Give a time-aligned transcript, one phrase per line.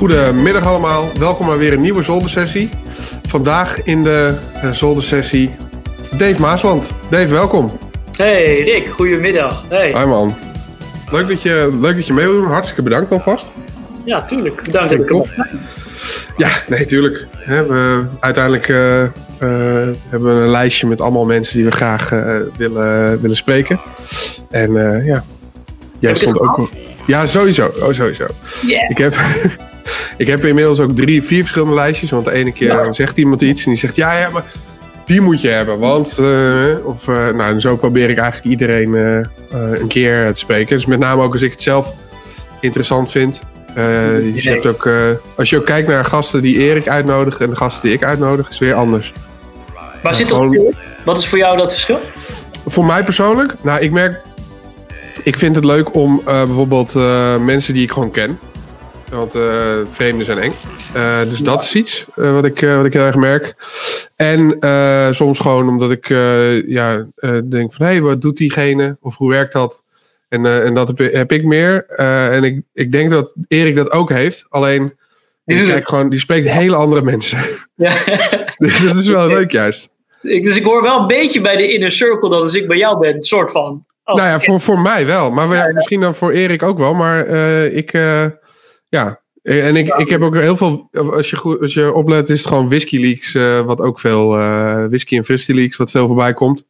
[0.00, 2.68] Goedemiddag allemaal, welkom bij weer een nieuwe zoldersessie.
[3.28, 4.34] Vandaag in de
[4.64, 5.50] uh, zoldersessie
[6.16, 6.90] Dave Maasland.
[7.10, 7.70] Dave, welkom.
[8.16, 9.64] Hey Rick, goedemiddag.
[9.68, 9.88] Hey.
[9.88, 10.34] Hi man.
[11.10, 13.52] Leuk dat je, leuk dat je mee wil doen, hartstikke bedankt alvast.
[14.04, 14.62] Ja, tuurlijk.
[14.62, 15.32] Bedankt dat ik.
[16.36, 17.26] Ja, nee, tuurlijk.
[17.46, 19.08] we, uiteindelijk uh, uh,
[20.08, 22.08] hebben we een lijstje met allemaal mensen die we graag
[22.56, 23.80] willen, willen spreken.
[24.50, 24.72] En
[25.04, 25.24] ja,
[25.98, 26.68] jij stond ook...
[27.06, 27.66] Ja, sowieso.
[27.66, 28.26] Oh, sowieso.
[28.66, 28.90] Yeah.
[28.90, 29.14] Ik heb...
[30.20, 32.10] Ik heb inmiddels ook drie, vier verschillende lijstjes.
[32.10, 34.44] Want de ene keer zegt iemand iets en die zegt: Ja, ja, maar
[35.04, 35.78] die moet je hebben.
[35.78, 39.20] Want, uh, of, uh, nou, en zo probeer ik eigenlijk iedereen uh,
[39.80, 40.76] een keer te spreken.
[40.76, 41.94] Dus met name ook als ik het zelf
[42.60, 43.40] interessant vind.
[43.74, 44.34] Nee.
[44.34, 44.88] je hebt ook,
[45.36, 48.50] als je ook kijkt naar gasten die Erik uitnodigt en de gasten die ik uitnodig,
[48.50, 49.12] is weer anders.
[50.02, 50.72] Waar zit dat.
[51.04, 51.98] Wat is voor jou dat verschil?
[52.66, 53.54] Voor mij persoonlijk?
[53.62, 54.20] Nou, ik merk.
[55.22, 56.94] Ik vind het leuk om bijvoorbeeld
[57.44, 58.38] mensen die ik gewoon ken.
[59.10, 60.52] Want uh, vreemden zijn eng.
[60.96, 61.44] Uh, dus ja.
[61.44, 63.54] dat is iets uh, wat, ik, wat ik heel erg merk.
[64.16, 64.56] En
[65.14, 66.08] soms gewoon omdat ik
[66.66, 67.06] ja,
[67.44, 67.86] denk van...
[67.86, 68.96] hé, hey, wat doet diegene?
[69.00, 69.82] Of hoe werkt dat?
[70.28, 71.86] En, en dat heb, heb, ik meer.
[72.30, 74.46] en ik, ik denk dat Erik dat ook heeft.
[74.48, 74.94] Alleen,
[75.44, 77.38] die, kijk gewoon, die spreekt hele andere mensen.
[77.74, 77.94] Ja.
[78.54, 79.90] dus dat is wel leuk juist.
[80.22, 82.76] Ik, dus ik hoor wel een beetje bij de inner circle dat als ik bij
[82.76, 83.84] jou ben, soort van.
[84.04, 85.30] Oh, nou ja, voor, voor mij wel.
[85.30, 86.94] Maar ja, misschien dan voor Erik ook wel.
[86.94, 87.26] Maar
[87.66, 87.92] ik...
[88.90, 92.38] Ja, en ik, ik heb ook heel veel, als je, goed, als je oplet, is
[92.38, 96.06] het gewoon Whisky Leaks, uh, wat ook veel, uh, Whisky en Fristy Leaks, wat veel
[96.06, 96.66] voorbij komt.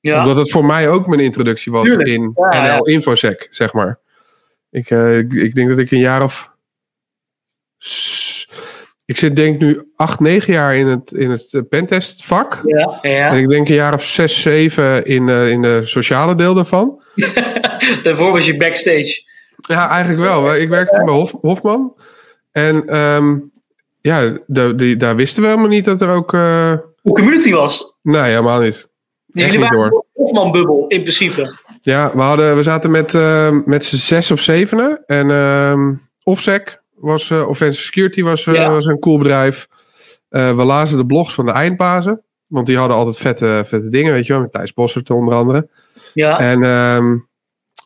[0.00, 0.18] Ja.
[0.18, 2.08] Omdat het voor mij ook mijn introductie was Tuurlijk.
[2.08, 2.86] in ja, NL.
[2.86, 3.98] Infosec, zeg maar.
[4.70, 6.52] Ik, uh, ik, ik, denk dat ik een jaar of.
[9.04, 12.60] Ik zit denk ik nu acht, negen jaar in het, in het pentestvak.
[12.64, 13.30] Ja, ja.
[13.30, 17.02] En ik denk een jaar of zes, zeven in, in de sociale deel daarvan.
[18.02, 19.28] Daarvoor was je backstage.
[19.60, 20.54] Ja, eigenlijk wel.
[20.54, 21.96] Ik werkte bij Hof, Hofman.
[22.52, 23.52] En um,
[24.00, 26.32] ja, de, de, daar wisten we helemaal niet dat er ook...
[26.32, 26.72] Uh...
[27.02, 27.94] Hoe community was?
[28.02, 28.88] Nee, helemaal niet.
[29.26, 31.56] Dus jullie waren een Hofman-bubbel, in principe.
[31.82, 35.02] Ja, we, hadden, we zaten met, uh, met z'n zes of zevenen.
[35.06, 38.70] En um, Offsec was, uh, Offensive Security was, ja.
[38.70, 39.68] was een cool bedrijf.
[40.28, 42.22] we lazen de blogs van de eindbazen.
[42.46, 44.42] Want die hadden altijd vette, vette dingen, weet je wel.
[44.42, 45.68] Met Thijs Bossert onder andere.
[46.14, 46.38] Ja.
[46.38, 46.62] En...
[46.62, 47.28] Um,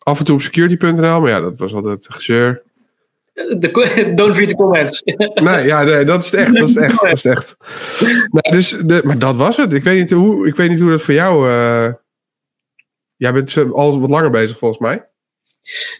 [0.05, 2.63] af en toe op security.nl, maar ja, dat was altijd gezeur.
[3.35, 5.03] De, don't read the comments.
[5.35, 6.57] nee, ja, nee, dat is het echt.
[6.57, 7.01] Dat is echt.
[7.01, 7.57] Dat is echt.
[8.51, 9.73] Dus de, maar dat was het.
[9.73, 11.51] Ik weet niet hoe, ik weet niet hoe dat voor jou.
[11.51, 11.93] Uh,
[13.17, 15.09] jij bent al wat langer bezig volgens mij.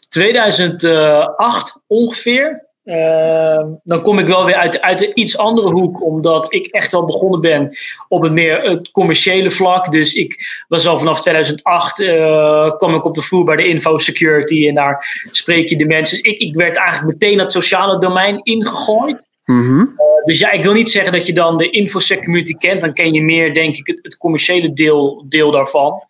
[0.09, 2.64] 2008 ongeveer.
[2.85, 6.93] Uh, dan kom ik wel weer uit, uit een iets andere hoek, omdat ik echt
[6.93, 7.77] wel begonnen ben
[8.09, 9.93] op het meer het commerciële vlak.
[9.93, 13.99] Dus ik was al vanaf 2008, uh, kwam ik op de vloer bij de Info
[13.99, 16.19] Security en daar spreek je de mensen.
[16.19, 19.23] Ik, ik werd eigenlijk meteen dat sociale domein ingegooid.
[19.45, 19.81] Mm -hmm.
[19.81, 22.95] uh, dus ja, ik wil niet zeggen dat je dan de InfoSec community kent, dan
[22.95, 26.03] ken je meer, denk ik, het, het commerciële deel, deel daarvan.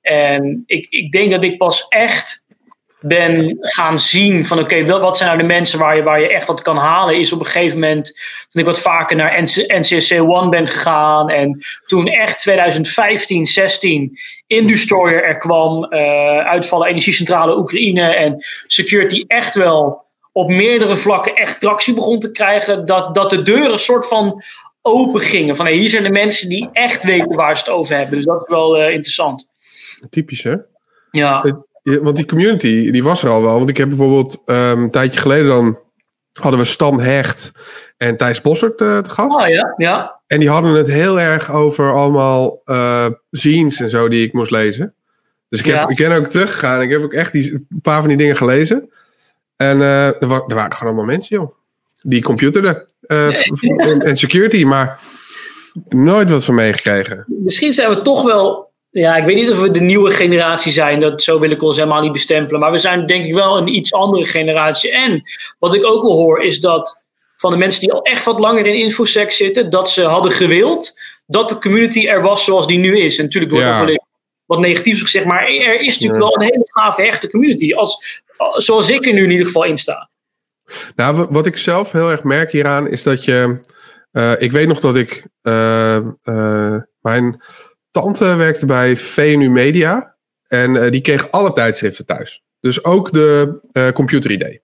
[0.00, 2.43] En ik, ik denk dat ik pas echt
[3.06, 6.28] ben gaan zien van oké, okay, wat zijn nou de mensen waar je, waar je
[6.28, 8.12] echt wat kan halen, is op een gegeven moment
[8.48, 15.24] toen ik wat vaker naar NCSC One ben gegaan en toen echt 2015, 16 Industroyer
[15.24, 21.94] er kwam, uh, uitvallen energiecentrale Oekraïne en security echt wel op meerdere vlakken echt tractie
[21.94, 24.42] begon te krijgen, dat, dat de deuren soort van
[24.82, 25.56] open gingen.
[25.56, 28.16] Van hey, hier zijn de mensen die echt weten waar ze het over hebben.
[28.16, 29.50] Dus dat is wel uh, interessant.
[30.10, 30.54] Typisch hè?
[31.10, 31.44] Ja.
[31.84, 33.56] Ja, want die community, die was er al wel.
[33.56, 35.78] Want ik heb bijvoorbeeld um, een tijdje geleden dan
[36.32, 37.52] hadden we Stan Hecht
[37.96, 39.40] en Thijs Bossert uh, te gast.
[39.40, 40.20] Oh ja, ja.
[40.26, 44.50] En die hadden het heel erg over allemaal uh, zines en zo die ik moest
[44.50, 44.94] lezen.
[45.48, 45.88] Dus ik, heb, ja.
[45.88, 46.82] ik ben ook teruggegaan.
[46.82, 48.90] Ik heb ook echt die, een paar van die dingen gelezen.
[49.56, 51.54] En uh, er, wa er, waren gewoon allemaal mensen, joh.
[52.02, 52.84] Die computerden.
[53.06, 55.00] en, en security, maar
[55.88, 57.24] nooit wat van meegekregen.
[57.26, 61.00] Misschien zijn we toch wel ja, ik weet niet of we de nieuwe generatie zijn.
[61.00, 62.60] Dat, zo wil ik ons helemaal niet bestempelen.
[62.60, 64.90] Maar we zijn denk ik wel een iets andere generatie.
[64.90, 65.22] En
[65.58, 67.04] wat ik ook wel hoor is dat
[67.36, 71.00] van de mensen die al echt wat langer in infosec zitten, dat ze hadden gewild
[71.26, 73.18] dat de community er was zoals die nu is.
[73.18, 73.80] En natuurlijk wordt ja.
[73.80, 74.06] ook wel
[74.44, 76.28] wat negatiefs gezegd, maar er is natuurlijk ja.
[76.28, 77.74] wel een hele gave, hechte community.
[77.74, 80.08] Als, zoals ik er nu in ieder geval in sta.
[80.96, 83.60] Nou, wat ik zelf heel erg merk hieraan is dat je.
[84.12, 85.26] Uh, ik weet nog dat ik.
[85.42, 87.42] Uh, uh, mijn
[87.94, 90.14] tante werkte bij VNU Media.
[90.46, 92.42] En uh, die kreeg alle tijdschriften thuis.
[92.60, 94.60] Dus ook de uh, computer-ID.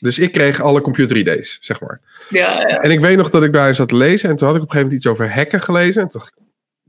[0.00, 2.00] Dus ik kreeg alle computer-ID's, zeg maar.
[2.28, 2.66] Ja, ja.
[2.66, 4.28] En ik weet nog dat ik bij zat te lezen.
[4.28, 6.02] En toen had ik op een gegeven moment iets over hacken gelezen.
[6.02, 6.42] En toen dacht ik,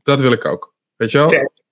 [0.03, 0.73] dat wil ik ook.
[0.95, 1.29] Weet je wel?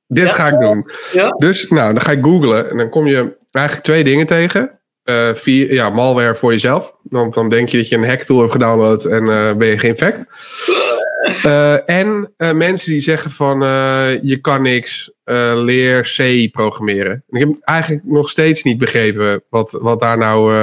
[0.08, 0.31] Dit ja.
[0.31, 0.92] ga ik doen.
[1.38, 2.70] Dus nou, dan ga ik googlen.
[2.70, 4.80] En dan kom je eigenlijk twee dingen tegen.
[5.06, 6.96] Uh, via, ja, malware voor jezelf.
[7.04, 10.26] Want dan denk je dat je een hacktool hebt gedownload en uh, ben je geïnfect.
[11.46, 13.60] Uh, en mensen die zeggen van
[14.22, 15.12] je kan niks,
[15.54, 17.24] leer C programmeren.
[17.30, 20.54] En ik heb eigenlijk nog steeds niet begrepen wat, wat daar nou,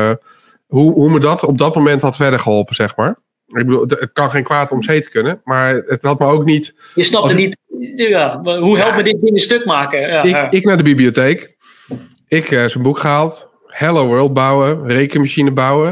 [0.66, 3.18] hoe, hoe me dat op dat moment had verder geholpen, zeg maar.
[3.46, 6.44] Ik bedoel, het kan geen kwaad om C te kunnen, maar het had me ook
[6.44, 6.74] niet.
[6.94, 7.58] Je snapte niet,
[7.96, 10.00] ja, hoe helpt me dit ding een stuk maken?
[10.00, 11.56] Ja, ik, ik, naar de bibliotheek,
[12.28, 15.88] ik zijn boek gehaald, Hello World bouwen, rekenmachine bouwen.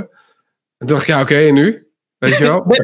[0.78, 1.86] En toen dacht ik, ja, oké, en nu?
[2.18, 2.64] Weet je wel?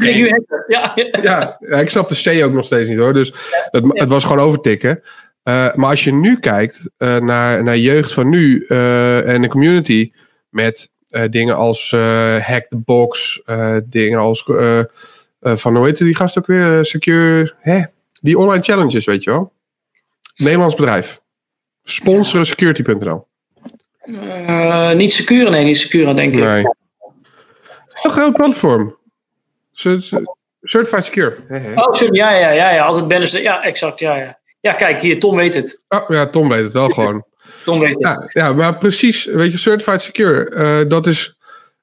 [0.67, 0.93] Ja.
[1.23, 3.13] Ja, ja, ik snap de C ook nog steeds niet hoor.
[3.13, 3.33] Dus
[3.71, 5.03] het, het was gewoon overtikken.
[5.45, 9.49] Uh, maar als je nu kijkt uh, naar, naar jeugd van nu uh, en de
[9.49, 10.13] community
[10.49, 10.93] met
[11.31, 11.91] dingen als
[12.41, 13.43] Hack the Box,
[13.85, 14.45] dingen als
[15.41, 16.85] van hoe heet die gast ook weer?
[16.85, 17.83] Secure, hè?
[18.21, 19.53] Die online challenges, weet je wel?
[20.37, 21.21] Nederlands bedrijf.
[21.83, 23.27] Sponsoren security.nl.
[24.05, 26.43] Uh, niet Secure, nee, niet Secure, denk ik.
[26.43, 26.65] Nee.
[28.03, 28.97] Een groot platform.
[30.63, 31.37] Certified Secure.
[31.75, 32.85] Oh, ja, ja, ja, ja.
[32.85, 33.33] Altijd banners.
[33.33, 34.39] Ja, exact, ja, ja.
[34.61, 35.83] Ja, kijk, hier, Tom weet het.
[35.89, 37.25] Oh, ja, Tom weet het wel gewoon.
[37.65, 38.03] Tom weet het.
[38.03, 41.37] Ja, ja, maar precies, weet je, Certified Secure, uh, dat is...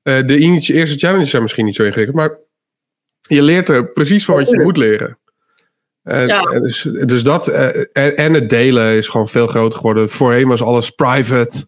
[0.04, 2.38] Uh, de eerste challenges zijn misschien niet zo ingewikkeld, maar
[3.22, 5.20] je leert er precies van wat je moet leren.
[6.04, 6.42] En, ja.
[6.42, 10.10] en dus, dus dat, en, en, het delen is gewoon veel groter geworden.
[10.10, 11.68] Voorheen was alles private.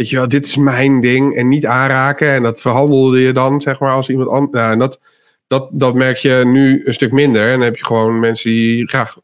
[0.00, 2.28] Weet je wel, dit is mijn ding en niet aanraken.
[2.28, 4.52] En dat verhandelde je dan, zeg maar, als iemand anders.
[4.52, 5.00] Nou, en dat,
[5.46, 7.42] dat, dat merk je nu een stuk minder.
[7.42, 9.18] En dan heb je gewoon mensen die graag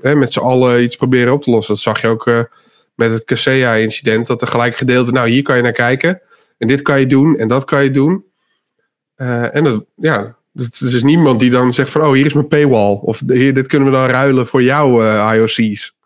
[0.00, 1.74] hè, met z'n allen iets proberen op te lossen.
[1.74, 2.40] Dat zag je ook uh,
[2.94, 4.26] met het Casea-incident.
[4.26, 6.20] Dat er gelijk gedeelte, nou, hier kan je naar kijken.
[6.58, 8.24] En dit kan je doen en dat kan je doen.
[9.16, 12.48] Uh, en dat, ja, dus is niemand die dan zegt van, oh, hier is mijn
[12.48, 12.98] paywall.
[13.02, 15.98] Of hier, dit kunnen we dan ruilen voor jouw uh, IOC's.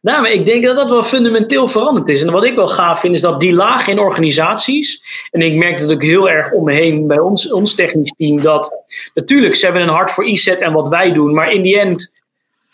[0.00, 2.22] Nou, maar ik denk dat dat wel fundamenteel veranderd is.
[2.22, 5.02] En wat ik wel gaaf vind, is dat die laag in organisaties.
[5.30, 8.42] En ik merk dat ook heel erg om me heen bij ons, ons technisch team.
[8.42, 8.72] Dat
[9.14, 11.34] natuurlijk, ze hebben een hart voor e-set en wat wij doen.
[11.34, 12.17] Maar in die end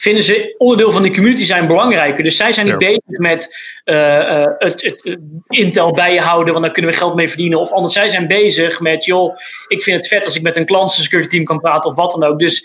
[0.05, 2.25] vinden ze onderdeel van de community zijn belangrijker.
[2.25, 5.19] Dus zij zijn niet bezig met uh, uh, het, het,
[5.49, 7.59] Intel bijhouden, want daar kunnen we geld mee verdienen.
[7.59, 9.37] Of anders, zij zijn bezig met, joh,
[9.69, 12.11] ik vind het vet als ik met een klant security team kan praten of wat
[12.11, 12.39] dan ook.
[12.39, 12.65] Dus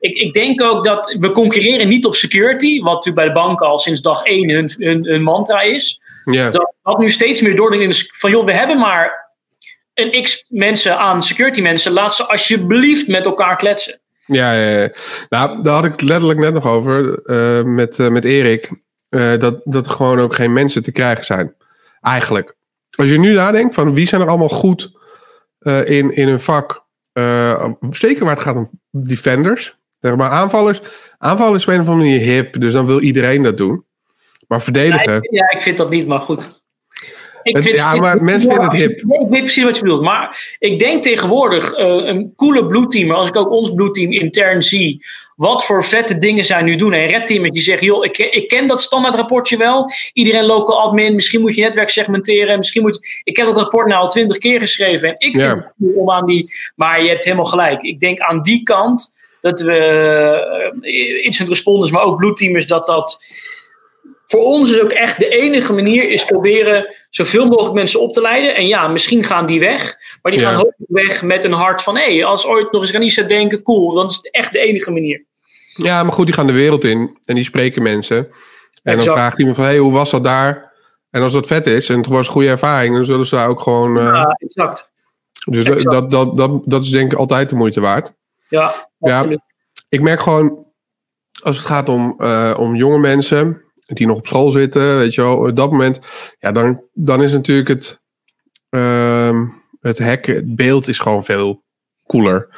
[0.00, 3.66] ik, ik denk ook dat we concurreren niet op security, wat natuurlijk bij de banken
[3.66, 6.00] al sinds dag één hun, hun, hun mantra is.
[6.24, 6.52] Yeah.
[6.52, 9.32] Dat dat nu steeds meer door de van, joh, we hebben maar
[9.94, 14.00] een x mensen aan security mensen, laat ze alsjeblieft met elkaar kletsen.
[14.26, 14.90] Ja, ja, ja,
[15.28, 18.70] nou, daar had ik letterlijk net nog over uh, met, uh, met Erik.
[19.10, 21.54] Uh, dat, dat er gewoon ook geen mensen te krijgen zijn.
[22.00, 22.54] Eigenlijk.
[22.96, 24.92] Als je nu nadenkt van wie zijn er allemaal goed
[25.84, 26.84] in, in hun vak.
[27.90, 29.78] zeker waar het gaat om defenders.
[30.00, 30.78] Zeg maar aanvallers.
[31.18, 32.60] Een of andere manier hip.
[32.60, 33.84] Dus dan wil iedereen dat doen.
[34.48, 35.12] Maar verdedigen.
[35.12, 36.63] Ja, ik, ja, ik vind dat niet, maar goed.
[37.44, 38.98] Ik vind, ja, maar mensen vinden het hip.
[38.98, 40.02] Ik weet precies wat je bedoelt.
[40.02, 45.04] Maar ik denk tegenwoordig, uh, een coole bloedteamer, als ik ook ons bloedteam intern zie,
[45.36, 46.92] wat voor vette dingen zij nu doen.
[46.92, 49.90] En red team die zegt, joh, ik, ik ken dat standaard rapportje wel.
[50.12, 52.58] Iedereen local admin, misschien moet je netwerk segmenteren.
[52.58, 55.08] Misschien moet, ik heb dat rapport nou al twintig keer geschreven.
[55.08, 57.82] En ik vind het cool om aan die, maar je hebt helemaal gelijk.
[57.82, 63.18] Ik denk aan die kant, dat we uh, instant responders, maar ook bloedteamers, dat dat
[64.26, 68.20] voor ons is ook echt de enige manier is proberen zoveel mogelijk mensen op te
[68.20, 68.54] leiden.
[68.56, 69.96] En ja, misschien gaan die weg.
[70.22, 71.96] Maar die gaan hopelijk weg met een hart van...
[71.96, 73.92] hé, hey, als ooit nog eens aan iets denken, cool.
[73.92, 75.24] Dan is het echt de enige manier.
[75.74, 77.18] Ja, maar goed, die gaan de wereld in.
[77.24, 78.28] En die spreken mensen.
[78.82, 79.64] En dan vraagt iemand van...
[79.64, 80.72] hé, hey, hoe was dat daar?
[81.10, 82.94] En als dat vet is en het was een goede ervaring...
[82.94, 83.96] dan zullen ze daar ook gewoon...
[83.96, 84.04] Uh...
[84.04, 84.92] Ja, exact.
[85.44, 88.12] Dus Dat, dat, dat, dat is denk ik altijd de moeite waard.
[88.48, 89.40] Ja, absoluut.
[89.40, 90.66] Ja, ik merk gewoon...
[91.42, 95.20] als het gaat om, uh, om jonge mensen die nog op school zitten, weet je
[95.20, 95.98] wel, op dat moment,
[96.38, 98.00] ja, dan, dan is natuurlijk het,
[98.70, 99.40] uh,
[99.80, 101.62] het hacken, het beeld is gewoon veel
[102.06, 102.48] cooler.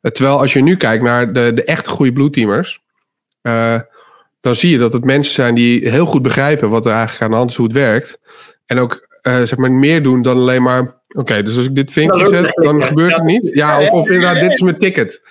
[0.00, 2.80] Terwijl als je nu kijkt naar de, de echte goede bloedteamers,
[3.42, 3.80] uh,
[4.40, 7.30] dan zie je dat het mensen zijn die heel goed begrijpen wat er eigenlijk aan
[7.30, 8.18] de hand is, hoe het werkt.
[8.66, 11.90] En ook uh, zeg maar meer doen dan alleen maar, oké, dus als ik dit
[11.90, 13.50] vinkje zet, dan gebeurt het niet.
[13.54, 15.22] Ja, of, of inderdaad, dit is mijn ticket.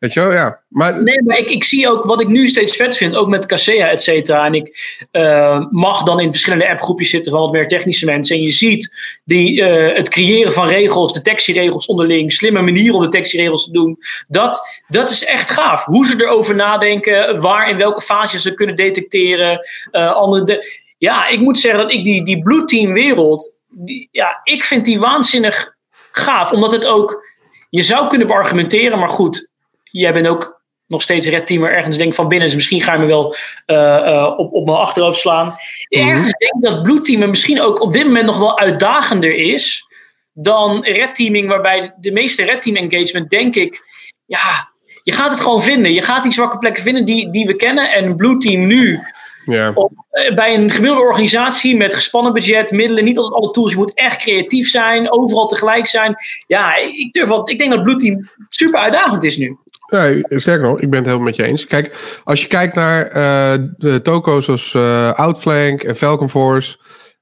[0.00, 0.60] Weet je wel, ja.
[0.68, 1.02] Maar...
[1.02, 3.90] Nee, maar ik, ik zie ook wat ik nu steeds vet vind, ook met Casea,
[3.90, 4.46] et cetera.
[4.46, 8.36] En ik uh, mag dan in verschillende appgroepjes zitten van wat meer technische mensen.
[8.36, 13.64] En je ziet die, uh, het creëren van regels, detectieregels onderling, slimme manieren om detectieregels
[13.64, 13.98] te doen.
[14.28, 15.84] Dat, dat is echt gaaf.
[15.84, 19.68] Hoe ze erover nadenken, waar in welke fase ze kunnen detecteren.
[19.92, 20.88] Uh, andere de...
[20.98, 24.84] Ja, ik moet zeggen dat ik die, die Blue Team wereld, die, ja, ik vind
[24.84, 25.76] die waanzinnig
[26.12, 26.52] gaaf.
[26.52, 27.26] Omdat het ook,
[27.70, 29.48] je zou kunnen beargumenteren, maar goed
[29.90, 32.46] jij bent ook nog steeds red teamer ergens denk van binnen.
[32.46, 33.34] Dus misschien ga je me wel
[33.66, 35.46] uh, uh, op, op mijn achterhoofd slaan.
[35.46, 36.08] Mhm.
[36.08, 39.84] Ergens denk ik dat bloedteamen misschien ook op dit moment nog wel uitdagender is.
[40.32, 43.80] dan red teaming, waarbij de meeste red team engagement, denk ik,
[44.26, 44.68] ja,
[45.02, 45.92] je gaat het gewoon vinden.
[45.92, 47.92] Je gaat die zwakke plekken vinden die, die we kennen.
[47.92, 48.98] En Blue Team nu,
[49.44, 49.70] Ja.
[49.74, 53.70] op, eh, bij een gemiddelde organisatie met gespannen budget, middelen, niet altijd alle tools.
[53.70, 56.14] Je moet echt creatief zijn, overal tegelijk zijn.
[56.46, 59.58] Ja, ik, durf wel, ik denk dat Blue Team super uitdagend is nu.
[59.90, 61.66] Nee, sterker nog, ik ben het helemaal met je eens.
[61.66, 66.78] Kijk, als je kijkt naar eh, de toko's zoals eh, Outflank en Falcon Force,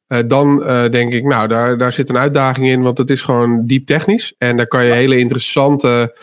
[0.06, 0.58] eh, dan
[0.90, 4.34] denk ik, nou, daar, daar zit een uitdaging in, want het is gewoon diep technisch.
[4.38, 6.16] En daar kan je hele interessante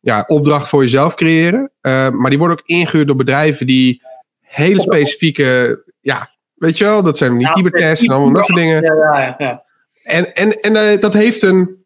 [0.00, 1.72] ja, opdracht voor jezelf creëren.
[2.12, 4.02] Maar die worden ook ingehuurd door bedrijven die
[4.40, 8.82] hele specifieke, ja, weet je wel, dat zijn niet cybertests en allemaal dat soort dingen.
[8.82, 9.64] Ja, ja.
[10.02, 11.84] En, en, en dat heeft een,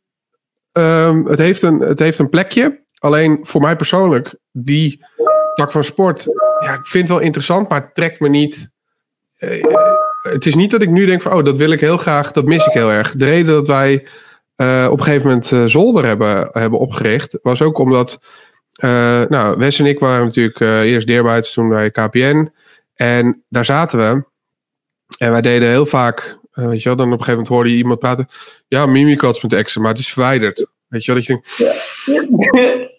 [0.72, 2.82] ehm, het, heeft een, het heeft een plekje.
[3.02, 5.04] Alleen voor mij persoonlijk, die
[5.54, 6.24] tak van sport,
[6.58, 8.70] ja, ik vind het wel interessant, maar het trekt me niet.
[9.38, 9.64] eh,
[10.22, 12.44] het is niet dat ik nu denk van, oh, dat wil ik heel graag, dat
[12.44, 13.14] mis ik heel erg.
[13.16, 14.06] De reden dat wij
[14.56, 18.20] eh, op een gegeven moment eh, Zolder hebben, hebben opgericht, was ook omdat,
[18.72, 22.52] eh, nou, Wes en ik waren natuurlijk eh, eerst deerbuits, toen bij KPN.
[22.94, 24.24] En daar zaten we.
[25.18, 27.70] En wij deden heel vaak, eh, weet je wel, dan op een gegeven moment hoorde
[27.70, 28.28] je iemand praten.
[28.68, 28.86] Ja,
[29.48, 30.66] exen, maar het is verwijderd.
[30.88, 32.91] Weet je wel, dat je denkt,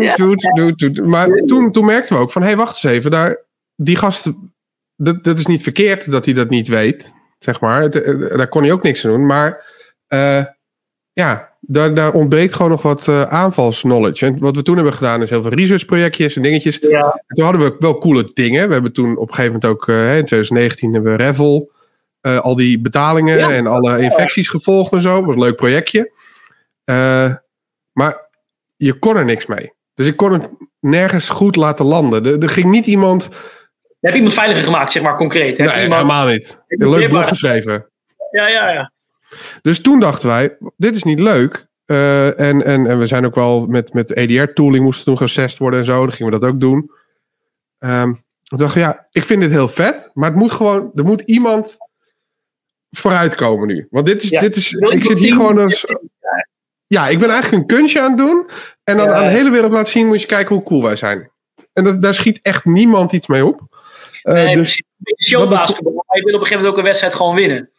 [0.00, 0.14] Ja.
[0.14, 1.06] doet, doet, doet.
[1.06, 3.44] Maar toen, toen merkten we ook van, hé, hey, wacht eens even, daar,
[3.76, 4.32] die gast,
[4.96, 7.82] dat, dat is niet verkeerd dat hij dat niet weet, zeg maar.
[7.82, 9.64] Het, eh, daar kon hij ook niks aan doen, maar
[10.06, 10.44] eh,
[11.12, 14.26] ja, daar, daar ontbreekt gewoon nog wat eh aanvalsknowledge.
[14.26, 16.78] En wat we toen hebben gedaan is heel veel researchprojectjes en dingetjes.
[16.80, 17.12] ja.
[17.26, 18.66] En toen hadden we wel coole dingen.
[18.66, 21.70] We hebben toen op een gegeven moment ook, eh, in 2019 hebben we Revel,
[22.20, 23.50] eh, al die betalingen Ja.
[23.50, 25.16] en alle infecties gevolgd en zo.
[25.16, 26.12] Dat was een leuk projectje.
[26.84, 27.34] Eh,
[27.92, 28.27] maar
[28.78, 29.72] je kon er niks mee.
[29.94, 32.24] Dus ik kon het nergens goed laten landen.
[32.24, 33.28] Er, er ging niet iemand.
[34.00, 35.58] Heb je iemand veiliger gemaakt, zeg maar, concreet?
[35.58, 35.92] Nee, iemand...
[35.92, 36.62] helemaal niet.
[36.66, 37.90] Een leuk blog geschreven.
[38.30, 38.92] Ja, ja, ja.
[39.62, 41.66] Dus toen dachten wij, dit is niet leuk.
[41.84, 45.80] Eh, en, en, en we zijn ook wel met, met EDR-tooling moesten toen geassessed worden
[45.80, 46.00] en zo.
[46.00, 46.90] Dan gingen we dat ook doen.
[47.78, 48.12] Ehm
[48.48, 50.10] ik dacht, ja, ik vind dit heel vet.
[50.14, 51.76] Maar het moet gewoon, er moet iemand
[52.90, 53.86] vooruitkomen nu.
[53.90, 54.40] Want dit is, Ja.
[54.40, 55.86] dit is ik zit hier gewoon als...
[56.88, 58.46] Ja, ik ben eigenlijk een kunstje aan het doen.
[58.84, 59.12] En dan Ja.
[59.14, 61.30] aan de hele wereld laten zien, moet je kijken hoe cool wij zijn.
[61.72, 63.60] En dat, daar schiet echt niemand iets mee op.
[64.22, 64.82] Eh, Nee, dus
[65.22, 66.04] showbasketbal.
[66.12, 67.70] Je wil op een gegeven moment ook een wedstrijd gewoon winnen.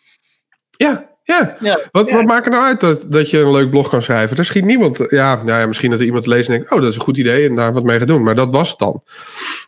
[0.77, 1.57] ja, ja.
[1.59, 1.79] Ja.
[1.91, 2.13] Wat, Ja.
[2.15, 4.37] wat maakt er nou uit dat, dat je een leuk blog kan schrijven?
[4.37, 4.97] Er schiet niemand.
[5.09, 7.17] Ja, nou ja, misschien dat er iemand leest en denkt: Oh, dat is een goed
[7.17, 8.23] idee en daar wat mee gaat doen.
[8.23, 9.03] Maar dat was het dan.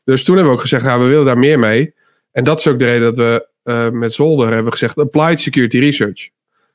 [0.04, 1.94] Dus toen hebben we ook gezegd: nou, we willen daar meer mee.
[2.32, 5.80] En dat is ook de reden dat we eh, met Zolder hebben gezegd: Applied Security
[5.80, 6.30] Research.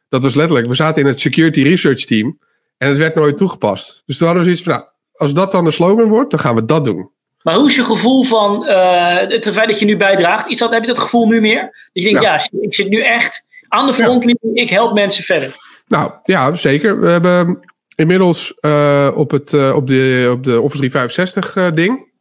[0.09, 2.39] Dat was letterlijk, we zaten in het Security Research Team
[2.79, 4.03] en het werd nooit toegepast.
[4.07, 6.55] Dus toen hadden we zoiets van: Nou, als dat dan de slogan wordt, dan gaan
[6.55, 7.11] we dat doen.
[7.43, 10.49] Maar hoe is je gevoel van eh, het feit dat je nu bijdraagt?
[10.49, 11.61] Is dat, heb je dat gevoel nu meer?
[11.63, 14.39] Dat je denkt, ja, ik zit nu echt aan de frontlinie.
[14.53, 15.55] Ik help mensen verder.
[15.87, 17.01] Nou ja, zeker.
[17.01, 17.61] We hebben
[17.97, 22.15] inmiddels eh, op, het, eh, op, de, op de Office 365 eh, ding.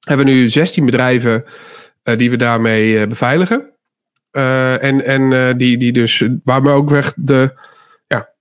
[0.00, 1.44] Hebben we nu 16 bedrijven
[2.02, 3.72] die we daarmee beveiligen.
[4.30, 7.54] En en die, die dus, waar we ook echt de,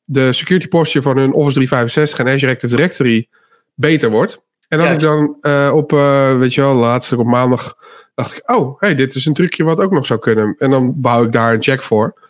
[0.04, 3.28] de security posture van hun Office 365 en Azure Active Directory
[3.74, 4.44] beter wordt.
[4.68, 7.78] En als ik dan eh, op, eh, weet je wel, laatst op maandag
[8.16, 10.56] dacht ik, oh, hey, dit is een trucje wat ook nog zou kunnen.
[10.58, 12.22] En dan bouw ik daar een check voor.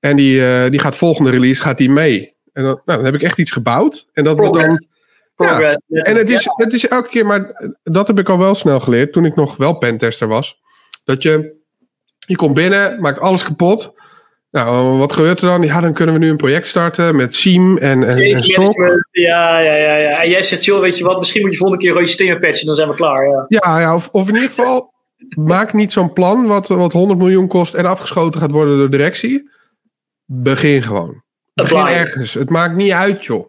[0.00, 2.36] En die, eh, die gaat volgende release gaat die mee.
[2.52, 4.08] En dan, nou, dan heb ik echt iets gebouwd.
[4.12, 4.66] En dat we Progress.
[4.66, 4.86] dan.
[5.34, 5.78] Progress.
[5.88, 9.12] En het is, het is elke keer, maar dat heb ik al wel snel geleerd
[9.12, 10.60] toen ik nog wel pentester was.
[11.04, 11.56] Dat je,
[12.18, 13.94] je komt binnen, maakt alles kapot.
[14.50, 15.62] Nou, wat gebeurt er dan?
[15.62, 18.38] Ja, dan kunnen we nu een project starten met SIEM en, en, en.
[19.10, 20.22] Ja, ja, ja, ja.
[20.22, 22.66] En jij zegt, joh, weet je wat, misschien moet je volgende keer rode systemen patchen,
[22.66, 23.28] dan zijn we klaar.
[23.28, 23.44] Ja.
[23.48, 24.92] Ja, ja of, of in ieder geval,
[25.54, 29.50] maak niet zo'n plan wat, wat 100 miljoen kost en afgeschoten gaat worden door directie.
[30.24, 31.22] Begin gewoon.
[31.54, 32.34] Begin ergens.
[32.34, 33.46] Het maakt niet uit, joh.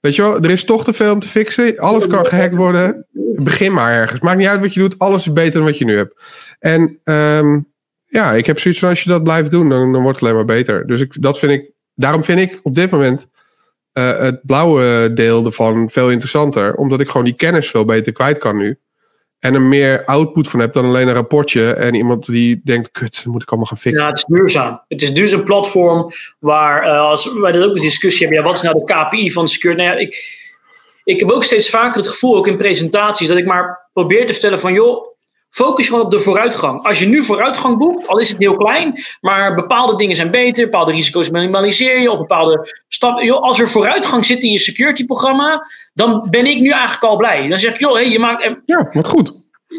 [0.00, 1.78] Weet je wel, er is toch te veel om te fixen.
[1.78, 3.06] Alles kan gehackt worden.
[3.34, 4.20] Begin maar ergens.
[4.20, 4.98] Maakt niet uit wat je doet.
[4.98, 6.14] Alles is beter dan wat je nu hebt.
[6.58, 7.60] En ehm,
[8.12, 10.46] ja, ik heb zoiets van als je dat blijft doen, dan, dan wordt het alleen
[10.46, 10.86] maar beter.
[10.86, 13.26] Dus ik, dat vind ik, daarom vind ik op dit moment
[13.92, 16.74] eh, het blauwe deel ervan veel interessanter.
[16.74, 18.78] Omdat ik gewoon die kennis veel beter kwijt kan nu.
[19.38, 21.72] En er meer output van heb dan alleen een rapportje.
[21.72, 24.02] En iemand die denkt, kut, moet ik allemaal gaan fixen.
[24.02, 24.80] Ja, het is duurzaam.
[24.88, 28.56] Het is duurzaam platform waar, eh, als wij dat ook een discussie hebben, ja, wat
[28.56, 29.82] is nou de KPI van security?
[29.82, 30.40] Nou ja, ik,
[31.04, 34.32] ik heb ook steeds vaker het gevoel, ook in presentaties, dat ik maar probeer te
[34.32, 35.11] vertellen van, joh,
[35.52, 36.82] focus gewoon op de vooruitgang.
[36.82, 40.64] Als je nu vooruitgang boekt, al is het heel klein, maar bepaalde dingen zijn beter,
[40.64, 43.24] bepaalde risico's minimaliseer je, of bepaalde stappen.
[43.24, 47.16] Joh, als er vooruitgang zit in je security programma, dan ben ik nu eigenlijk al
[47.16, 47.48] blij.
[47.48, 49.32] Dan zeg ik, joh, hey, je maakt, Ja, wat goed.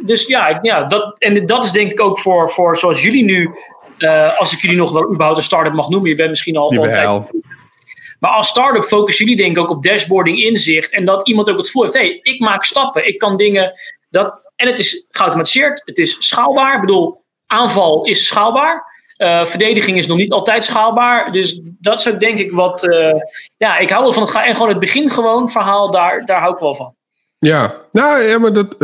[0.05, 3.51] dus ja, ja dat, en dat is denk ik ook voor, voor zoals jullie nu,
[3.97, 6.87] eh, als ik jullie nog wel überhaupt een start-up mag noemen, je bent misschien al,
[7.05, 7.29] al.
[8.19, 10.91] Maar als start-up focussen jullie denk ik ook op dashboarding inzicht.
[10.91, 13.07] En dat iemand ook het gevoel heeft, hé, hey, ik maak stappen.
[13.07, 13.71] Ik kan dingen...
[14.13, 15.81] Dat, en het is geautomatiseerd.
[15.85, 16.75] Het is schaalbaar.
[16.75, 18.91] Ik bedoel, aanval is schaalbaar.
[19.17, 21.31] Uh, verdediging is nog niet altijd schaalbaar.
[21.31, 22.83] Dus dat is ook denk ik wat.
[22.83, 23.13] Uh,
[23.57, 26.53] ja, ik hou wel van het En gewoon het begin gewoon verhaal, daar, daar hou
[26.53, 26.95] ik wel van.
[27.39, 28.75] Ja, nou ja, maar dat,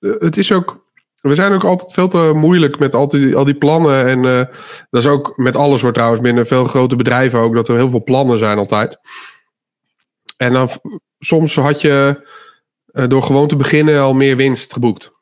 [0.00, 0.86] het, is ook.
[1.20, 4.06] We zijn ook altijd veel te moeilijk met al die, al die plannen.
[4.06, 4.42] En uh,
[4.90, 7.54] dat is ook met alles wordt trouwens binnen veel grote bedrijven ook.
[7.54, 8.98] Dat er heel veel plannen zijn altijd.
[10.36, 10.68] En dan
[11.18, 12.26] soms had je
[13.06, 15.16] door gewoon te beginnen al meer winst geboekt.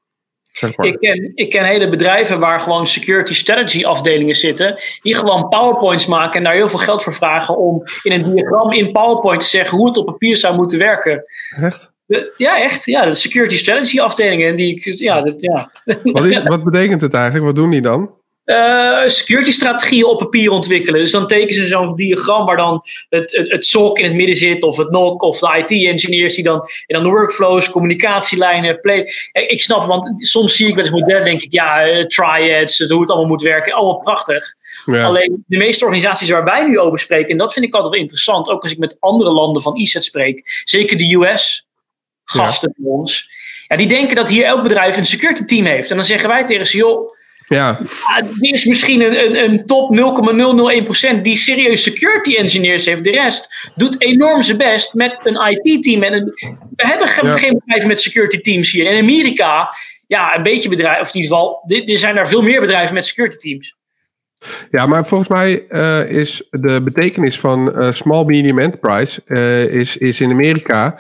[0.61, 6.06] Ik ken, ik ken hele bedrijven waar gewoon security strategy afdelingen zitten, die gewoon PowerPoints
[6.06, 9.47] maken en daar heel veel geld voor vragen om in een diagram in PowerPoint te
[9.47, 11.25] zeggen hoe het op papier zou moeten werken.
[11.61, 11.92] Echt?
[12.37, 12.85] ja, echt.
[12.85, 14.56] Ja, de security strategy afdelingen.
[14.56, 15.71] Die, ja, dat, ja.
[16.02, 17.45] Wat, is, wat betekent het eigenlijk?
[17.45, 18.11] Wat doen die dan?
[18.47, 21.00] Uh, security strategieën op papier ontwikkelen.
[21.00, 24.37] Dus dan tekenen ze zo'n diagram waar dan het, het, het, SOC in het midden
[24.37, 29.09] zit, of het NOC, of de IT-engineers die dan, en dan de workflows, communicatielijnen, play.
[29.33, 33.00] Ik snap, want soms zie ik met het model, denk ik, ja, uh, triads, hoe
[33.00, 34.55] het allemaal moet werken, allemaal prachtig.
[34.85, 35.05] Ja.
[35.05, 38.03] Alleen de meeste organisaties waar wij nu over spreken, en dat vind ik altijd wel
[38.03, 41.69] interessant, ook als ik met andere landen van ISET spreek, zeker de US,
[42.25, 42.83] gasten ja.
[42.83, 43.29] bij ons,
[43.69, 45.91] ja, die denken dat hier elk bedrijf een security team heeft.
[45.91, 47.15] En dan zeggen wij tegen ze, joh,
[47.49, 47.81] ja.
[48.41, 49.97] Die is misschien een, een, een top
[51.17, 53.05] 0,001% die serieus security engineers heeft.
[53.05, 56.03] De rest doet enorm zijn best met een IT-team.
[56.03, 56.25] En
[56.76, 57.37] we hebben geen, ja.
[57.37, 58.91] geen bedrijven met security teams hier.
[58.91, 59.76] In Amerika,
[60.07, 63.07] ja, een beetje bedrijven, of in ieder geval, er zijn daar veel meer bedrijven met
[63.07, 63.76] security teams.
[64.71, 69.97] Ja, maar volgens mij uh, is de betekenis van uh, small medium enterprise uh, is,
[69.97, 70.99] is in Amerika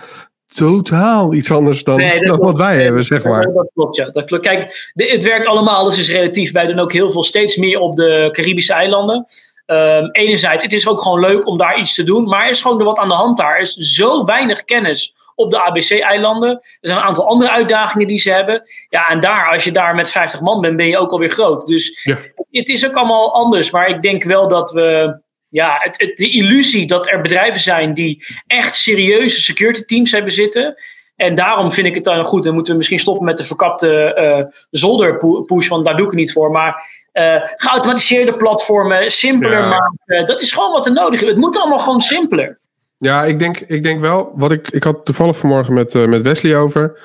[0.56, 3.52] totaal iets anders dan, dan wat wij hebben, zeg maar.
[3.52, 4.10] Dat klopt, ja.
[4.10, 4.42] Dat klopt.
[4.42, 6.52] Kijk, het werkt allemaal, alles is relatief.
[6.52, 9.24] Wij doen ook heel veel, steeds meer op de Caribische eilanden.
[9.66, 12.62] Um, enerzijds, het is ook gewoon leuk om daar iets te doen, maar er is
[12.62, 13.54] gewoon er wat aan de hand daar.
[13.54, 16.50] Er is zo weinig kennis op de ABC-eilanden.
[16.50, 18.62] Er zijn een aantal andere uitdagingen die ze hebben.
[18.88, 21.66] Ja, en daar, als je daar met 50 man bent, ben je ook alweer groot.
[21.66, 22.16] Dus ja.
[22.50, 23.70] het is ook allemaal anders.
[23.70, 25.20] Maar ik denk wel dat we
[25.56, 30.32] ja, het, het, de illusie dat er bedrijven zijn die echt serieuze security teams hebben
[30.32, 30.74] zitten.
[31.16, 32.46] En daarom vind ik het dan goed.
[32.46, 36.20] En moeten we misschien stoppen met de verkapte uh, zolderpush, want daar doe ik het
[36.20, 36.50] niet voor.
[36.50, 39.68] Maar uh, geautomatiseerde platformen, simpeler ja.
[39.68, 40.26] maken.
[40.26, 41.28] Dat is gewoon wat er nodig is.
[41.28, 42.58] Het moet allemaal gewoon simpeler.
[42.98, 44.32] Ja, ik denk, ik denk wel.
[44.34, 47.00] Wat ik, ik had toevallig vanmorgen met, uh, met Wesley over.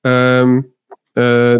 [0.00, 0.74] Um,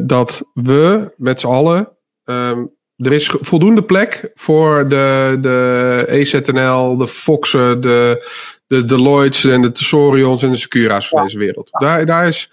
[0.07, 1.89] dat we met z'n allen
[2.25, 8.29] um, er is voldoende plek voor de, de EZNL, de Foxen, de,
[8.67, 11.69] de Deloitte's en de Tesorions en de Secura's van deze wereld.
[11.73, 12.51] Daar, daar is,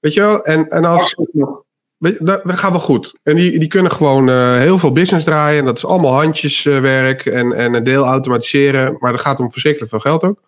[0.00, 1.14] weet je wel, en, en als.
[1.14, 1.64] Weet je,
[1.98, 3.14] dat, dat gaat wel goed.
[3.22, 5.58] En die, die kunnen gewoon uh, heel veel business draaien.
[5.58, 8.96] En dat is allemaal handjeswerk uh, en, en een deel automatiseren.
[8.98, 10.42] Maar dat gaat om verschrikkelijk veel geld ook.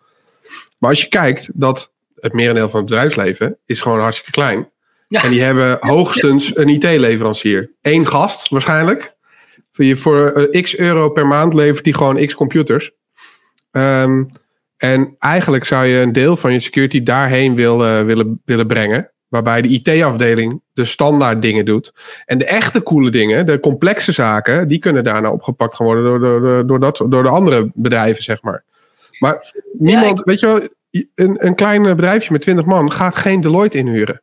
[0.78, 4.70] Maar als je kijkt dat het merendeel van het bedrijfsleven is gewoon hartstikke klein.
[5.08, 5.22] Ja.
[5.22, 7.70] En die hebben hoogstens een IT-leverancier.
[7.82, 9.16] Eén gast waarschijnlijk.
[9.78, 12.90] Voor, voor uh, x euro per maand levert hij gewoon x computers.
[13.70, 14.28] Um,
[14.76, 19.10] en eigenlijk zou je een deel van je security daarheen willen, willen, willen brengen.
[19.28, 21.92] Waarbij de IT-afdeling de standaard dingen doet.
[22.24, 26.20] En de echte coole dingen, de complexe zaken, die kunnen daarna opgepakt gaan worden door,
[26.20, 28.64] door, door, dat, door de andere bedrijven, zeg maar.
[29.18, 30.24] Maar niemand, ja, ik...
[30.24, 30.60] weet je wel,
[31.14, 34.22] een, een klein bedrijfje met 20 man gaat geen Deloitte inhuren.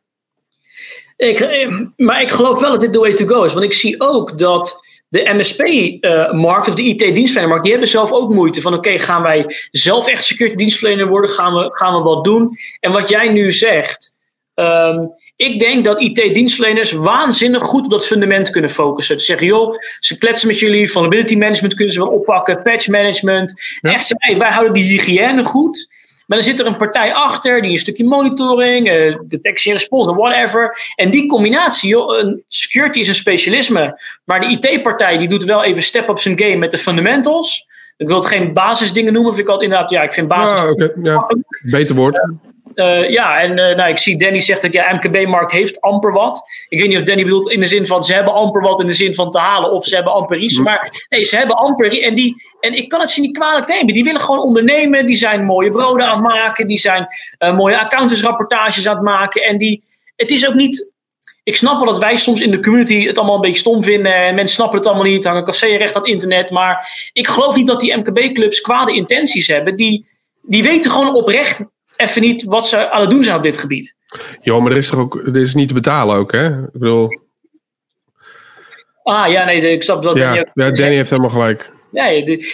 [1.16, 3.52] Ik, eh, maar ik geloof wel dat dit the way to go is.
[3.52, 8.32] Want ik zie ook dat de MSP-markt uh, of de IT-dienstverlenermarkt, die hebben zelf ook
[8.32, 11.30] moeite van: oké, okay, gaan wij zelf echt security dienstverlener worden?
[11.30, 12.56] Gaan we, gaan we wat doen?
[12.80, 14.16] En wat jij nu zegt,
[14.54, 19.18] um, ik denk dat IT-dienstverleners waanzinnig goed op dat fundament kunnen focussen.
[19.18, 23.78] Ze zeggen, joh, ze kletsen met jullie, vulnerability management kunnen ze wel oppakken, patch management.
[23.80, 23.92] Ja.
[23.92, 25.88] Echt, hey, wij houden die hygiëne goed.
[26.26, 30.06] Maar dan zit er een partij achter die een stukje monitoring, uh, detectie en respons,
[30.06, 30.92] whatever.
[30.94, 34.00] En die combinatie, joh, security is een specialisme.
[34.24, 37.66] Maar de IT-partij die doet wel even step up zijn game met de fundamentals.
[37.96, 40.60] Ik wil het geen basisdingen noemen, vind ik altijd inderdaad, ja, ik vind basis.
[40.60, 41.26] Ja, okay, ja.
[41.70, 42.16] Beter woord.
[42.16, 42.22] Uh,
[42.74, 46.44] uh, ja, en uh, nou, ik zie Danny zegt dat ja, MKB-markt heeft amper wat.
[46.68, 48.86] Ik weet niet of Danny bedoelt in de zin van ze hebben amper wat in
[48.86, 50.58] de zin van te halen of ze hebben amper iets.
[50.58, 52.02] Maar nee, ze hebben amper.
[52.02, 53.94] En, die, en ik kan het ze niet kwalijk nemen.
[53.94, 55.06] Die willen gewoon ondernemen.
[55.06, 56.66] Die zijn mooie broden aan het maken.
[56.66, 57.06] Die zijn
[57.38, 59.42] uh, mooie accountantsrapportages aan het maken.
[59.42, 59.84] En die,
[60.16, 60.94] het is ook niet.
[61.42, 64.14] Ik snap wel dat wij soms in de community het allemaal een beetje stom vinden.
[64.14, 65.24] En mensen snappen het allemaal niet.
[65.24, 66.50] Hangen kasseerrecht aan het internet.
[66.50, 69.76] Maar ik geloof niet dat die MKB-clubs kwade intenties hebben.
[69.76, 70.06] Die,
[70.42, 71.60] die weten gewoon oprecht
[71.96, 73.94] even niet wat ze aan het doen zijn op dit gebied.
[74.40, 76.46] Jo, maar er is toch ook, er is niet te betalen ook, hè?
[76.46, 77.20] Ik bedoel.
[79.02, 80.16] Ah ja, nee, ik snap dat.
[80.16, 81.70] Ja, Danny, ja, Danny heeft helemaal gelijk.
[81.92, 82.06] Ja,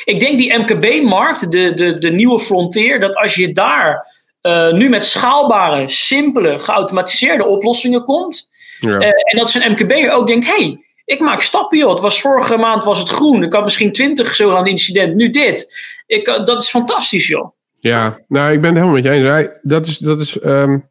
[0.04, 4.06] ik denk die MKB-markt, de, de, de nieuwe frontier, dat als je daar
[4.42, 8.50] uh, nu met schaalbare, simpele, geautomatiseerde oplossingen komt.
[8.80, 8.88] Ja.
[8.88, 11.90] Uh, en dat zo'n MKB'er ook denkt, hey, ik maak stappen joh.
[11.90, 13.42] Het was vorige maand was het groen.
[13.42, 15.74] Ik had misschien twintig zo aan incident, nu dit.
[16.06, 17.52] Ik, uh, dat is fantastisch joh.
[17.82, 19.48] Ja, nou ik ben het helemaal met je eens.
[19.62, 20.88] Dat is, dat is, um,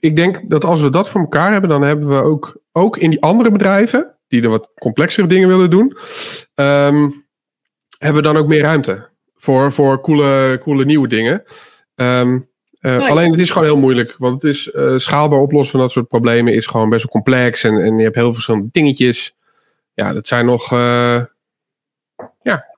[0.00, 3.10] ik denk dat als we dat voor elkaar hebben, dan hebben we ook, ook in
[3.10, 5.96] die andere bedrijven, die er wat complexere dingen willen doen,
[6.54, 7.26] um,
[7.98, 11.42] hebben we dan ook meer ruimte voor, voor coole, coole nieuwe dingen.
[11.94, 12.48] Um,
[12.80, 15.90] uh, alleen het is gewoon heel moeilijk, want het is uh, schaalbaar oplossen van dat
[15.90, 19.36] soort problemen is gewoon best wel complex en, en je hebt heel veel verschillende dingetjes.
[19.94, 21.24] Ja, dat zijn nog, uh,
[22.42, 22.76] ja,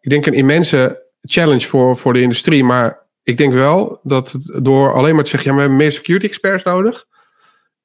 [0.00, 4.64] ik denk een immense challenge voor, voor de industrie, maar ik denk wel dat het
[4.64, 7.06] door alleen maar te zeggen, ja, we hebben meer security experts nodig,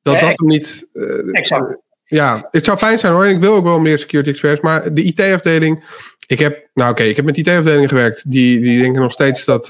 [0.02, 0.88] dat dat hem niet.
[1.32, 1.78] exact.
[2.04, 3.26] Ja, het zou fijn zijn hoor.
[3.26, 5.84] Ik wil ook wel meer security experts, maar de IT-afdeling.
[6.28, 8.32] Ik heb, nou oké, okay, ik heb met IT-afdelingen gewerkt.
[8.32, 9.70] Die, die denken nog steeds dat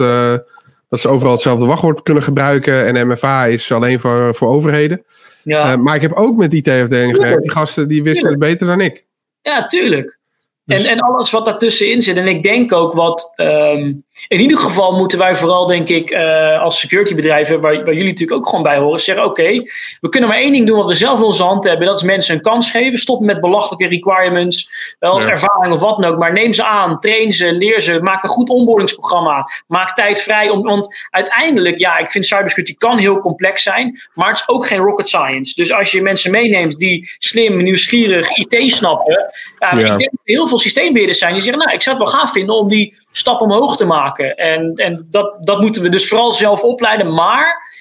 [0.90, 2.86] dat ze overal hetzelfde wachtwoord kunnen gebruiken.
[2.86, 5.06] En MFA is alleen voor, voor overheden.
[5.44, 5.72] Ja.
[5.72, 7.42] Uh, maar ik heb ook met IT-afdelingen gewerkt.
[7.42, 9.06] Die gasten die wisten het beter dan ik.
[9.42, 10.20] Ja, tuurlijk.
[10.66, 12.18] En, dus- en alles wat daartussenin zit.
[12.18, 13.34] En ik denk ook wat.
[13.36, 18.12] Um, in ieder geval moeten wij vooral, denk ik, uh, als securitybedrijven, waar, waar jullie
[18.12, 19.70] natuurlijk ook gewoon bij horen, zeggen: oké, okay,
[20.02, 21.88] we kunnen maar één ding doen wat we zelf in onze hand hebben.
[21.88, 23.00] Dat is mensen een kans geven.
[23.00, 25.30] Stop met belachelijke requirements, wel als ja.
[25.30, 26.18] ervaring of wat dan ook.
[26.18, 29.50] Maar neem ze aan, train ze, leer ze, maak een goed onboardingsprogramma.
[29.68, 30.50] Maak tijd vrij.
[30.50, 34.68] Om, want uiteindelijk, ja, ik vind cybersecurity kan heel complex zijn, maar het is ook
[34.68, 35.54] geen rocket science.
[35.56, 39.34] Dus als je mensen meeneemt die slim, nieuwsgierig IT snappen,
[39.74, 39.92] uh, ja.
[39.92, 42.32] ik denk dat heel veel systeembeheerders zijn die zeggen, nou, ik zou het wel gaaf
[42.32, 44.36] vinden om die stap omhoog te maken.
[44.36, 47.14] En, en dat, dat moeten we dus vooral zelf opleiden.
[47.14, 47.72] Maar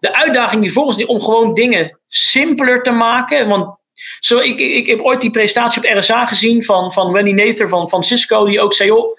[0.00, 3.48] de uitdaging die volgens om gewoon dingen simpeler te maken.
[3.48, 3.76] Want
[4.20, 7.68] zo, ik, ik, ik heb ooit die presentatie op RSA gezien van, van Wendy Nather
[7.68, 9.18] van, van Cisco, die ook zei, joh,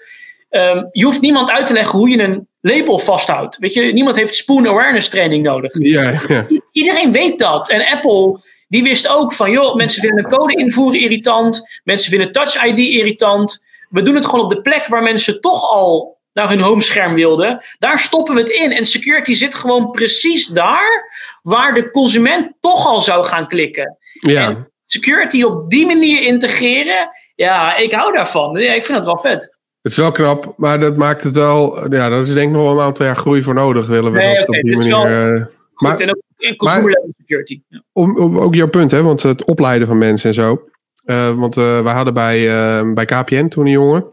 [0.50, 3.58] um, je hoeft niemand uit te leggen hoe je een label vasthoudt.
[3.58, 5.72] Weet je, niemand heeft spoon awareness training nodig.
[5.78, 6.46] Ja, ja.
[6.72, 7.70] Iedereen weet dat.
[7.70, 11.80] En Apple die wist ook van, joh, mensen vinden code invoeren irritant.
[11.84, 13.64] Mensen vinden Touch ID irritant.
[13.90, 17.64] We doen het gewoon op de plek waar mensen toch al naar hun homescherm wilden.
[17.78, 18.72] Daar stoppen we het in.
[18.72, 21.10] En security zit gewoon precies daar
[21.42, 23.96] waar de consument toch al zou gaan klikken.
[24.12, 24.48] Ja.
[24.48, 28.58] En security op die manier integreren, ja, ik hou daarvan.
[28.58, 29.58] Ja, ik vind het wel vet.
[29.82, 31.92] Het is wel knap, maar dat maakt het wel.
[31.92, 33.86] Ja, dat is denk ik nog wel een aantal jaar groei voor nodig.
[33.86, 35.36] Willen we nee, dat okay, op die manier.
[35.36, 37.60] Uh, maar, en ook in consumer security.
[37.68, 37.82] Ja.
[37.92, 40.69] Om, om, ook jouw punt, hè, want het opleiden van mensen en zo.
[41.10, 44.04] Uh, want uh, wij hadden bij, uh, bij KPN toen een jongen,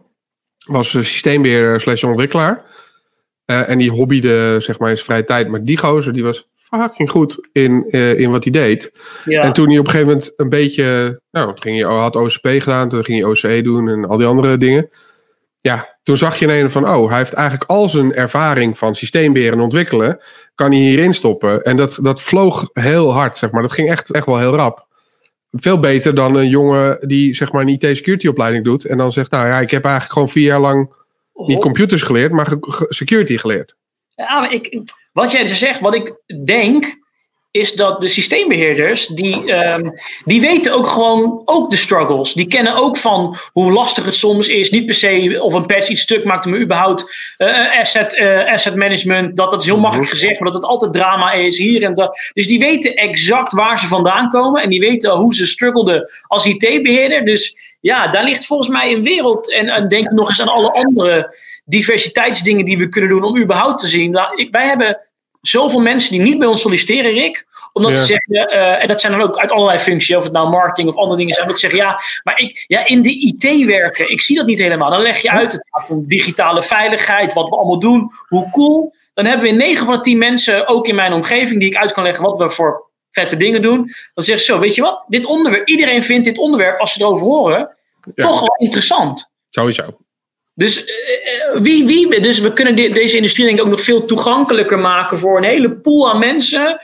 [0.65, 2.65] was systeembeheerder slash ontwikkelaar.
[3.45, 5.47] en die hobbyde zeg maar in zijn vrije tijd.
[5.47, 8.91] Maar die gozer die was fucking goed in, in wat hij deed.
[9.25, 9.41] Ja.
[9.41, 12.89] En toen hij op een gegeven moment een beetje, nou, ging hij, had OCP gedaan,
[12.89, 14.89] toen ging hij OCE doen en al die andere dingen.
[15.59, 19.51] Ja, toen zag je ineens van, oh, hij heeft eigenlijk al zijn ervaring van systeembeheer
[19.51, 20.19] en ontwikkelen,
[20.55, 21.63] kan hij hierin stoppen.
[21.63, 23.61] En dat, dat vloog heel hard, zeg maar.
[23.61, 24.86] Dat ging echt, echt wel heel rap.
[25.51, 28.85] Veel beter dan een jongen die, zeg maar, een IT-security opleiding doet.
[28.85, 30.93] En dan zegt, nou ja, ik heb eigenlijk gewoon vier jaar lang
[31.33, 32.53] niet computers geleerd, maar
[32.87, 33.75] security geleerd.
[34.15, 34.81] Ja, maar ik,
[35.11, 36.85] wat jij dus zegt, wat ik denk,
[37.51, 39.93] is dat de systeembeheerders, die, um,
[40.25, 42.33] die weten ook gewoon ook de struggles.
[42.33, 44.69] Die kennen ook van hoe lastig het soms is.
[44.69, 48.75] Niet per se of een patch iets stuk maakt, maar überhaupt uh, asset, uh, asset
[48.75, 49.35] management.
[49.35, 50.19] Dat dat is heel makkelijk mhm.
[50.19, 52.31] gezegd, maar dat het altijd drama is hier en dat.
[52.33, 54.61] Dus die weten exact waar ze vandaan komen.
[54.61, 57.25] En die weten hoe ze struggelden als IT-beheerder.
[57.25, 59.53] Dus ja, daar ligt volgens mij een wereld.
[59.53, 63.79] En, en denk nog eens aan alle andere diversiteitsdingen die we kunnen doen om überhaupt
[63.79, 64.11] te zien.
[64.51, 64.99] Wij hebben
[65.41, 67.47] zoveel mensen die niet bij ons solliciteren, Rick.
[67.73, 70.49] Omdat ze zeggen, uh, en dat zijn dan ook uit allerlei functies, of het nou
[70.49, 71.47] marketing of andere dingen zijn.
[71.47, 74.59] Dat ze zeggen, ja, maar ik, ja, in de IT werken, ik zie dat niet
[74.59, 74.89] helemaal.
[74.89, 78.93] Dan leg je uit, het gaat om digitale veiligheid, wat we allemaal doen, hoe cool.
[79.13, 81.91] Dan hebben we 9 van de 10 mensen, ook in mijn omgeving, die ik uit
[81.91, 83.77] kan leggen wat we voor vette dingen doen.
[84.13, 87.01] Dan zeggen ze zo, weet je wat, dit onderwerp, iedereen vindt dit onderwerp, als ze
[87.01, 87.77] erover horen,
[88.15, 89.29] toch wel interessant.
[89.49, 89.97] Sowieso.
[90.57, 94.05] Dus, uh, wie, wie, dus we kunnen de, deze industrie denk ik ook nog veel
[94.05, 96.79] toegankelijker maken voor een hele pool aan mensen.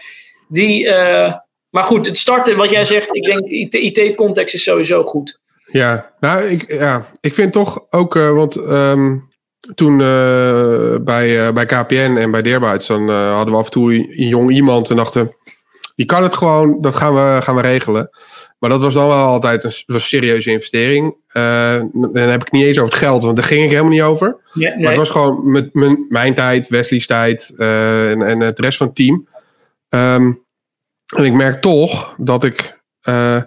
[0.47, 1.33] Die, uh,
[1.69, 5.39] maar goed, het starten, wat jij zegt, ik denk IT-context is sowieso goed.
[5.71, 9.31] Ja, nou, ik, ja, ik vind toch ook, want um,
[9.75, 9.97] toen
[11.03, 14.89] bij, bij KPN en bij Deerbuits, dan hadden we af en toe een jong iemand
[14.89, 15.35] en dachten,
[15.95, 18.09] die kan het gewoon, dat gaan we, gaan we regelen.
[18.63, 21.15] Maar dat was dan wel altijd een, was serieuze investering.
[21.33, 24.01] Uh, dan heb ik niet eens over het geld, want daar ging ik helemaal niet
[24.01, 24.37] over.
[24.53, 24.79] Ja, nee.
[24.79, 28.77] Maar het was gewoon met mijn, mijn tijd, Wesley's tijd uh, en, en het rest
[28.77, 29.27] van het team.
[29.89, 30.43] Um,
[31.15, 32.79] en ik merk toch dat ik.
[33.09, 33.41] Uh,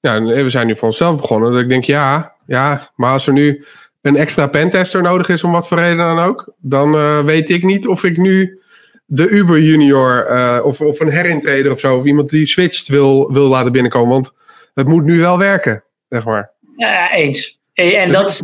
[0.00, 1.52] ja, we zijn nu voor onszelf begonnen.
[1.52, 3.64] Dat ik denk, ja, ja, maar als er nu
[4.00, 7.86] een extra pentester nodig is om wat voor reden dan ook, dan weet ik niet
[7.86, 8.60] of ik nu
[9.04, 10.26] de Uber Junior
[10.62, 14.12] of, of een herintreder of zo, of iemand die switcht wil, wil laten binnenkomen.
[14.12, 14.32] Want
[14.74, 16.50] het moet nu wel werken, zeg maar.
[16.76, 17.60] Ja, eens.
[17.74, 18.42] En dat is.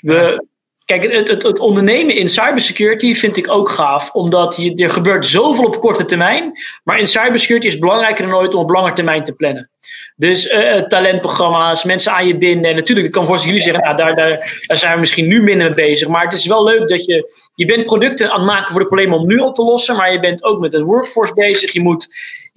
[0.00, 0.46] We,
[0.88, 5.26] Kijk, het, het, het, ondernemen in cybersecurity vind ik ook gaaf, omdat je, er gebeurt
[5.26, 6.52] zoveel op korte termijn.
[6.84, 9.70] Maar in cybersecurity is het belangrijker dan ooit om op lange termijn te plannen.
[10.16, 12.70] Dus uh, talentprogramma's, mensen aan je binden.
[12.70, 15.42] En natuurlijk, ik kan voor jullie zeggen, nou, daar, daar, daar zijn we misschien nu
[15.42, 16.08] minder mee bezig.
[16.08, 18.86] Maar het is wel leuk dat je, je bent producten aan het maken voor de
[18.86, 19.96] problemen om nu op te lossen.
[19.96, 21.72] Maar je bent ook met een workforce bezig.
[21.72, 22.08] Je moet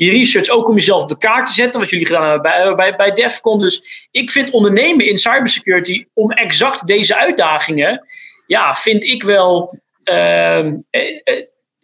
[0.06, 2.76] je research ook om jezelf op de kaart te zetten, wat jullie gedaan hebben bij,
[2.76, 3.60] bij, bij DEFCON.
[3.60, 8.06] Dus ik vind ondernemen in cybersecurity om exact deze uitdagingen,
[8.48, 9.80] ja, vind ik wel.
[10.04, 10.72] Uh,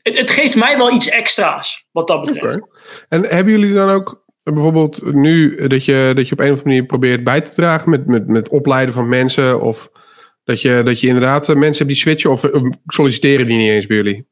[0.02, 2.62] het, het, geeft mij wel iets extra's wat dat betreft.
[3.10, 6.68] En hebben jullie dan ook bijvoorbeeld nu dat je, dat je op een of andere
[6.68, 9.62] manier probeert bij te dragen met, met, met opleiden van mensen?
[9.62, 9.90] Of
[10.44, 12.50] dat je, dat je inderdaad mensen hebt die switchen of
[12.86, 14.28] solliciteren die niet eens bij jullie?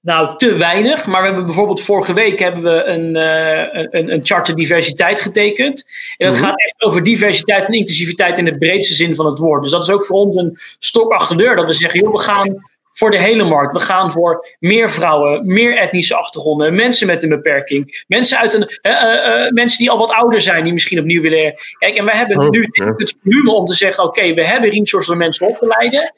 [0.00, 1.06] Nou, te weinig.
[1.06, 5.86] Maar we hebben bijvoorbeeld vorige week hebben we een, uh, een, een charter diversiteit getekend.
[6.16, 6.44] En dat mhm.
[6.44, 9.62] gaat echt over diversiteit en inclusiviteit in de breedste zin van het woord.
[9.62, 11.56] Dus dat is ook voor ons een stok achter de deur.
[11.56, 12.52] Dat we zeggen, joh, we gaan
[12.98, 13.72] voor de hele markt.
[13.72, 18.78] We gaan voor meer vrouwen, meer etnische achtergronden, mensen met een beperking, mensen, uit een,
[18.82, 21.54] uh, uh, mensen die al wat ouder zijn, die misschien opnieuw willen.
[21.78, 25.12] Kijk, en wij hebben oh, nu het volume om te zeggen: oké, we hebben resources
[25.12, 26.12] om mensen op te leiden.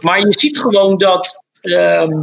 [0.00, 1.42] Maar je ziet gewoon dat.
[1.60, 2.22] Ehm,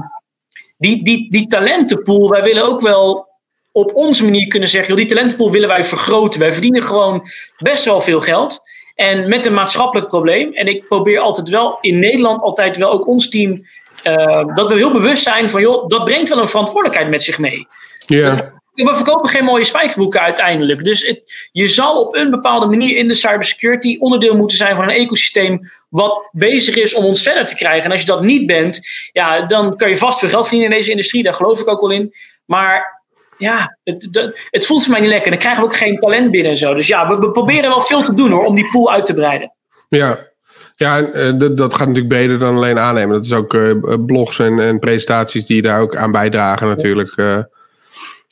[0.82, 3.30] die, die, die talentenpool, wij willen ook wel
[3.72, 6.40] op onze manier kunnen zeggen: die talentenpool willen wij vergroten.
[6.40, 8.60] Wij verdienen gewoon best wel veel geld.
[8.96, 10.54] En met een maatschappelijk probleem.
[10.54, 13.66] En ik probeer altijd wel in Nederland, altijd wel ook ons team,
[14.08, 17.40] uh, dat we heel bewust zijn van: joh, dat brengt wel een verantwoordelijkheid met zich
[17.40, 17.68] mee.
[18.06, 20.84] Ja we verkopen geen mooie spijkerboeken uiteindelijk.
[20.84, 21.16] Dus
[21.52, 25.60] je zal op een bepaalde manier in de cybersecurity onderdeel moeten zijn van een ecosysteem
[25.90, 27.86] wat bezig is om ons verder te krijgen.
[27.86, 28.80] En als je dat niet bent,
[29.12, 31.24] ja, dan kan je vast veel geld verdienen in deze industrie.
[31.24, 32.14] Daar geloof ik ook wel in.
[32.46, 33.02] Maar
[33.38, 35.32] ja, het, het voelt voor mij niet lekker.
[35.32, 36.74] Dan krijgen we ook geen talent binnen en zo.
[36.74, 39.54] Dus ja, we, proberen wel veel te doen hoor, om die pool uit te breiden.
[39.90, 40.30] Ja,
[40.76, 43.16] ja, eh, dat, gaat natuurlijk beter dan alleen aannemen.
[43.16, 43.74] Dat is ook uh,
[44.06, 47.18] blogs en, en presentaties die daar ook aan bijdragen natuurlijk.
[47.18, 47.38] Uh,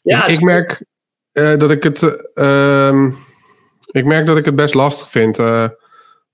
[0.01, 0.81] ja, ik, merk
[1.33, 2.01] uh, dat ik het.
[2.35, 3.07] Uh,
[3.91, 5.39] ik merk dat ik het best lastig vind.
[5.39, 5.67] Uh,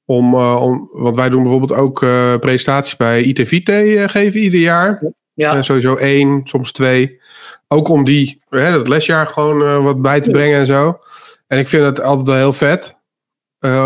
[0.05, 1.99] om, om, want wij doen bijvoorbeeld ook
[2.39, 3.71] presentaties bij ITVT
[4.11, 5.03] geven ieder jaar.
[5.33, 5.61] Ja.
[5.61, 7.21] sowieso één, soms twee.
[7.67, 10.99] Ook om die, dat lesjaar gewoon wat bij te brengen en zo.
[11.47, 12.97] En ik vind het altijd wel heel vet.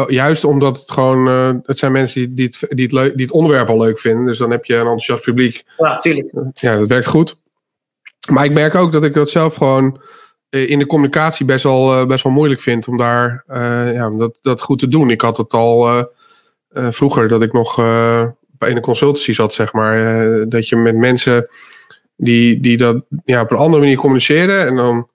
[0.07, 1.25] juist omdat het gewoon,
[1.65, 4.25] het zijn mensen die, die, het, die, het leuk, die het onderwerp al leuk vinden.
[4.25, 5.63] Dus dan heb je een enthousiast publiek.
[5.77, 6.33] Ja, tuurlijk.
[6.53, 7.37] ja, dat werkt goed.
[8.29, 10.01] Maar ik merk ook dat ik dat zelf gewoon
[10.49, 14.09] eh, in de communicatie best wel, eh, best wel moeilijk vind om daar uh, ja,
[14.09, 15.09] dat, dat goed te doen.
[15.09, 16.07] Ik had het al
[16.73, 19.95] vroeger dat ik nog in een consultancy zat, zeg maar.
[20.49, 21.47] dat je met mensen
[22.15, 24.67] die, die dat ja, op een andere manier communiceren.
[24.67, 25.09] En dan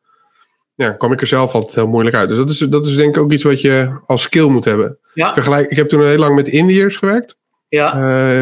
[0.74, 2.28] ja, kwam ik er zelf altijd heel moeilijk uit.
[2.28, 4.98] Dus dat is, dat is denk ik ook iets wat je als skill moet hebben.
[5.14, 5.32] Ja.
[5.32, 7.36] Vergelijk, ik heb toen heel lang met Indiërs gewerkt.
[7.68, 7.92] Ja.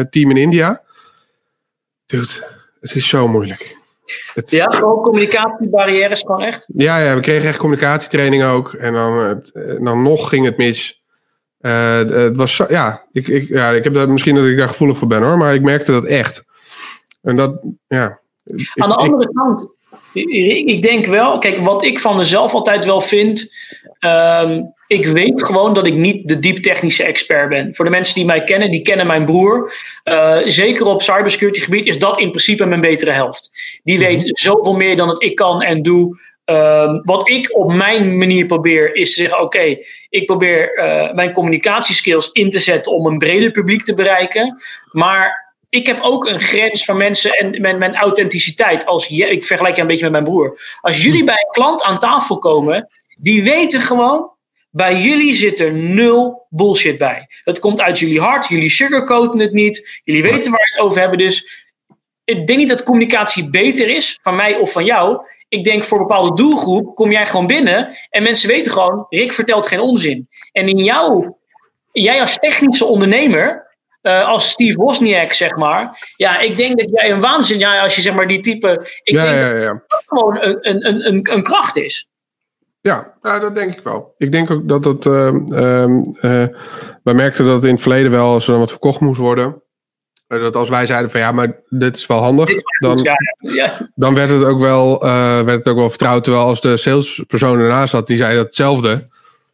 [0.09, 0.81] team in India.
[2.05, 2.27] Dude,
[2.79, 3.82] het is zo moeilijk.
[4.45, 6.63] Ja, gewoon communicatiebarrières gewoon echt?
[6.67, 8.73] Ja, ja, we kregen echt communicatietraining ook.
[8.73, 9.43] En dan,
[9.83, 11.01] dan nog ging het mis.
[11.61, 14.67] Uh, het was zo, ja, ik, ik, ja, ik heb dat misschien dat ik daar
[14.67, 16.43] gevoelig voor ben hoor, maar ik merkte dat echt.
[17.21, 18.19] En dat, ja.
[18.73, 19.75] Aan de andere kant,
[20.65, 23.53] ik denk wel, kijk, wat ik van mezelf altijd wel vind.
[23.99, 27.75] Um, ik weet gewoon dat ik niet de diep technische expert ben.
[27.75, 29.73] Voor de mensen die mij kennen, die kennen mijn broer.
[30.03, 33.51] Uh, zeker op cybersecurity gebied is dat in principe mijn betere helft.
[33.83, 34.29] Die weet mhm.
[34.33, 36.31] zoveel meer dan dat ik kan en doe.
[36.45, 39.77] Um, wat ik op mijn manier probeer is te zeggen: oké,
[40.09, 44.61] ik probeer uh, mijn communicatieskills in te zetten om een breder publiek te bereiken.
[44.91, 48.85] Maar ik heb ook een grens van mensen en mijn, mijn authenticiteit.
[48.85, 50.59] Als je, ik vergelijk je een beetje met mijn broer.
[50.81, 54.32] Als jullie bij een klant aan tafel komen, die weten gewoon.
[54.75, 57.27] Bij jullie zit er nul bullshit bij.
[57.43, 60.99] Het komt uit jullie hart, jullie sugarcoaten het niet, jullie weten waar we het over
[60.99, 61.17] hebben.
[61.17, 61.65] Dus
[62.23, 65.25] ik denk niet dat communicatie beter is, van mij of van jou.
[65.47, 69.33] Ik denk voor een bepaalde doelgroep kom jij gewoon binnen en mensen weten gewoon, Rick
[69.33, 70.27] vertelt geen onzin.
[70.51, 71.33] En in jou,
[71.91, 76.11] jij als technische ondernemer, uh, als Steve Wozniak, zeg maar.
[76.15, 78.89] Ja, ik denk dat jij een waanzin, ja, als je zeg maar die type.
[79.03, 79.67] Ik ja, denk ja, ja.
[79.67, 82.07] dat dat gewoon een, een, een, een kracht is.
[82.83, 84.13] Ja, ja, dat denk ik wel.
[84.17, 85.05] Ik denk ook dat dat.
[85.05, 86.47] Uh, uh,
[87.03, 89.61] wij merkten dat in het verleden wel, als er dan wat verkocht moest worden.
[90.27, 92.49] Dat als wij zeiden van ja, maar dit is wel handig.
[92.79, 93.89] dan, ja.
[93.95, 94.99] dan werd het ook wel,
[95.45, 96.23] werd het ook wel vertrouwd.
[96.23, 99.11] Terwijl als de salespersoon ernaast zat, die zei hetzelfde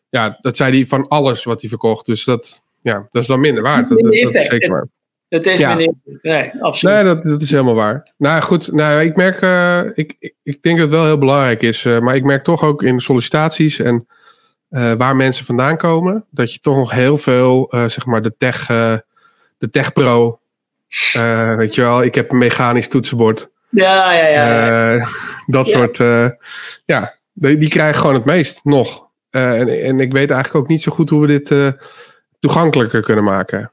[0.09, 2.05] ja, dat zei hij van alles wat hij verkocht.
[2.05, 3.87] Dus dat, ja, dat is dan minder waard.
[3.89, 4.87] Dat is zeker waar.
[5.29, 5.75] Het heeft Ja.
[6.21, 6.95] Nee, absoluut.
[6.95, 8.11] Nee, dat, dat is helemaal waar.
[8.17, 11.61] Nou goed, nou, ik merk, eh, ik, ik, ik denk dat het wel heel belangrijk
[11.61, 11.85] is.
[11.85, 14.07] eh, maar ik merk toch ook in sollicitaties en
[14.69, 18.65] eh, waar mensen vandaan komen, dat je toch nog heel veel, zeg maar, de tech,
[19.57, 20.39] de tech pro,
[21.57, 23.49] weet je wel, ik heb een mechanisch toetsenbord.
[23.69, 24.93] Ja, ja, ja.
[24.95, 25.07] ja.
[25.45, 25.77] Dat Ja.
[25.77, 25.97] soort,
[26.85, 29.07] ja, die, die krijgen gewoon het meest nog.
[29.29, 31.75] En, en ik weet eigenlijk ook niet zo goed hoe we dit
[32.39, 33.71] toegankelijker kunnen maken.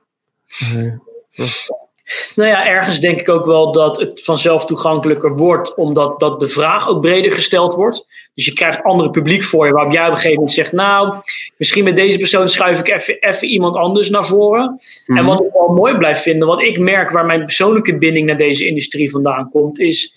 [2.36, 6.48] Nou ja, ergens denk ik ook wel dat het vanzelf toegankelijker wordt, omdat dat de
[6.48, 8.06] vraag ook breder gesteld wordt.
[8.34, 11.14] Dus je krijgt andere publiek voor je, waarop jij op een gegeven moment zegt, nou,
[11.56, 14.80] misschien met deze persoon schuif ik even, even iemand anders naar voren.
[15.06, 15.24] En Mhm.
[15.24, 18.66] wat ik wel mooi blijf vinden, wat ik merk waar mijn persoonlijke binding naar deze
[18.66, 20.12] industrie vandaan komt, is,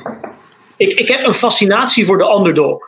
[0.78, 2.88] ik, ik heb een fascinatie voor de underdog.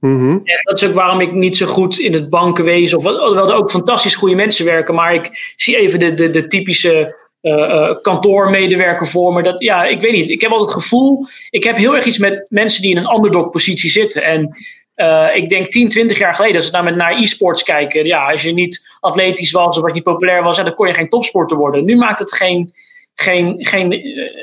[0.00, 0.30] Mhm.
[0.30, 3.70] En dat is ook waarom ik niet zo goed in het bankenwezen, of er ook
[3.70, 9.32] fantastisch goede mensen werken, maar ik zie even de, de, de typische eh, kantoormedewerker voor
[9.32, 9.42] me.
[9.42, 10.28] Dat, ja, ik weet niet.
[10.30, 13.14] Ik heb altijd het gevoel, ik heb heel erg iets met mensen die in een
[13.14, 14.22] underdog-positie zitten.
[14.22, 14.50] En
[14.94, 18.30] eh, ik denk 10, 20 jaar geleden, als we nou met naar e-sports kijken, ja,
[18.30, 21.08] als je niet atletisch was of als je niet populair was, dan kon je geen
[21.08, 21.84] topsporter worden.
[21.84, 22.72] Nu maakt het geen,
[23.14, 24.00] geen, geen,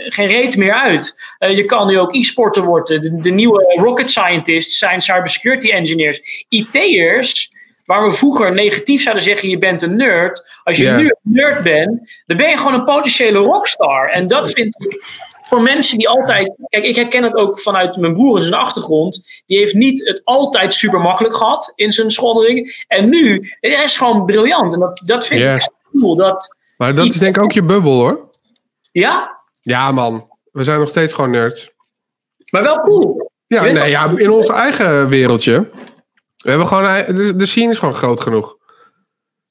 [0.07, 1.35] geen reet meer uit.
[1.37, 3.01] Je kan nu ook e-sporter worden.
[3.01, 6.45] De, de nieuwe rocket scientists zijn cybersecurity engineers.
[6.49, 7.51] IT'ers,
[7.87, 10.59] waar we vroeger negatief zouden zeggen, je bent een nerd.
[10.63, 14.09] Als je nu een nerd bent, dan ben je gewoon een potentiële rockstar.
[14.09, 15.03] En dat vind ik
[15.49, 16.53] voor mensen die altijd...
[16.69, 19.43] Kijk, ik herken het ook vanuit mijn broer en zijn achtergrond.
[19.45, 22.85] Die heeft niet het altijd super makkelijk gehad in zijn schoolring.
[22.87, 24.73] En nu, hij is gewoon briljant.
[24.73, 25.53] En dat, dat vind Ja.
[25.53, 25.69] ik
[25.99, 26.15] cool.
[26.15, 28.29] Dat, Maar dat is denk ik ook je bubbel hoor.
[28.91, 30.27] ja, Ja, man.
[30.51, 31.69] We zijn nog steeds gewoon nerds.
[32.51, 33.31] maar wel cool.
[33.47, 35.69] Ja, nee, ja in ons eigen wereldje.
[36.37, 38.57] We hebben gewoon, de, de scene is gewoon groot genoeg.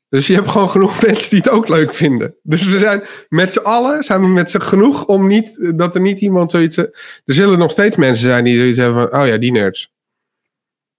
[0.09, 2.37] Dus je hebt gewoon genoeg mensen die het ook leuk vinden.
[2.43, 6.01] Dus we zijn met z'n allen zijn we met z'n genoeg om niet, dat er
[6.01, 6.77] niet iemand zoiets...
[6.77, 6.91] Er
[7.25, 9.95] zullen nog steeds mensen zijn die zoiets hebben van, oh ja, die nerds.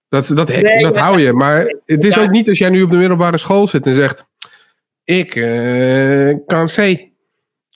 [0.09, 1.33] Dat, dat, Nee, dat hou je.
[1.33, 4.25] Maar het is ook niet als jij nu op de middelbare school zit en zegt...
[5.03, 7.09] Ik eh, kan C.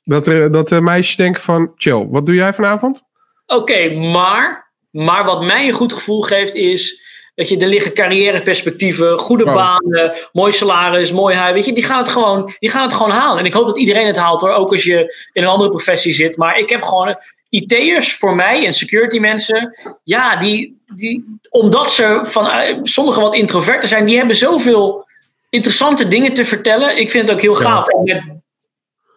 [0.04, 3.04] Dat, er, dat de meisjes denken van, chill, wat doe jij vanavond?
[3.45, 7.02] Oké, maar, maar wat mij een goed gevoel geeft is
[7.41, 9.56] dat je er liggen carrièreperspectieven, goede Wow.
[9.56, 11.54] banen, mooi salaris, mooi huis.
[11.54, 13.39] Weet je, die gaan, het gewoon, die gaan het gewoon halen.
[13.39, 16.13] En ik hoop dat iedereen het haalt hoor, ook als je in een andere professie
[16.13, 16.38] zit.
[16.38, 17.15] Maar ik heb gewoon
[17.49, 23.34] IT'ers voor mij en security mensen, ja, die, die omdat ze van eh, sommigen wat
[23.34, 25.06] introverter zijn, die hebben zoveel
[25.49, 26.97] interessante dingen te vertellen.
[26.97, 27.69] Ik vind het ook heel Ja.
[27.69, 28.23] gaaf om met,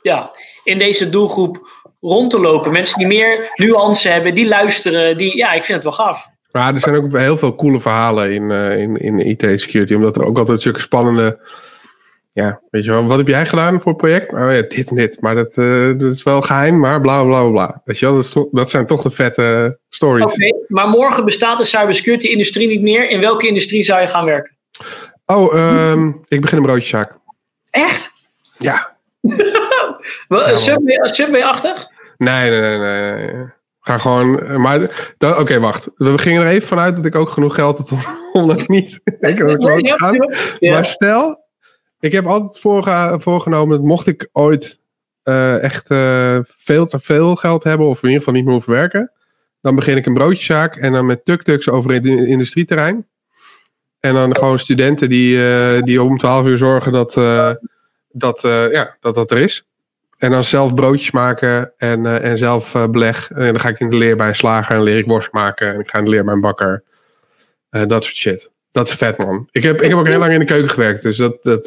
[0.02, 0.30] ja,
[0.64, 2.72] in deze doelgroep rond te lopen.
[2.72, 5.16] Mensen die meer nuance hebben, die luisteren.
[5.16, 6.32] Die, ja, ik vind het wel gaaf.
[6.54, 9.94] Maar er zijn ook heel veel coole verhalen in, eh, in, in IT-security.
[9.94, 11.38] Omdat er ook altijd zulke spannende...
[12.32, 14.32] Ja, weet je wel, wat heb jij gedaan voor het project?
[14.32, 15.20] Oh ja, dit en dit.
[15.20, 17.80] Maar dat, eh, dat is wel geheim, maar bla bla bla.
[17.84, 20.24] Weet je wel, dat, dat zijn toch de vette stories.
[20.24, 23.10] Oké, maar morgen bestaat de cybersecurity-industrie niet meer.
[23.10, 24.56] In welke industrie zou je gaan werken?
[25.26, 27.18] Oh, ehm, ik begin een broodjeszaak.
[27.70, 28.10] Echt?
[28.58, 28.96] Ja.
[31.02, 31.86] Subway-achtig?
[32.16, 33.44] Nee, nee, nee, nee.
[33.86, 34.40] Ga gewoon...
[34.40, 34.80] eh, Maar,
[35.18, 35.88] oké, wacht.
[35.96, 37.98] We gingen er even vanuit dat ik ook genoeg geld had om,
[38.42, 39.00] om dat niet...
[39.04, 39.62] Ik kan ook
[39.98, 40.28] gaan.
[40.58, 40.72] ja.
[40.72, 41.44] Maar stel,
[42.00, 44.80] ik heb altijd voorge- voorgenomen dat mocht ik ooit
[45.22, 48.72] eh, echt eh, veel te veel geld hebben, of in ieder geval niet meer hoeven
[48.72, 49.12] werken,
[49.60, 53.06] dan begin ik een broodjeszaak en dan met tuk-tuks over het in- industrieterrein.
[54.00, 55.38] En dan gewoon studenten die,
[55.82, 57.14] die om 12 uur zorgen dat,
[58.08, 58.40] dat,
[58.72, 59.66] ja, dat dat er is.
[60.18, 63.30] En dan zelf broodjes maken en, eh, en zelf eh, beleg.
[63.30, 65.74] En dan ga ik in de leer bij een slager en leer ik worst maken.
[65.74, 66.82] En ik ga in de leer bij een bakker.
[67.70, 68.50] Eh, dat soort shit.
[68.72, 69.48] Dat is vet, man.
[69.50, 71.02] Ik heb, ik heb ook heel lang in de keuken gewerkt.
[71.02, 71.66] Dus dat, dat,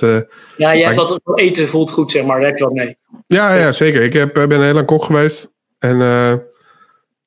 [0.58, 2.40] Ja, hebt wat eten voelt goed, zeg maar.
[2.40, 2.98] Daar heb je wat mee.
[3.28, 4.04] ja, ja, zeker.
[4.04, 5.52] Ik heb, ben heel lang kok geweest.
[5.80, 5.98] En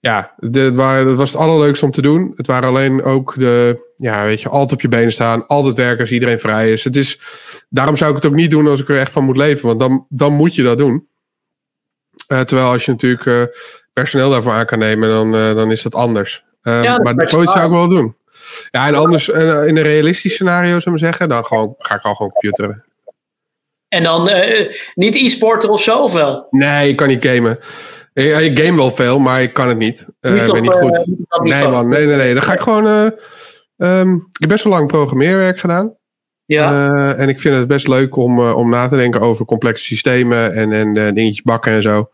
[0.01, 2.33] ja, dit waren, dat was het allerleukste om te doen.
[2.37, 5.47] Het waren alleen ook de, ja, weet je, altijd op je benen staan.
[5.47, 6.85] Altijd werken als iedereen vrij is.
[6.85, 7.21] Het is.
[7.69, 9.67] Daarom zou ik het ook niet doen als ik er echt van moet leven.
[9.67, 11.09] Want dan, dan moet je dat doen.
[12.27, 13.43] Eh, terwijl als je natuurlijk eh,
[13.93, 16.45] personeel daarvoor aan kan nemen, dan, eh, dan is dat anders.
[16.63, 18.17] Eh, Ja, dat maar is zoiets zou ik wel doen.
[18.71, 22.15] Ja, en anders in een realistisch scenario, zou ik zeggen, dan gewoon, ga ik al
[22.15, 22.85] gewoon computeren.
[23.89, 24.31] En dan
[24.95, 26.47] niet e-sporter of zo, of wel?
[26.51, 27.59] Nee, ik kan niet gamen.
[28.13, 30.07] Ik, ik game wel veel, maar ik kan het niet.
[30.21, 31.15] Eh, Niet Ik ben niet eh, goed.
[31.29, 31.89] dat nee, man.
[31.89, 32.35] Nee, nee, nee.
[32.35, 32.87] Dan ga ik gewoon.
[32.87, 33.07] eh,
[33.77, 35.95] ehm, ik heb best wel lang programmeerwerk gedaan.
[36.45, 36.71] Ja.
[36.71, 39.85] Eh, en ik vind het best leuk om, eh, om na te denken over complexe
[39.85, 42.11] systemen en, en eh, dingetjes bakken en zo.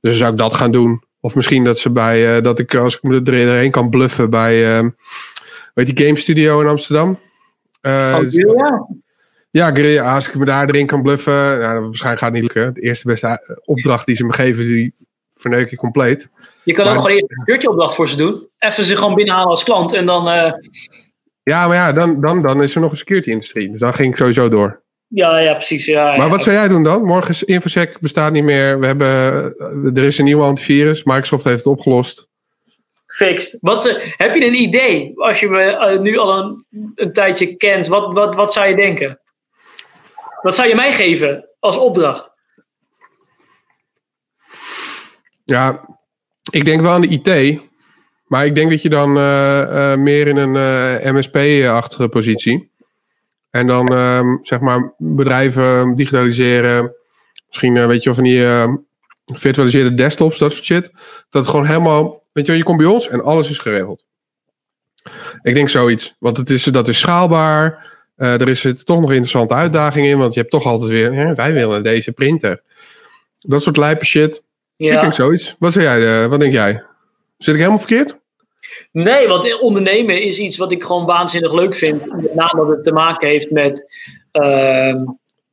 [0.00, 1.02] Dus dan zou ik dat gaan doen.
[1.20, 4.76] Of misschien dat ze bij eh, dat ik als ik me er kan bluffen bij
[4.76, 4.88] ehm
[5.74, 7.18] weet die game studio in Amsterdam.
[7.82, 8.18] Uh?
[9.50, 12.74] Ja, Guerilla, als ik me daar erin kan bluffen, nou, waarschijnlijk gaat het niet lukken.
[12.74, 14.94] De eerste beste opdracht die ze me geven, die
[15.38, 16.28] verneuk ik compleet.
[16.64, 18.48] Je kan Maar- ook gewoon een keurtje opdracht voor ze doen.
[18.58, 19.92] Even ze gewoon binnenhalen als klant.
[19.92, 20.52] En dan, eh,
[21.42, 23.70] Ja, maar ja, dan, dan, dan is er nog een security-industrie.
[23.70, 24.82] Dus dan ging ik sowieso door.
[25.08, 25.84] ja, ja, precies.
[25.84, 26.28] Ja, Maar ja.
[26.28, 27.02] wat zou jij doen dan?
[27.04, 28.78] Morgen is Infosec bestaat niet meer.
[28.80, 29.14] We hebben,
[29.96, 31.04] er is een nieuwe antivirus.
[31.04, 32.26] Microsoft heeft het opgelost.
[33.06, 33.58] Fixed.
[33.60, 36.64] Wat, ze- heb je een idee, als je me eh, nu al een,
[36.94, 39.20] een tijdje kent, wat, wat, wat zou je denken?
[40.42, 42.32] Wat zou je mij geven als opdracht?
[45.48, 45.88] Ja,
[46.50, 47.60] ik denk wel aan de IT.
[48.26, 52.70] Maar ik denk dat je dan eh, eh, meer in een eh, MSP-achtige positie.
[53.50, 56.94] En dan ehm, zeg maar bedrijven digitaliseren.
[57.46, 58.72] Misschien weet je van die eh,
[59.24, 60.90] virtualiseerde desktops, dat soort shit.
[61.30, 64.04] Dat het gewoon helemaal, weet je je komt bij ons en alles is geregeld.
[65.42, 66.16] Ik denk zoiets.
[66.18, 67.86] Want het is, dat is schaalbaar.
[68.16, 70.18] Er is zit toch nog interessante uitdaging in.
[70.18, 72.62] Want je hebt toch altijd weer, hè, wij willen deze printer.
[73.38, 74.42] Dat soort lijpe shit.
[74.78, 75.00] Ik Ja.
[75.00, 75.56] denk zoiets.
[75.58, 76.82] Wat, zeg jij, eh, wat denk jij?
[77.38, 78.18] Zit ik helemaal verkeerd?
[78.92, 82.12] Nee, want ondernemen is iets wat ik gewoon waanzinnig leuk vind.
[82.22, 83.84] Met name dat het te maken heeft met
[84.32, 85.04] ehm,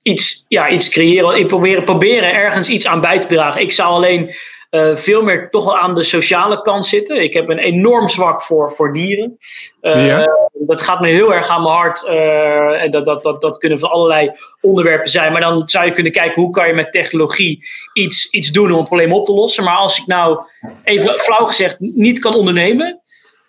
[0.02, 1.38] iets, ja, iets creëren.
[1.40, 3.62] Ik probeer, proberen ergens iets aan bij te dragen.
[3.62, 4.36] Ik zou alleen
[4.70, 7.22] eh, veel meer toch wel aan de sociale kant zitten.
[7.24, 9.38] Ik heb een enorm zwak voor, voor dieren.
[9.82, 10.44] Eh, Ja.
[10.54, 12.04] Dat gaat me heel erg aan mijn hart.
[12.06, 15.32] eh, en dat, dat, dat, dat kunnen van allerlei onderwerpen zijn.
[15.32, 18.78] Maar dan zou je kunnen kijken hoe kan je met technologie iets, iets doen om
[18.80, 19.64] een probleem op te lossen.
[19.64, 20.46] Maar als ik nou
[20.84, 23.02] even flauw gezegd niet kan ondernemen,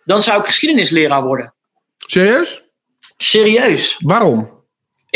[0.05, 1.55] dan zou ik geschiedenisleraar worden.
[1.97, 2.65] Serieus?
[3.17, 3.97] Serieus.
[4.05, 4.56] Waarom?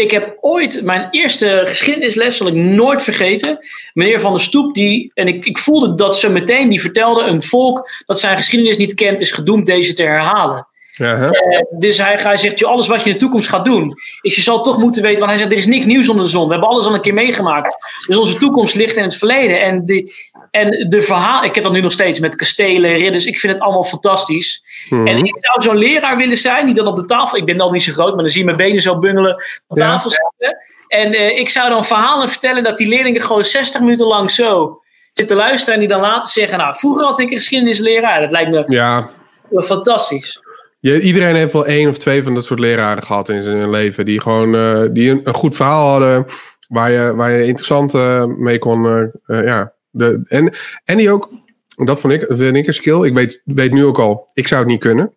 [0.01, 3.59] Ik heb ooit mijn eerste geschiedenisles, zal ik nooit vergeten.
[3.93, 7.43] Meneer Van der Stoep, die, en ik, ik voelde dat zo meteen, die vertelde: een
[7.43, 10.69] volk dat zijn geschiedenis niet kent, is gedoemd deze te herhalen.
[11.01, 11.31] Eh,
[11.79, 14.41] dus hij, hij zegt, joh, alles wat je in de toekomst gaat doen, is je
[14.41, 16.45] zal toch moeten weten, want hij zegt, er is niks nieuws onder de zon.
[16.45, 17.75] We hebben alles al een keer meegemaakt.
[18.07, 19.63] Dus onze toekomst ligt in het verleden.
[19.63, 20.15] En, die,
[20.51, 23.63] en de verhaal, ik heb dat nu nog steeds met kastelen, ridders, ik vind het
[23.63, 24.63] allemaal fantastisch.
[24.89, 25.07] Mhm.
[25.07, 27.71] En ik zou zo'n leraar willen zijn die dan op de tafel, ik ben al
[27.71, 29.35] niet zo groot, maar dan zie je mijn benen zo bungelen
[29.69, 29.85] op Ja.
[29.87, 30.59] tafel zitten.
[30.89, 34.81] En eh, ik zou dan verhalen vertellen dat die leerlingen gewoon 60 minuten lang zo
[35.15, 38.21] zitten luisteren en die dan later zeggen, nou, vroeger had ik een geschiedenisleraar.
[38.21, 39.11] Dat lijkt me Ja,
[39.51, 40.41] fantastisch.
[40.81, 44.05] je, iedereen heeft wel één of twee van dat soort leraren gehad in zijn leven.
[44.05, 46.27] Die gewoon eh, die een, een goed verhaal hadden.
[46.69, 49.11] Waar je, waar je interessant eh, mee kon.
[49.27, 49.73] ja.
[49.91, 51.31] De, en, en die ook.
[51.77, 53.05] Dat vond ik, dat vind ik een skill.
[53.05, 54.31] Ik weet, weet nu ook al.
[54.35, 55.15] Ik zou het niet kunnen.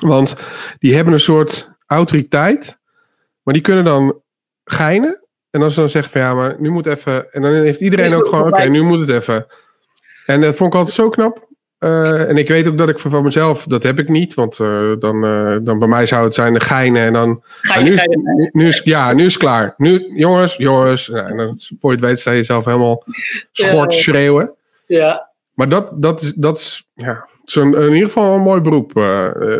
[0.00, 0.36] Want
[0.78, 2.78] die hebben een soort autoriteit.
[3.42, 4.20] Maar die kunnen dan
[4.64, 5.22] geinen.
[5.50, 7.32] En als ze dan zeggen van ja, maar nu moet even.
[7.32, 9.46] En dan heeft iedereen ook gewoon, oké, nu moet het even.
[10.26, 11.48] En dat vond ik altijd zo knap.
[11.84, 14.34] Eh, en ik weet ook dat ik van mezelf, dat heb ik niet.
[14.34, 17.02] Want eh, dan, eh, dan bij mij zou het zijn de geinen.
[17.06, 17.42] En dan.
[17.60, 19.74] Je, nu, is, je- nu, nu is, ja, nu is het klaar.
[19.76, 21.08] Nu, jongens, jongens.
[21.08, 23.04] Nou, en dan, voor je het weet, sta je zelf helemaal
[23.52, 24.52] schort schreeuwen.
[24.86, 25.32] ja.
[25.54, 28.60] Maar dat, dat is, dat is, ja, het is een, in ieder geval een mooi
[28.60, 28.92] beroep,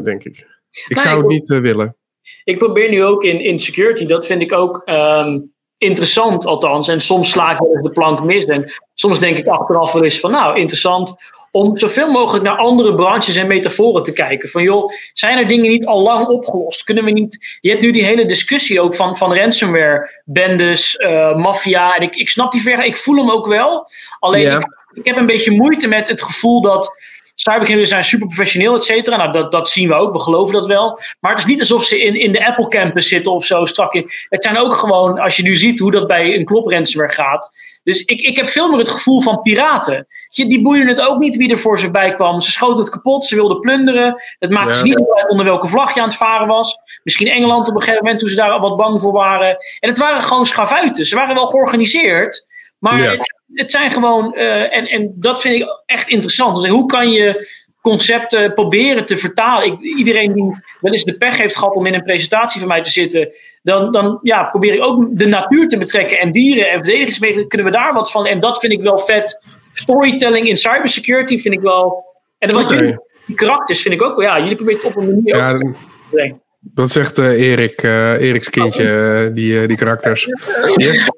[0.05, 0.47] denk ik.
[0.89, 1.97] Ik zou ik- het niet willen.
[2.45, 5.39] Ik probeer nu ook in, in security, dat vind ik ook ehm,
[5.79, 6.89] interessant althans.
[6.89, 8.45] En soms sla ik de plank mis.
[8.45, 11.15] En soms denk ik achteraf wel eens van nou, interessant
[11.55, 14.49] om zoveel mogelijk naar andere branches en metaforen te kijken.
[14.49, 16.85] Van joh, zijn er dingen niet al lang opgelost?
[16.85, 17.59] Kunnen we niet...
[17.61, 21.97] Je hebt nu die hele discussie ook van, van ransomware, bendes, eh maffia.
[21.97, 23.89] En ik, ik snap die ver, ik voel hem ook wel.
[24.19, 26.93] Alleen ik, ik heb een beetje moeite met het gevoel dat
[27.35, 29.17] cybercriminelen zijn super professioneel, et cetera.
[29.17, 31.01] Nou, dat, dat zien we ook, we geloven dat wel.
[31.21, 33.95] Maar het is niet alsof ze in, in de Apple campus zitten of zo strak
[33.95, 34.11] in.
[34.29, 37.51] Het zijn ook gewoon, als je nu ziet hoe dat bij een klop ransomware gaat.
[37.85, 40.07] Dus ik, ik heb veel meer het gevoel van piraten.
[40.29, 42.41] Je, die boeiden het ook niet wie er voor ze bij kwam.
[42.41, 44.23] Ze schoten het kapot, ze wilden plunderen.
[44.39, 44.79] Het maakte Ja.
[44.79, 46.77] ze niet uit onder welke vlag je aan het varen was.
[47.03, 49.57] Misschien Engeland op een gegeven moment toen ze daar al wat bang voor waren.
[49.81, 51.07] En het waren gewoon schavuiten.
[51.07, 52.47] Ze waren wel georganiseerd.
[52.79, 53.11] Maar Ja.
[53.11, 56.55] het, het zijn gewoon, eh, en, en dat vind ik echt interessant.
[56.61, 57.49] Dus hoe kan je
[57.81, 59.67] concepten proberen te vertalen?
[59.67, 60.45] Ik, iedereen die
[60.81, 63.33] wel eens de pech heeft gehad om in een presentatie van mij te zitten,
[63.65, 67.49] dan, dan ja, probeer ik ook de natuur te betrekken en dieren en verdedigingsmiddelen.
[67.49, 68.27] Kunnen we daar wat van?
[68.27, 69.59] En dat vind ik wel vet.
[69.73, 72.05] Storytelling in cybersecurity vind ik wel.
[72.39, 74.25] En wat jullie, die karakters vind ik ook wel.
[74.25, 75.75] Ja, jullie proberen het op een manier Ja, ook te
[76.11, 76.43] brengen.
[76.61, 80.25] dat zegt eh, Erik, eh Eriks kindje, eh, die, die karakters.
[80.25, 81.13] Die heeft,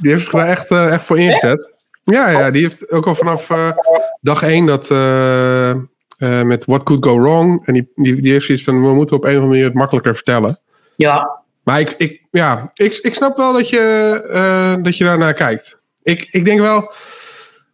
[0.00, 1.74] die heeft er echt, echt voor ingezet.
[2.02, 3.48] Ja, ja, die heeft ook al vanaf
[4.20, 4.88] dag één dat
[6.44, 7.66] met What Could Go Wrong.
[7.66, 9.74] En die, die, die heeft zoiets van, we moeten op een of andere manier het
[9.74, 10.60] makkelijker vertellen.
[10.96, 13.78] Ja, Maar ik, ik, ja, ik, ik snap wel dat je,
[14.30, 15.78] eh, dat je daarnaar kijkt.
[16.02, 16.92] Ik, ik denk wel,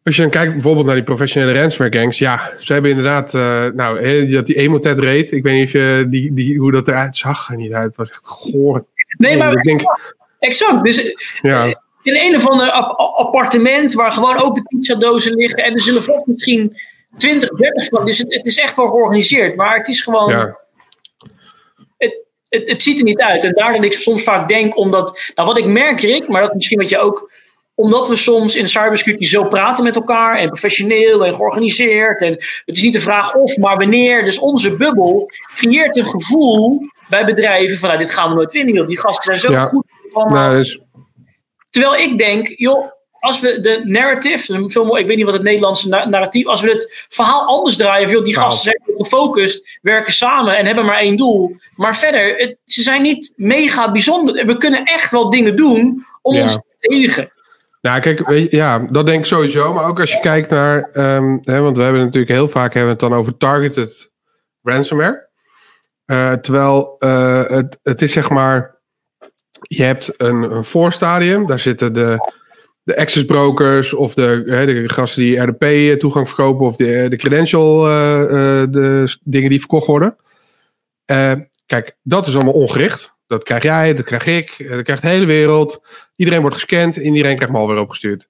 [0.04, 3.66] Als je dan kijkt bijvoorbeeld naar die professionele ransomware gangs, ja, ze hebben inderdaad, uh,
[3.74, 7.16] nou, dat die emotet rate, ik weet niet of je die, die, hoe dat eruit
[7.16, 8.84] zag er niet uit, het was echt goor.
[9.18, 9.80] Nee, maar denk,
[10.38, 10.84] exact.
[10.84, 11.64] Dus ja.
[12.02, 16.26] in een of ander appartement waar gewoon ook de pizzadozen liggen en er zullen vast
[16.26, 16.76] misschien
[17.16, 20.58] 20, 30 van, dus het, het, is echt wel georganiseerd, maar het is gewoon, ja.
[22.48, 23.44] Het, ziet er niet uit.
[23.44, 26.50] En daar dat ik soms vaak denk, omdat, nou wat ik merk Rick, maar dat
[26.50, 27.30] is misschien wat je ook
[27.74, 32.20] omdat we soms in cybersecurity zo praten met elkaar en professioneel en georganiseerd.
[32.20, 34.24] En het is niet de vraag of, maar wanneer.
[34.24, 38.86] Dus onze bubbel creëert een gevoel bij bedrijven van nou, dit gaan we nooit winnen.
[38.86, 39.84] Die gasten zijn zo goed.
[40.12, 40.80] Nou, dus...
[41.70, 42.90] Terwijl ik denk, joh,
[43.20, 46.70] als we de narrative, veel mooi, ik weet niet wat het Nederlandse narratief, als we
[46.70, 48.44] het verhaal anders draaien, veel die nou.
[48.44, 51.56] gasten zijn gefocust, werken samen en hebben maar één doel.
[51.74, 54.46] Maar verder, het, ze zijn niet mega bijzonder.
[54.46, 57.30] We kunnen echt wel dingen doen om ons te verdedigen.
[57.80, 59.72] Nou, kijk, weet je, ja, dat denk ik sowieso.
[59.72, 62.96] Maar ook als je kijkt naar, um, hè, want we hebben natuurlijk heel vaak hebben
[62.96, 64.10] we het dan over targeted
[64.62, 65.28] ransomware.
[66.06, 68.80] Uh, terwijl uh, het, het is zeg maar,
[69.60, 72.32] je hebt een, een voorstadium, daar zitten de,
[72.86, 77.16] de access brokers of de, hè, de gasten die RDP toegang verkopen of de, de
[77.16, 77.92] credential, uh,
[78.70, 80.16] de dingen die verkocht worden.
[81.66, 83.14] kijk, dat is allemaal ongericht.
[83.26, 85.82] Dat krijg jij, dat krijg ik, eh, dat krijgt de hele wereld.
[86.16, 88.26] Iedereen wordt gescand en iedereen krijgt malware opgestuurd.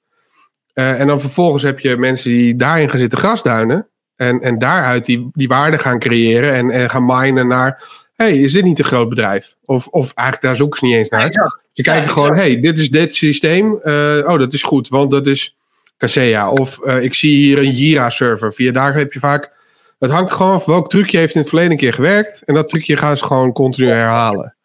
[0.72, 3.88] En dan vervolgens heb je mensen die daarin gaan zitten grasduinen.
[4.16, 8.04] En, en daaruit die, die waarde gaan creëren en, en gaan minen naar...
[8.16, 9.56] hey, is dit niet een groot bedrijf?
[9.64, 11.30] Of, of eigenlijk daar zoeken ze niet eens naar.
[11.32, 13.80] Ja, Ze kijken gewoon, hey, dit is dit systeem.
[13.84, 15.56] Uh, oh, dat is goed, want dat is
[15.96, 16.50] Kaseya.
[16.50, 18.52] Of uh, ik zie hier een Jira-server.
[18.52, 19.54] Via daar heb je vaak...
[19.98, 22.42] Het hangt gewoon af welk trucje heeft in het verleden een keer gewerkt.
[22.44, 24.55] En dat trucje gaan ze gewoon continu herhalen.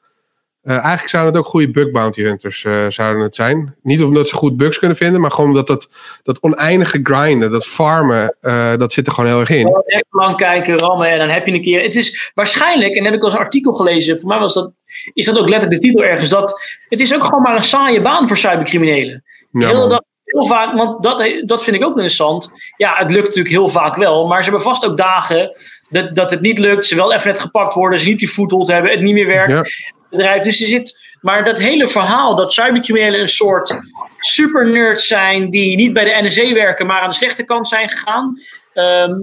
[0.63, 3.75] Uh, eigenlijk zouden het ook goede bug bounty hunters uh, zouden het zijn.
[3.81, 5.89] Niet omdat ze goed bugs kunnen vinden, maar gewoon omdat dat,
[6.23, 9.81] dat oneindige grinden, dat farmen, uh, dat zit er gewoon heel erg in.
[9.85, 11.81] Echt lang kijken, rammen en dan heb je een keer.
[11.81, 14.71] Het is waarschijnlijk, en heb ik al een artikel gelezen, voor mij was dat,
[15.13, 18.01] is dat ook letterlijk de titel ergens, dat het is ook gewoon maar een saaie
[18.01, 19.23] baan voor cybercriminelen.
[19.51, 22.51] Ja, heel, dat, heel vaak, want dat, dat vind ik ook interessant.
[22.77, 25.57] Ja, het lukt natuurlijk heel vaak wel, maar ze hebben vast ook dagen
[25.89, 28.67] dat, dat het niet lukt, ze wel even net gepakt worden, ze niet die voethold
[28.67, 29.51] hebben, het niet meer werkt.
[29.51, 30.43] Ja bedrijf.
[30.43, 33.75] Dus er zit, maar dat hele verhaal dat cybercriminelen een soort
[34.19, 37.89] super nerds zijn die niet bij de NSA werken, maar aan de slechte kant zijn
[37.89, 38.41] gegaan.
[38.73, 39.13] Ehm,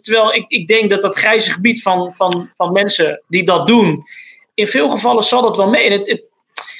[0.00, 4.04] terwijl ik, ik denk dat dat grijze gebied van, van, van mensen die dat doen,
[4.54, 5.84] in veel gevallen zal dat wel mee.
[5.84, 6.22] En het, het,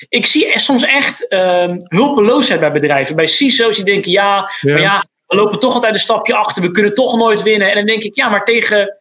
[0.09, 3.17] ik zie soms echt um, hulpeloosheid bij bedrijven.
[3.17, 4.73] Bij CISO's die denken, ja, ja.
[4.73, 7.69] Maar ja, we lopen toch altijd een stapje achter, we kunnen toch nooit winnen.
[7.69, 9.01] En dan denk ik, ja, maar tegen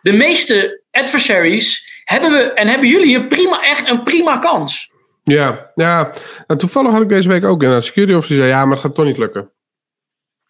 [0.00, 4.92] de meeste adversaries hebben we en hebben jullie een prima, echt een prima kans.
[5.24, 6.12] Ja, ja.
[6.46, 8.94] Nou, toevallig had ik deze week ook een security officer zei, ja, maar het gaat
[8.94, 9.50] toch niet lukken.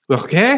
[0.07, 0.55] dacht ik, hè?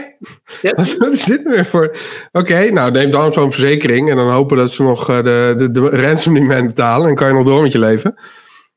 [0.63, 0.75] Ja.
[0.99, 1.97] Wat is dit weer voor?
[2.33, 5.71] Oké, nou neem dan zo'n verzekering en dan hopen dat ze nog eh, de, de,
[5.71, 8.19] de ransom niet meer betalen en kan je nog door met je leven.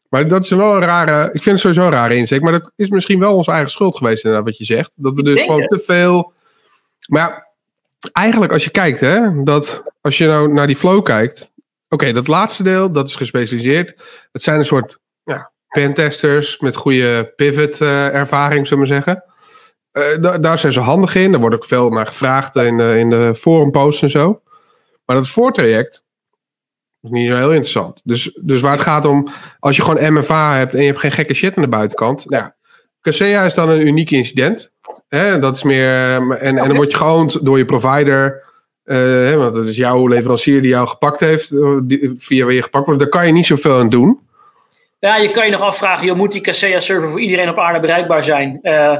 [0.09, 2.71] Maar dat is wel een rare, ik vind het sowieso een rare inzicht, maar dat
[2.75, 4.91] is misschien wel onze eigen schuld geweest inderdaad wat je zegt.
[4.95, 6.33] Dat we dus gewoon te veel,
[7.07, 7.47] maar ja,
[8.11, 11.51] eigenlijk als je kijkt hè, dat als je nou naar die flow kijkt,
[11.93, 13.93] Oké, dat laatste deel, dat is gespecialiseerd.
[14.31, 19.23] Het zijn een soort ja, pentesters met goede pivot-ervaring, zullen we zeggen.
[19.91, 21.31] Uh, daar zijn ze handig in.
[21.31, 24.41] Daar wordt ook veel naar gevraagd in de, in de forumposts en zo.
[25.05, 26.03] Maar dat voortraject
[27.01, 28.01] is niet zo heel interessant.
[28.03, 29.27] Dus, dus waar het gaat om,
[29.59, 32.29] als je gewoon MFA hebt en je hebt geen gekke shit aan de buitenkant.
[32.29, 32.51] Nou
[33.01, 34.71] ja, is dan een uniek incident.
[35.07, 35.39] Hè?
[35.39, 35.87] Dat is meer,
[36.37, 38.49] en, en dan word je geoond door je provider.
[38.85, 41.77] Uh, want het is jouw leverancier die jou gepakt heeft, eh,
[42.17, 42.99] via waar je gepakt wordt.
[42.99, 44.19] Daar kan je niet zoveel aan doen.
[44.99, 48.23] Ja, je kan je nog afvragen, joh, moet die Kaseya-server voor iedereen op aarde bereikbaar
[48.23, 48.59] zijn?
[48.63, 48.97] Uh,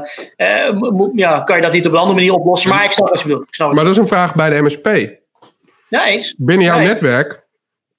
[1.14, 2.70] ja, kan je dat niet op een andere manier oplossen?
[2.70, 3.58] Maar ik snap wat je bedoelt.
[3.58, 4.86] Maar dat is een vraag bij de MSP.
[5.88, 6.34] Ja, eens.
[6.38, 7.42] Binnen jouw netwerk.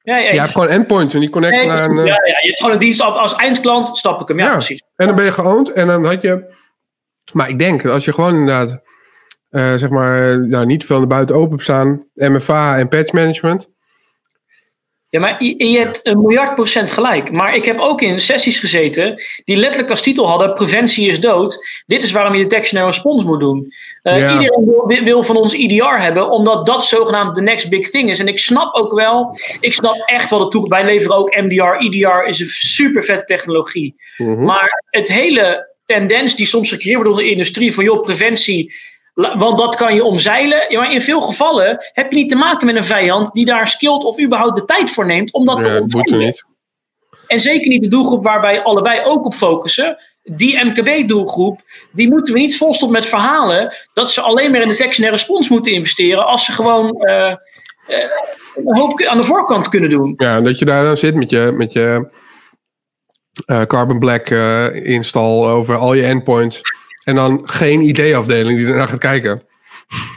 [0.01, 0.31] Ja, eens.
[0.31, 1.95] Je hebt gewoon endpoints en die connecten een...
[1.95, 4.39] Ja, ja, je hebt gewoon een dienst als, als eindklant, stap ik hem.
[4.39, 4.83] Ja, precies.
[4.95, 6.43] En dan ben je geoond en dan had je...
[7.33, 8.81] Maar ik denk, als je gewoon inderdaad
[9.53, 12.05] uh, zeg maar, nou, niet veel naar buiten open staan.
[12.13, 13.71] MFA en patch management.
[15.13, 17.31] Ja, maar je, je, hebt een miljard procent gelijk.
[17.31, 21.83] Maar ik heb ook in sessies gezeten die letterlijk als titel hadden: preventie is dood.
[21.85, 23.73] Dit is waarom je detection en response moet doen.
[24.03, 24.33] Uh, ja.
[24.33, 28.19] Iedereen wil, wil, van ons IDR hebben, omdat dat zogenaamd de next big thing is.
[28.19, 30.67] En ik snap ook wel, ik snap echt wel de toe.
[30.67, 31.83] Wij leveren ook MDR.
[31.83, 33.95] IDR is een super vette technologie.
[34.17, 34.45] Mm -hmm.
[34.45, 38.73] Maar het hele tendens die soms gecreëerd wordt door de industrie van joh, preventie
[39.13, 40.65] want dat kan je omzeilen.
[40.67, 43.67] Ja, maar in veel gevallen heb je niet te maken met een vijand die daar
[43.67, 46.19] skilled of überhaupt de tijd voor neemt om dat ja, te omzeilen.
[46.19, 46.45] Niet.
[47.27, 49.97] En zeker niet de doelgroep waar wij allebei ook op focussen.
[50.23, 51.61] die MKB-doelgroep,
[51.91, 55.53] die moeten we niet volstoppen met verhalen dat ze alleen maar in detection en response
[55.53, 57.35] moeten investeren als ze gewoon uh, uh,
[58.55, 60.13] een hoop aan de voorkant kunnen doen.
[60.17, 62.09] Ja, dat je daar dan zit met je, met je
[63.45, 64.29] uh, Carbon Black
[64.73, 66.61] install over al je endpoints
[67.03, 69.41] en dan geen ID-afdeling die ernaar gaat kijken.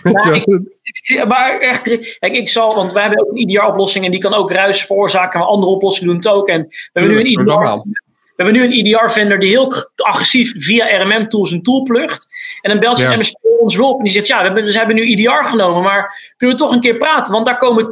[0.03, 1.83] Ja, ik, maar echt,
[2.19, 5.39] kijk, ik zal, want wij hebben ook een IDR-oplossing en die kan ook ruis veroorzaken,
[5.39, 6.49] maar andere oplossingen doen het ook.
[6.49, 7.43] En we hebben nu een IDR,
[8.37, 12.29] we hebben nu een EDR-vendor die heel agressief via RMM-tools een tool plugt.
[12.61, 14.97] En dan belt je MSP ons hulp en die zegt: Ja, we hebben, ze hebben
[14.97, 17.33] nu EDR genomen, maar kunnen we toch een keer praten?
[17.33, 17.89] Want daar komen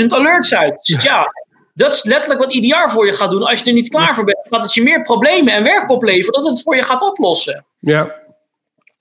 [0.00, 0.84] 10.000 alerts uit.
[0.84, 1.32] Dus ja,
[1.74, 3.42] dat is letterlijk wat EDR voor je gaat doen.
[3.42, 6.42] Als je er niet klaar voor bent, gaat het je meer problemen en werk opleveren
[6.42, 7.64] dat het voor je gaat oplossen.
[7.78, 8.22] Ja.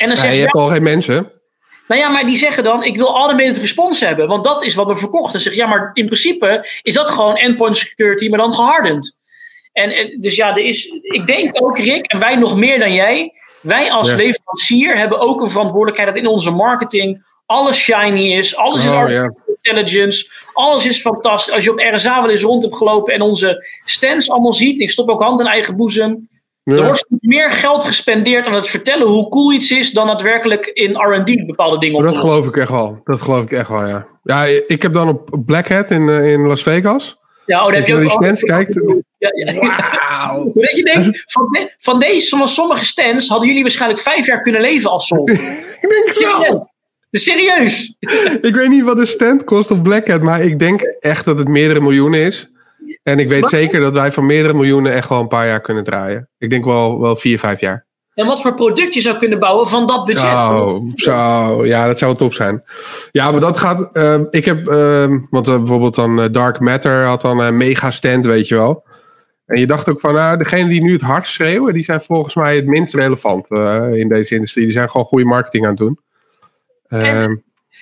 [0.04, 1.32] En dan zeg je, je hebt al geen mensen.
[1.88, 4.28] Nou ja, maar die zeggen dan, ik wil automated response hebben.
[4.28, 5.40] Want dat is wat we verkochten.
[5.40, 9.18] Zeg, ja, maar in principe is dat gewoon endpoint security, maar dan gehardend.
[9.72, 13.34] En, dus ja, er is, ik denk ook, Rick, en wij nog meer dan jij.
[13.62, 18.56] Wij als leverancier hebben ook een verantwoordelijkheid dat in onze marketing alles shiny is.
[18.56, 20.32] Alles is oh, intelligence.
[20.54, 21.54] Alles is fantastisch.
[21.54, 24.80] Als je op RSA wel eens rond hebt gelopen en onze stands allemaal ziet.
[24.80, 26.30] Ik stop ook hand in eigen boezem.
[26.64, 30.96] Er wordt meer geld gespendeerd aan het vertellen hoe cool iets is dan daadwerkelijk in
[30.96, 32.04] RD bepaalde dingen op.
[32.04, 33.02] Dat geloof ik echt wel.
[33.04, 34.08] Dat geloof ik echt wel, ja.
[34.24, 37.18] Ja, ik heb dan op Black Hat in, eh, in Las Vegas.
[37.46, 38.02] Ja, oh, daar heb je ook.
[38.02, 38.74] Die stands kijkt.
[39.18, 40.44] Ja, ja.
[40.54, 44.42] Dat je denkt, van, de, van deze, van sommige stands hadden jullie waarschijnlijk vijf jaar
[44.42, 45.28] kunnen leven als zon.
[45.82, 46.72] ik denk het wel.
[47.12, 47.98] Serieus?
[48.42, 51.38] ik weet niet wat een stand kost op Black Hat, maar ik denk echt dat
[51.38, 52.48] het meerdere miljoenen is.
[53.04, 55.84] En ik weet zeker dat wij van meerdere miljoenen echt wel een paar jaar kunnen
[55.84, 56.30] draaien.
[56.38, 57.86] Ik denk wel, wel vier, vijf jaar.
[58.14, 60.32] En wat voor product je zou kunnen bouwen van dat budget.
[60.32, 62.64] Zo, zo ja, dat zou wel top zijn.
[63.12, 63.98] Ja, maar dat gaat.
[63.98, 68.26] Uh, ik heb, uh, want uh, bijvoorbeeld dan Dark Matter had dan een mega stand,
[68.26, 68.86] weet je wel.
[69.46, 72.36] En je dacht ook van, nou, degene die nu het hardst schreeuwen, die zijn volgens
[72.36, 73.52] mij het minst relevant
[73.94, 74.64] in deze industrie.
[74.64, 76.00] Die zijn gewoon goede marketing aan het doen.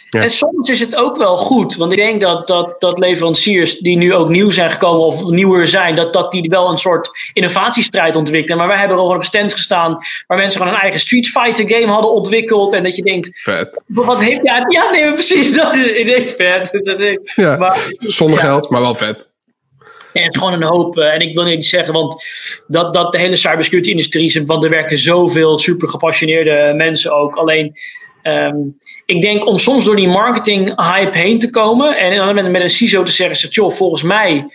[0.09, 3.97] En soms is het ook wel goed, want ik denk dat, dat, dat leveranciers die
[3.97, 8.15] nu ook nieuw zijn gekomen of nieuwer zijn, dat, dat die wel een soort innovatiestrijd
[8.15, 8.57] ontwikkelen.
[8.57, 11.69] Maar wij hebben er al op stand gestaan waar mensen gewoon een eigen Street Fighter
[11.69, 12.73] game hadden ontwikkeld.
[12.73, 13.81] En dat je denkt, vet.
[13.85, 16.81] wat heeft ja, ja, nee, precies, dat is, vet.
[17.35, 19.29] ja, maar, zonder geld, maar wel vet.
[20.13, 20.97] Ja, het is gewoon een hoop.
[20.97, 22.23] Eh, en ik wil niet zeggen, want
[22.67, 27.35] dat, dat de hele cybersecurity-industrie, want er werken zoveel super gepassioneerde mensen ook.
[27.35, 27.75] Alleen
[28.23, 32.51] Um, ik denk om soms door die marketing hype heen te komen en dan met,
[32.51, 34.45] met een CISO te zeggen, joh, volgens mij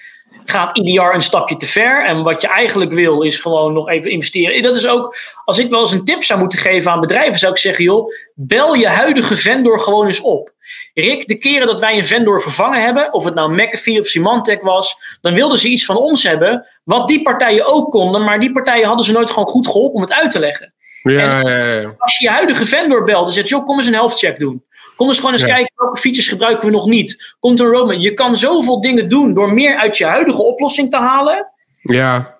[0.51, 2.07] gaat IDR een stapje te ver.
[2.07, 4.63] En wat je eigenlijk wil is gewoon nog even investeren.
[4.63, 7.53] Dat is ook, als ik wel eens een tip zou moeten geven aan bedrijven, zou
[7.53, 10.55] ik zeggen, joh, bel je huidige vendor gewoon eens op.
[10.95, 14.63] Rick, de keren dat wij een vendor vervangen hebben, of het nou McAfee of Symantec
[14.63, 18.53] was, dan wilden ze iets van ons hebben, wat die partijen ook konden, maar die
[18.53, 20.75] partijen hadden ze nooit gewoon goed geholpen om het uit te leggen.
[21.11, 23.93] Ja, ja, ja, Als je je huidige vendor belt en zegt, joh, kom eens een
[23.93, 24.65] health check doen.
[24.97, 27.35] Kom eens gewoon eens kijken welke features gebruiken we nog niet.
[27.39, 28.01] Komt een roadmap.
[28.01, 31.53] Je kan zoveel dingen doen door meer uit je huidige oplossing te halen.
[31.83, 32.37] Ja.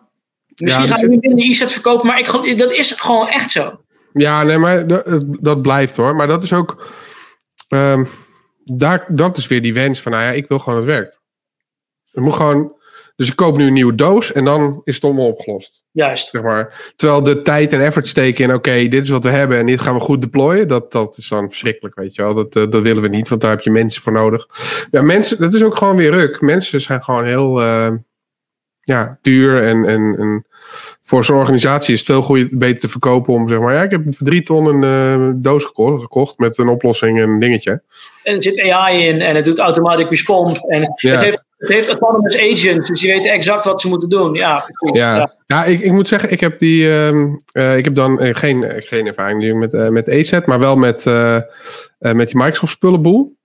[0.57, 3.81] Misschien gaan we niet in de e-set verkopen, maar ik, dat is gewoon echt zo.
[4.13, 6.17] Ja, nee, maar dat, dat blijft hoor.
[6.17, 6.87] Maar dat is ook.
[7.69, 8.09] Um,
[8.65, 11.21] daar, dat is weer die wens van, nou ja, ik wil gewoon dat het werkt.
[12.11, 12.75] Het moet gewoon
[13.17, 15.83] dus ik koop nu een nieuwe doos en dan is het allemaal opgelost.
[15.91, 16.27] Juist.
[16.27, 16.93] Zeg maar.
[16.97, 19.81] Terwijl de tijd en effort steken in, oké, dit is wat we hebben en dit
[19.81, 22.35] gaan we goed deployen, dat, dat is dan verschrikkelijk, weet je wel.
[22.35, 24.49] Dat, uh, dat willen we niet, want daar heb je mensen voor nodig.
[24.91, 26.41] Ja, mensen, dat is ook gewoon weer ruk.
[26.41, 27.93] Mensen zijn gewoon heel uh,
[28.81, 30.47] ja, duur en, en, en
[31.03, 33.91] voor zo'n organisatie is het veel goeie, beter te verkopen om zeg maar, ja, ik
[33.91, 37.83] heb voor drie ton een uh, doos gekocht, gekocht, met een oplossing en een dingetje.
[38.23, 41.89] En er zit AI in en het doet automatic response en het heeft het heeft
[41.89, 44.35] autonomous agents, dus die weten exact wat ze moeten doen.
[44.35, 45.35] Ja, ja.
[45.47, 45.65] ja.
[45.65, 46.85] ik, ik moet zeggen, ik heb, die,
[47.53, 51.05] uh, ik heb dan uh, geen, geen ervaring met, met AZ, maar wel met,
[51.99, 53.37] met die Microsoft spullenboel.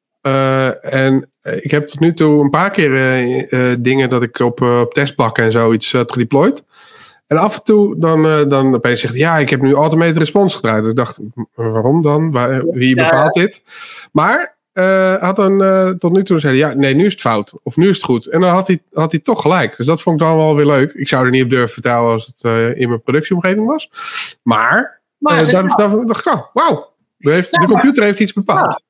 [0.81, 2.91] en ik heb tot nu toe een paar keer
[3.79, 6.63] dingen dat ik op, op testbakken en zoiets had gedeployed.
[7.27, 10.85] En af en toe dan, dan opeens zegt ja, ik heb nu automated response gedraaid.
[10.85, 11.19] Ik dacht,
[11.53, 12.31] waarom dan?
[12.31, 13.63] Waar, wie bepaalt dit?
[14.11, 17.53] Maar uh, had dan uh, tot nu toe zei ja, nee, nu is het fout.
[17.63, 18.25] Of nu is het goed.
[18.25, 19.77] En dan had hij, had hij toch gelijk.
[19.77, 20.91] Dus dat vond ik dan wel weer leuk.
[20.91, 23.89] Ik zou er niet op durven vertellen als het uh, in mijn productieomgeving was.
[24.43, 25.45] Maar, maar
[26.05, 26.89] dacht ik, oh, wauw.
[27.17, 28.83] De, de computer heeft iets bepaald.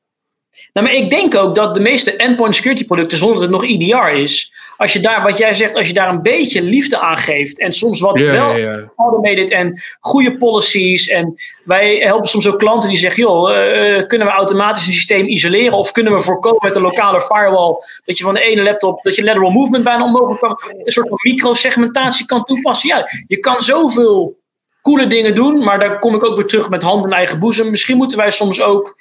[0.73, 3.65] Nou, maar ik denk ook dat de meeste endpoint security producten, zonder dat het nog
[3.65, 7.17] EDR is, als je daar, wat jij zegt, als je daar een beetje liefde aan
[7.17, 8.83] geeft en soms wat yeah, wel yeah.
[8.95, 11.33] automated en goede policies en
[11.63, 15.77] wij helpen soms ook klanten die zeggen, joh, uh, kunnen we automatisch een systeem isoleren
[15.77, 17.75] of kunnen we voorkomen met een lokale firewall
[18.05, 21.07] dat je van de ene laptop, dat je lateral movement bijna onmogelijk kan, een soort
[21.07, 22.89] van microsegmentatie kan toepassen.
[22.89, 24.39] Ja, je kan zoveel
[24.81, 27.69] coole dingen doen, maar daar kom ik ook weer terug met hand in eigen boezem.
[27.69, 28.95] Misschien moeten wij soms ook.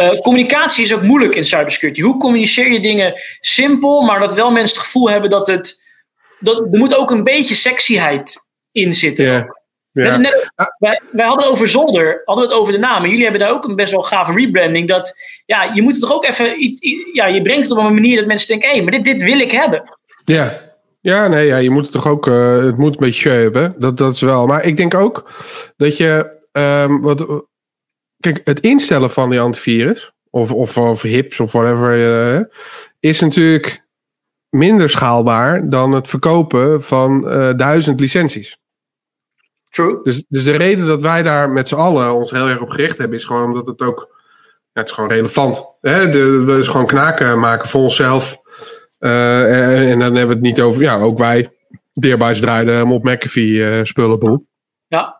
[0.00, 2.00] Uh, communicatie is ook moeilijk in cybersecurity.
[2.00, 5.86] Hoe communiceer je dingen simpel, maar dat wel mensen het gevoel hebben dat het.
[6.40, 9.56] Dat, er moet ook een beetje sexyheid in zitten.
[9.92, 13.02] Net, wij, wij hadden over Zolder, hadden het over de naam.
[13.02, 14.88] En jullie hebben daar ook een best wel gave rebranding.
[14.88, 15.14] Dat
[15.46, 16.62] ja, je moet het toch ook even.
[16.62, 16.78] Iets,
[17.12, 19.22] ja, je brengt het op een manier dat mensen denken: hé, hey, maar dit, dit
[19.22, 19.98] wil ik hebben.
[20.24, 20.68] Ja,
[21.00, 23.74] ja, nee, ja, je moet het toch ook, uh, het moet een beetje hebben.
[23.78, 24.46] Dat, dat is wel.
[24.46, 25.30] Maar ik denk ook
[25.76, 27.46] dat je, um, wat,
[28.20, 32.44] kijk, het instellen van die antivirus, of, of, of hips of whatever, uh,
[33.00, 33.86] is natuurlijk
[34.48, 38.58] minder schaalbaar dan het verkopen van uh, duizend licenties.
[39.70, 40.00] True.
[40.02, 42.98] Dus, dus de reden dat wij daar met z'n allen ons heel erg op gericht
[42.98, 44.08] hebben, is gewoon omdat het ook,
[44.72, 45.64] ja, het is gewoon relevant.
[45.80, 46.08] Hè?
[46.08, 48.40] De, we dus gewoon knaken maken voor onszelf.
[48.98, 51.50] Uh, en, dan hebben we het niet over, ja, ook wij,
[51.92, 54.46] Deerbuis draaiden op McAfee uh, spullenboel.
[54.86, 55.17] Ja.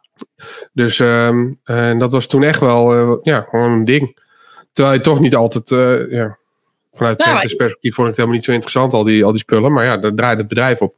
[0.73, 4.27] Dus um, en dat was toen echt wel, uh, ja, gewoon een ding.
[4.73, 5.69] Terwijl je toch niet altijd,
[6.11, 6.39] ja,
[6.93, 9.73] vanuit nou, perspectief vond ik het helemaal niet zo interessant, al die, al die spullen.
[9.73, 10.95] Maar ja, daar draait het bedrijf op.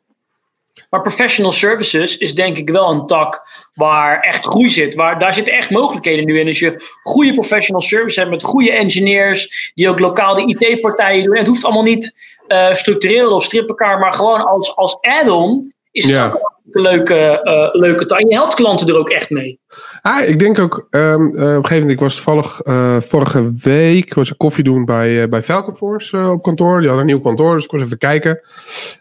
[0.90, 3.42] Maar professional services is denk ik wel een tak
[3.74, 4.94] waar echt groei zit.
[4.94, 6.46] Waar, daar zitten echt mogelijkheden nu in.
[6.46, 11.32] Als je goede professional service hebt met goede engineers, die ook lokaal de IT-partijen doen.
[11.32, 12.16] En het hoeft allemaal niet
[12.48, 16.26] uh, structureel of strip elkaar, maar gewoon als, als add-on is het Ja.
[16.26, 18.20] ook leuke, eh leuke taak.
[18.20, 19.60] En je helpt klanten er ook echt mee.
[20.02, 23.52] Ah, ik denk ook, ehm, eh, op een gegeven moment, ik was toevallig eh, vorige
[23.62, 26.78] week, was ik koffie doen bij, bij Falcon Force op kantoor.
[26.78, 28.40] Die hadden een nieuw kantoor, dus ik was even kijken.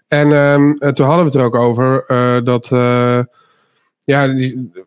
[0.07, 2.03] En ehm, eh, toen hadden we het er ook over
[2.43, 2.67] dat,
[4.03, 4.28] ja,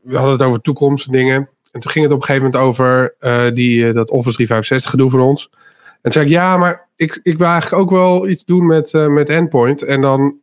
[0.03, 1.51] we hadden het over toekomst en dingen.
[1.73, 3.15] En toen ging het op een gegeven moment over
[3.55, 5.51] die, dat Office 365 gedoe van ons.
[5.53, 8.93] En toen zei ik, ja, maar ik, ik wil eigenlijk ook wel iets doen met,
[8.93, 9.83] met Endpoint.
[9.83, 10.39] En dan,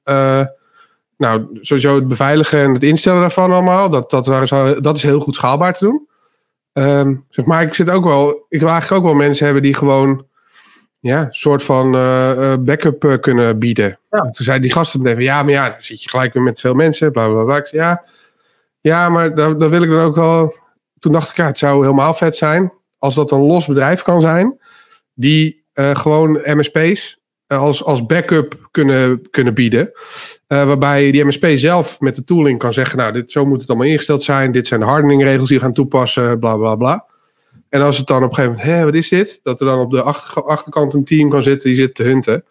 [1.20, 3.90] nou, sowieso het beveiligen en het instellen daarvan allemaal.
[3.90, 4.50] Dat, dat, daar is,
[4.82, 6.08] dat is heel goed schaalbaar te doen.
[6.74, 9.74] Ehm, zeg maar ik zit ook wel, ik wil eigenlijk ook wel mensen hebben die
[9.74, 10.26] gewoon,
[11.00, 14.00] ja, een soort van eh, backup eh, kunnen bieden.
[14.10, 14.22] Ja.
[14.22, 16.60] Toen zei die gasten meteen van, ja, maar ja, dan zit je gelijk weer met
[16.60, 17.58] veel mensen, bla bla bla.
[17.58, 18.04] Ik zei, ja,
[18.82, 20.54] ja, maar daar wil ik dan ook wel.
[21.00, 24.22] Toen dacht ik, ja, het zou helemaal vet zijn als dat een los bedrijf kan
[24.22, 24.60] zijn,
[25.14, 27.19] die gewoon MSP's
[27.58, 29.92] als, als backup kunnen, kunnen bieden.
[30.48, 33.70] Eh, waarbij die MSP zelf met de tooling kan zeggen, nou, dit, zo moet het
[33.70, 34.52] allemaal ingesteld zijn.
[34.52, 37.06] Dit zijn de hardeningregels die we gaan toepassen, bla bla bla.
[37.70, 39.40] En als het dan op een gegeven moment, hé, wat is dit?
[39.44, 42.46] Dat er dan op de achter, achterkant een team kan zitten die zit te hunten.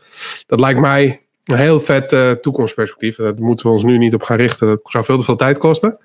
[0.47, 3.17] Dat lijkt mij een heel vet eh, toekomstperspectief.
[3.17, 4.67] Daar moeten we ons nu niet op gaan richten.
[4.69, 5.99] Dat zou veel te veel tijd kosten.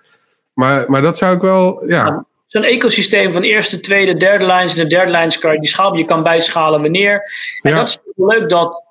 [0.54, 2.26] Maar, maar dat zou ik wel, ja.
[2.48, 4.76] Zo'n ecosysteem van eerste, tweede, derde lijns.
[4.78, 5.98] En de derde lijns kan je die schalen.
[5.98, 7.22] Je kan bijschalen wanneer.
[7.62, 7.78] En Ja.
[7.78, 8.84] dat leuk dat.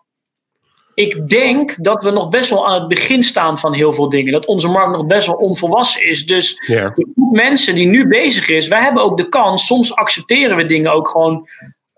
[0.94, 4.32] Ik denk dat we nog best wel aan het begin staan van heel veel dingen.
[4.32, 6.26] Dat onze markt nog best wel onvolwassen is.
[6.26, 9.66] Dus de groep mensen die nu bezig is, wij hebben ook de kans.
[9.66, 11.48] Soms accepteren we dingen ook gewoon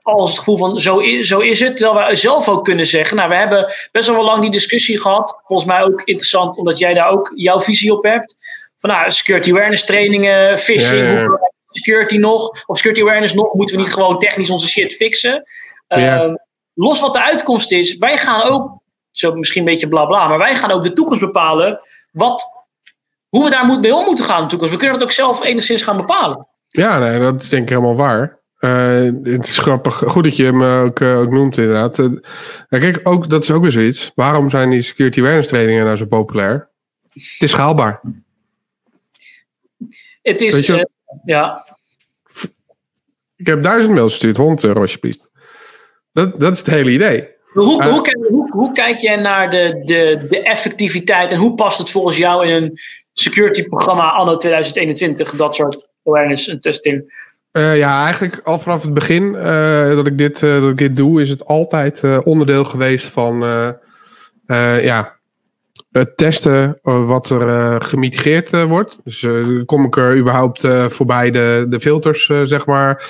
[0.04, 1.76] als het gevoel van zo is, zo is het.
[1.76, 3.16] Terwijl wij zelf ook kunnen zeggen.
[3.16, 5.40] Nou, we hebben best wel lang die discussie gehad.
[5.46, 8.36] Volgens mij ook interessant, omdat jij daar ook jouw visie op hebt.
[8.78, 12.64] Van nou, security awareness trainingen, phishing, security nog?
[12.66, 13.54] Of security awareness nog?
[13.54, 15.42] Moeten we niet gewoon technisch onze shit fixen?
[15.88, 16.43] Ja.
[16.74, 20.38] Los wat de uitkomst is, wij gaan ook, zo misschien een beetje bla bla, maar
[20.38, 21.80] wij gaan ook de toekomst bepalen.
[22.10, 22.44] Wat,
[23.28, 24.72] hoe we daar moet, mee om moeten gaan in de toekomst.
[24.72, 26.46] We kunnen dat ook zelf enigszins gaan bepalen.
[26.68, 28.42] Ja, nee, dat is denk ik helemaal waar.
[28.64, 29.94] Eh, het is grappig.
[29.94, 31.98] Goed dat je hem ook, eh, ook noemt, inderdaad.
[31.98, 32.10] Eh,
[32.68, 34.12] kijk, ook, dat is ook weer zoiets.
[34.14, 36.68] Waarom zijn die security awareness trainingen nou zo populair?
[37.12, 38.00] Het is schaalbaar.
[40.22, 40.66] Het is,
[41.24, 41.66] ja,
[43.36, 45.30] Ik heb duizend mails gestuurd, 100 euro alsjeblieft.
[46.14, 47.28] Dat, dat is het hele idee.
[47.52, 51.78] Hoe, hoe, kijk- hoe, hoe kijk jij naar de, de, de effectiviteit en hoe past
[51.78, 52.78] het volgens jou in een
[53.12, 57.12] security programma anno 2021, dat soort awareness en testing?
[57.50, 60.96] Eh, ja, eigenlijk al vanaf het begin eh, dat, ik dit, eh, dat ik dit
[60.96, 63.38] doe, is het altijd onderdeel geweest van
[64.82, 65.16] ja,
[65.90, 68.98] het testen wat er gemitigeerd wordt.
[69.04, 69.26] Dus
[69.66, 73.04] kom ik er überhaupt voorbij de, de filters, zeg maar.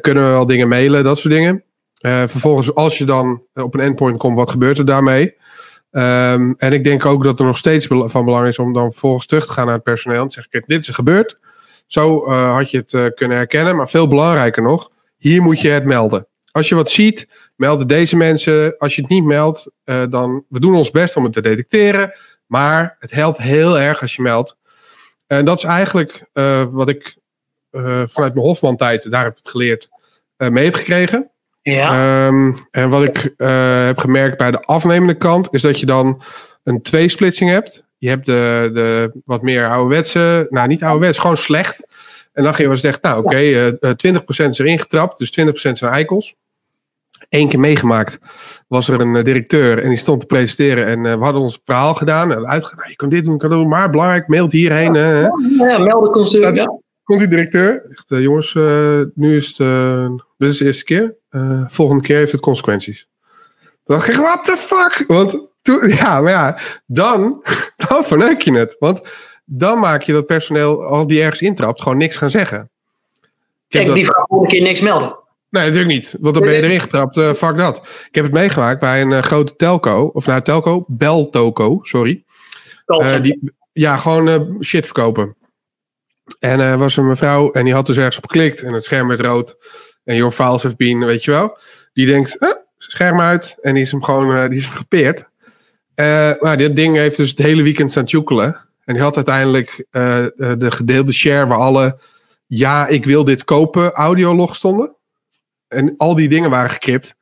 [0.00, 1.64] Kunnen we wel dingen mailen, dat soort dingen.
[2.04, 5.36] Eh, vervolgens, als je dan op een endpoint komt, wat gebeurt er daarmee?
[5.90, 9.26] Ehm, en ik denk ook dat er nog steeds van belang is om dan vervolgens
[9.26, 10.20] terug te gaan naar het personeel.
[10.20, 11.38] En te zeggen, kijk, dit is er gebeurd.
[11.86, 13.76] Zo eh, had je het eh, kunnen herkennen.
[13.76, 16.26] Maar veel belangrijker nog, hier moet je het melden.
[16.50, 18.78] Als je wat ziet, meld het deze mensen.
[18.78, 22.12] Als je het niet meldt, eh, dan we doen ons best om het te detecteren.
[22.46, 24.56] Maar het helpt heel erg als je meldt.
[25.26, 27.16] En dat is eigenlijk eh, wat ik
[27.70, 29.88] eh, vanuit mijn Hofman-tijd, daar heb ik het geleerd,
[30.36, 31.30] eh, mee heb gekregen.
[31.72, 35.86] Ja, Ehm, en wat ik eh, heb gemerkt bij de afnemende kant, is dat je
[35.86, 36.22] dan
[36.62, 37.84] een tweesplitsing hebt.
[37.98, 41.86] Je hebt de, de wat meer ouderwetse, nou niet ouderwets, gewoon slecht.
[42.32, 43.90] En dan ging je wel echt, nou oké, okay, uh,
[44.46, 46.34] 20% is erin getrapt, dus 20% zijn eikels.
[47.28, 48.18] Eén keer meegemaakt
[48.68, 50.86] was er een directeur en die stond te presenteren.
[50.86, 52.32] En we hadden ons verhaal gedaan.
[52.32, 54.94] En uitgaan, nou, je kan dit doen, kan dat doen, maar belangrijk, mailt hierheen.
[54.94, 55.20] Ja,
[55.58, 56.54] ja melden.
[56.54, 56.78] Ja.
[57.04, 58.54] Komt die directeur, zegt, jongens,
[59.14, 61.16] nu is het, dit is de eerste keer.
[61.68, 63.08] Volgende keer heeft het consequenties.
[63.84, 65.04] Toen dacht ik, what the fuck?
[65.06, 67.44] Want toen, ja, maar ja, dan,
[67.88, 68.76] dan verneuk je het.
[68.78, 69.00] Want
[69.44, 72.70] dan maak je dat personeel, al die ergens intrapt, gewoon niks gaan zeggen.
[73.68, 73.94] Kijk, dat...
[73.94, 75.22] die vrouw een keer niks melden.
[75.50, 76.16] Nee, natuurlijk niet.
[76.20, 77.16] Want dan ben je erin getrapt.
[77.16, 77.76] Uh, fuck dat.
[78.08, 80.10] Ik heb het meegemaakt bij een uh, grote telco.
[80.12, 80.84] Of nou, telco.
[80.88, 82.24] Beltoco, sorry.
[82.86, 85.36] Uh, die, ja, gewoon shit verkopen.
[86.38, 88.62] En er was een mevrouw en die had dus ergens op geklikt.
[88.62, 89.56] En het scherm werd rood.
[90.04, 91.58] En your files have been, weet je wel.
[91.92, 92.38] Die denkt,
[92.78, 93.56] scherm uit.
[93.60, 95.24] En die is hem gewoon die is gepeerd.
[96.40, 98.60] maar dit ding heeft dus het hele weekend staan tjoekelen.
[98.84, 101.98] En die had uiteindelijk de gedeelde share waar alle
[102.46, 104.96] ja, ik wil dit kopen audiolog stonden.
[105.68, 107.16] En al die dingen waren gekript.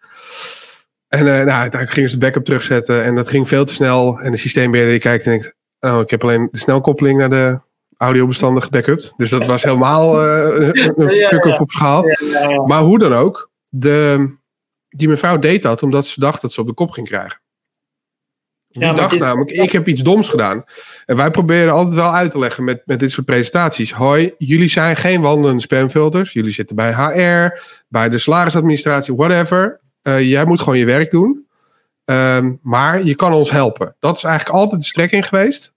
[1.08, 3.04] En uh, nou, uiteindelijk gingen ze de backup terugzetten.
[3.04, 4.20] En dat ging veel te snel.
[4.20, 5.54] En de systeembeheerder die kijkt en denkt...
[5.80, 7.60] Oh, ik heb alleen de snelkoppeling naar de
[8.02, 9.12] audiobestanden gebackupt.
[9.16, 12.04] Dus dat was helemaal uh, een fuck-up op schaal.
[12.66, 13.50] Maar hoe dan ook.
[13.68, 14.28] De,
[14.88, 17.40] die mevrouw deed dat omdat ze dacht dat ze op de kop ging krijgen.
[18.68, 20.64] Die ja, dacht namelijk, ik heb iets doms gedaan.
[21.06, 23.92] En wij proberen altijd wel uit te leggen met, met dit soort presentaties.
[23.92, 26.32] Hoi, jullie zijn geen wandelende spamfilters.
[26.32, 29.80] Jullie zitten bij HR, bij de salarisadministratie, whatever.
[30.02, 31.46] Uh, jij moet gewoon je werk doen.
[32.04, 33.96] Um, maar je kan ons helpen.
[33.98, 35.71] Dat is eigenlijk altijd de strekking geweest.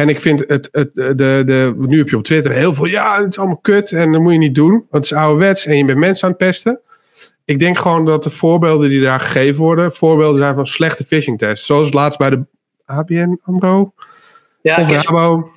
[0.00, 1.14] En ik vind het, het de,
[1.46, 4.20] de, nu heb je op Twitter heel veel, ja, het is allemaal kut en dat
[4.20, 4.70] moet je niet doen.
[4.70, 6.80] Want het is ouderwets en je bent mensen aan het pesten.
[7.44, 11.38] Ik denk gewoon dat de voorbeelden die daar gegeven worden, voorbeelden zijn van slechte phishing
[11.38, 11.66] tests.
[11.66, 12.44] Zoals laatst bij de
[12.84, 13.92] ABN AMRO.
[14.62, 15.50] Ja, of Rabo.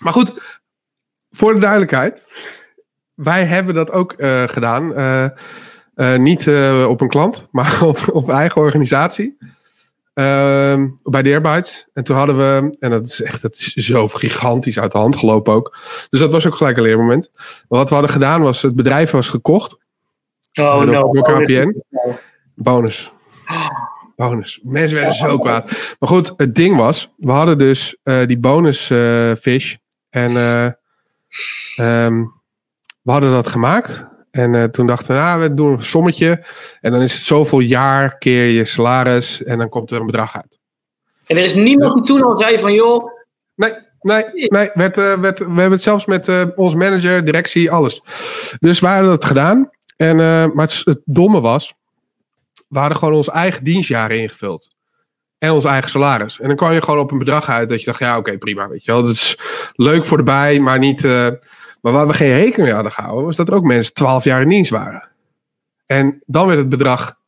[0.00, 0.32] Maar goed,
[1.30, 2.28] voor de duidelijkheid.
[3.14, 4.92] Wij hebben dat ook uh, gedaan.
[4.92, 5.24] Uh,
[5.96, 6.48] uh, niet
[6.88, 9.36] op een klant, maar op, op eigen organisatie.
[10.16, 11.88] Ehm, bij de Airbytes.
[11.92, 15.16] En toen hadden we, en dat is echt dat is zo gigantisch uit de hand
[15.16, 15.76] gelopen ook.
[16.10, 17.30] Dus dat was ook gelijk een leermoment.
[17.34, 19.78] Maar wat we hadden gedaan was, het bedrijf was gekocht.
[20.54, 21.12] Oh no.
[21.12, 21.82] Door KPN.
[22.54, 23.12] Bonus.
[24.16, 24.60] Bonus.
[24.62, 25.96] Mensen werden zo kwaad.
[25.98, 29.74] Maar goed, het ding was, we hadden dus uh, die bonus uh, fish.
[30.10, 32.32] En uh, um,
[33.02, 34.06] we hadden dat gemaakt.
[34.36, 36.44] En toen dachten we, nou, we doen een sommetje.
[36.80, 39.42] En dan is het zoveel jaar keer je salaris.
[39.42, 40.58] En dan komt er een bedrag uit.
[41.26, 43.10] En er is niemand die toen al zei van, joh...
[43.54, 44.70] Nee, nee, nee.
[44.74, 48.02] Werd, werd, we hebben het zelfs met onze manager, directie, alles.
[48.58, 49.70] Dus we hadden dat gedaan.
[49.96, 51.74] En, uh, maar het, het, domme was,
[52.68, 54.74] we hadden gewoon onze eigen dienstjaren ingevuld.
[55.38, 56.40] En ons eigen salaris.
[56.40, 58.38] En dan kwam je gewoon op een bedrag uit dat je dacht, ja oké, okay,
[58.38, 58.68] prima.
[58.68, 59.38] Weet je wel, dat is
[59.72, 61.06] leuk voor de bij, maar niet...
[61.86, 64.40] Maar waar we geen rekening mee hadden gehouden, was dat er ook mensen 12 jaar
[64.40, 65.08] in dienst waren.
[65.86, 67.18] En dan werd het bedrag,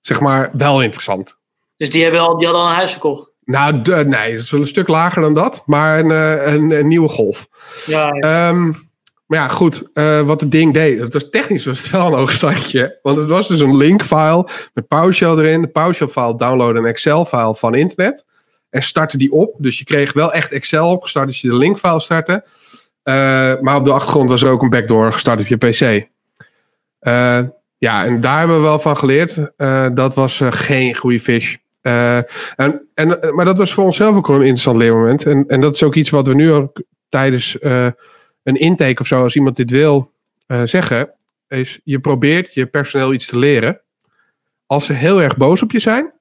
[0.00, 1.36] zeg maar, wel interessant.
[1.76, 3.30] Dus die, hebben al, die hadden al een huis gekocht?
[3.44, 6.70] Nou, de, nee, het is wel een stuk lager dan dat, maar een, eh, een,
[6.70, 7.48] een nieuwe golf.
[7.86, 8.48] Ja, ja.
[8.48, 8.90] Um,
[9.26, 11.00] maar ja, goed, uh, wat het ding deed.
[11.00, 12.98] Het was technisch was het wel een oogstandje.
[13.02, 15.60] Want het was dus een linkfile met PowerShell erin.
[15.60, 18.24] De PowerShell-file downloaden een Excel-file van internet.
[18.70, 19.54] En startte die op.
[19.58, 22.44] Dus je kreeg wel echt Excel opgestart als je de linkfile startte.
[23.08, 23.14] Uh,
[23.60, 25.80] maar op de achtergrond was er ook een backdoor gestart op je PC.
[25.80, 27.40] Uh,
[27.78, 29.36] ja, en daar hebben we wel van geleerd.
[29.94, 31.56] dat was geen goede fish.
[31.82, 35.22] en, en, maar dat was voor onszelf ook een interessant leermoment.
[35.22, 37.56] En, en dat is ook iets wat we nu ook tijdens
[38.42, 40.12] een intake of zo, als iemand dit wil
[40.64, 41.10] zeggen,
[41.48, 43.80] is je probeert je personeel iets te leren.
[44.66, 46.12] Als ze heel erg boos op je zijn,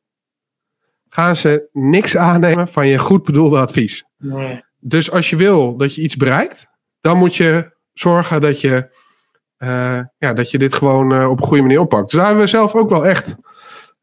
[1.09, 4.05] gaan ze niks aannemen van je goed bedoelde advies.
[4.17, 4.63] Nee.
[4.79, 6.67] Dus als je wil dat je iets bereikt,
[7.07, 8.89] dan moet je zorgen dat je,
[9.59, 12.09] uh, ja, dat je dit gewoon uh, op een goede manier oppakt.
[12.09, 13.35] Dus daar hebben we zelf ook wel echt,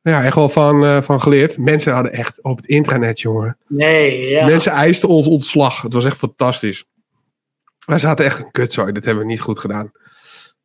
[0.02, 1.58] ja, echt wel van, van geleerd.
[1.58, 3.58] Mensen hadden echt op het intranet, jongen.
[3.68, 4.44] Nee, ja.
[4.44, 5.82] Mensen eisten ons ontslag.
[5.82, 6.84] Het was echt fantastisch.
[7.86, 8.92] Wij zaten echt een kutzooi.
[8.92, 9.92] Dit hebben we niet goed gedaan.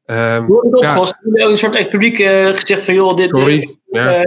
[0.06, 0.96] Um, Hoe het ja.
[0.96, 3.30] was een soort publiek uh, gezegd van joh, dit...
[3.30, 4.26] Sorry, ja,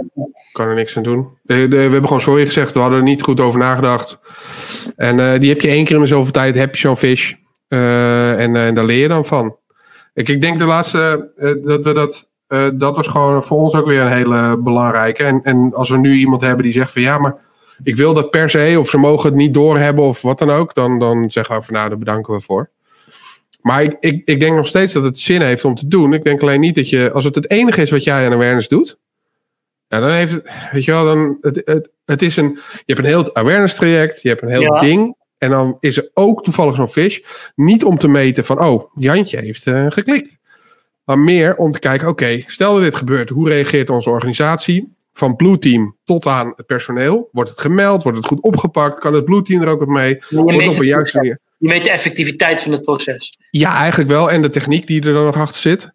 [0.51, 1.37] kan er niks aan doen.
[1.41, 2.73] De, de, we hebben gewoon sorry gezegd.
[2.73, 4.19] We hadden er niet goed over nagedacht.
[4.95, 7.33] En die heb je één keer in de zoveel tijd, heb je zo'n fish.
[7.73, 9.57] En, en daar leer je dan van.
[10.13, 11.31] Ik, ik denk de laatste,
[11.65, 12.31] dat we dat...
[12.79, 15.23] dat was gewoon voor ons ook weer een hele belangrijke.
[15.23, 17.35] En, en als we nu iemand hebben die zegt van ja, maar
[17.83, 20.73] ik wil dat per se, of ze mogen het niet doorhebben of wat dan ook,
[20.73, 22.69] dan, dan zeggen we van nou, daar bedanken we voor.
[23.61, 26.13] Maar ik, ik, ik denk nog steeds dat het zin heeft om te doen.
[26.13, 28.67] Ik denk alleen niet dat je, als het het enige is wat jij aan awareness
[28.67, 28.97] doet,
[29.87, 32.99] Ja, dan heeft het, weet je wel, dan, het, het, het is een, je hebt
[32.99, 34.79] een heel awareness traject, je hebt een heel Ja.
[34.79, 35.15] ding.
[35.43, 37.19] En dan is er ook toevallig zo'n fish.
[37.55, 40.37] Niet om te meten van, oh, Jantje heeft eh, geklikt.
[41.03, 44.95] Maar meer om te kijken, oké, stel dat dit gebeurt, hoe reageert onze organisatie?
[45.13, 47.29] Van Blue Team tot aan het personeel.
[47.31, 48.03] Wordt het gemeld?
[48.03, 48.99] Wordt het goed opgepakt?
[48.99, 50.09] Kan het Blue Team er ook op mee?
[50.29, 51.39] Je Wordt meet, op een juiste manier?
[51.57, 53.37] je meet de effectiviteit van het proces.
[53.49, 54.31] Ja, eigenlijk wel.
[54.31, 55.91] En de techniek die er dan nog achter zit.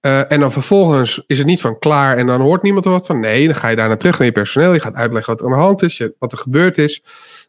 [0.00, 3.06] Eh, en dan vervolgens is het niet van klaar en dan hoort niemand er wat
[3.06, 3.20] van.
[3.20, 4.72] Nee, dan ga je daarna terug naar je personeel.
[4.72, 7.02] Je gaat uitleggen wat er aan de hand is, wat er gebeurd is.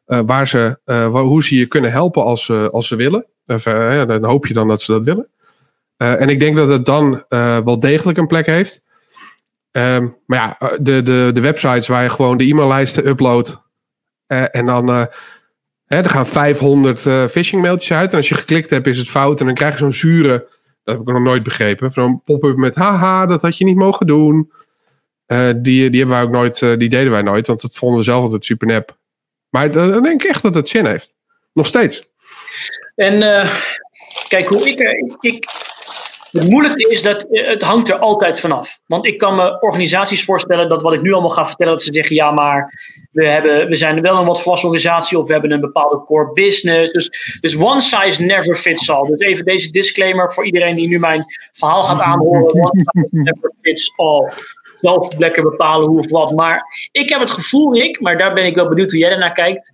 [0.05, 3.25] Eh, waar ze, eh, hoe ze je kunnen helpen als, als ze willen.
[3.45, 5.29] Eh, dan hoop je dan dat ze dat willen.
[5.97, 7.23] En ik denk dat het dan
[7.65, 8.83] wel degelijk een plek heeft.
[9.71, 13.63] Ehm, maar ja, de, de, de websites waar je gewoon de e-maillijsten uploadt.
[14.27, 14.89] en dan,
[15.85, 18.11] er gaan 500 eh phishing mailtjes uit.
[18.11, 19.39] En als je geklikt hebt is het fout.
[19.39, 20.47] En dan krijg je zo'n zure,
[20.83, 21.91] dat heb ik nog nooit begrepen.
[21.91, 24.51] Zo'n pop-up met haha, dat had je niet mogen doen.
[25.27, 27.47] Die, die, hebben wij ook nooit, die deden wij nooit.
[27.47, 28.97] Want dat vonden we zelf altijd super nep.
[29.55, 31.13] Maar dan denk ik echt dat het zin heeft.
[31.53, 32.03] Nog steeds.
[32.95, 33.55] En eh,
[34.27, 35.45] kijk, hoe ik, ik, ik.
[36.31, 38.79] Het moeilijke is dat eh, het hangt er altijd vanaf.
[38.85, 41.93] Want ik kan me organisaties voorstellen dat wat ik nu allemaal ga vertellen, dat ze
[41.93, 42.79] zeggen: ja, maar
[43.11, 46.33] we, hebben, we zijn wel een wat volwassen organisatie of we hebben een bepaalde core
[46.33, 46.91] business.
[46.91, 49.07] Dus, dus one size never fits all.
[49.07, 53.51] Dus even deze disclaimer voor iedereen die nu mijn verhaal gaat aanhoren: one size never
[53.61, 54.31] fits all.
[54.85, 56.31] Zelf lekker bepalen hoe of wat.
[56.31, 56.61] Maar
[56.91, 59.73] ik heb het gevoel, Rick, maar daar ben ik wel benieuwd hoe jij ernaar kijkt.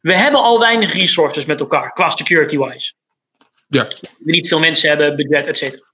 [0.00, 2.92] We hebben al weinig resources met elkaar, qua security-wise.
[3.68, 5.84] Ja, We niet veel mensen hebben, budget, et cetera.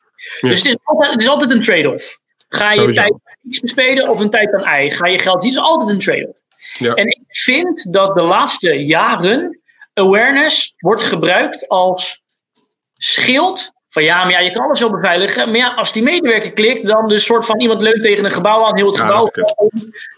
[0.40, 0.48] Ja.
[0.48, 2.18] Dus het is, altijd, het is altijd een trade-off.
[2.48, 3.00] Ga je Sowieso.
[3.00, 4.90] tijd aan X besteden of een tijd aan Y?
[4.90, 5.42] Ga je geld...
[5.42, 6.38] Het is altijd een trade-off.
[6.78, 6.94] Ja.
[6.94, 9.60] En ik vind dat de laatste jaren
[9.94, 12.22] awareness wordt gebruikt als
[12.96, 13.72] schild.
[13.90, 15.48] Van ja, maar ja, je kan alles wel beveiligen.
[15.48, 18.64] Maar ja, als die medewerker klikt, dan dus soort van iemand leunt tegen een gebouw
[18.64, 19.30] aan, heel het Ja, gebouw.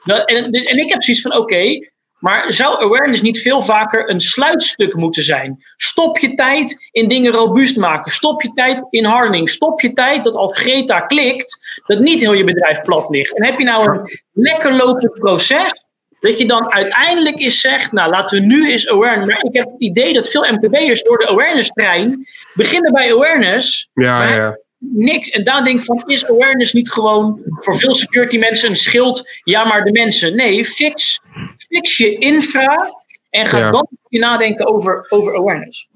[0.04, 1.78] dat en, dus- en ik heb zoiets van: oké,
[2.18, 5.64] maar zou awareness niet veel vaker een sluitstuk moeten zijn?
[5.76, 8.12] Stop je tijd in dingen robuust maken.
[8.12, 9.50] Stop je tijd in hardening.
[9.50, 13.38] Stop je tijd dat als Greta klikt, dat niet heel je bedrijf plat ligt.
[13.38, 15.81] En heb je nou een lekker lopend proces,
[16.22, 19.28] dat je dan uiteindelijk eens zegt, nou laten we nu eens awareness.
[19.30, 23.88] Maar ik heb het idee dat veel MPB'ers door de awareness trein beginnen bij awareness,
[23.94, 24.58] ja, ja.
[24.78, 25.28] niks.
[25.30, 29.28] En daar denk ik van, is awareness niet gewoon voor veel security mensen een schild?
[29.44, 30.36] Ja, maar de mensen.
[30.36, 31.20] Nee, fix,
[31.68, 32.88] fix je infra
[33.30, 33.70] en ga Ja.
[33.70, 35.88] dan je nadenken over, over awareness.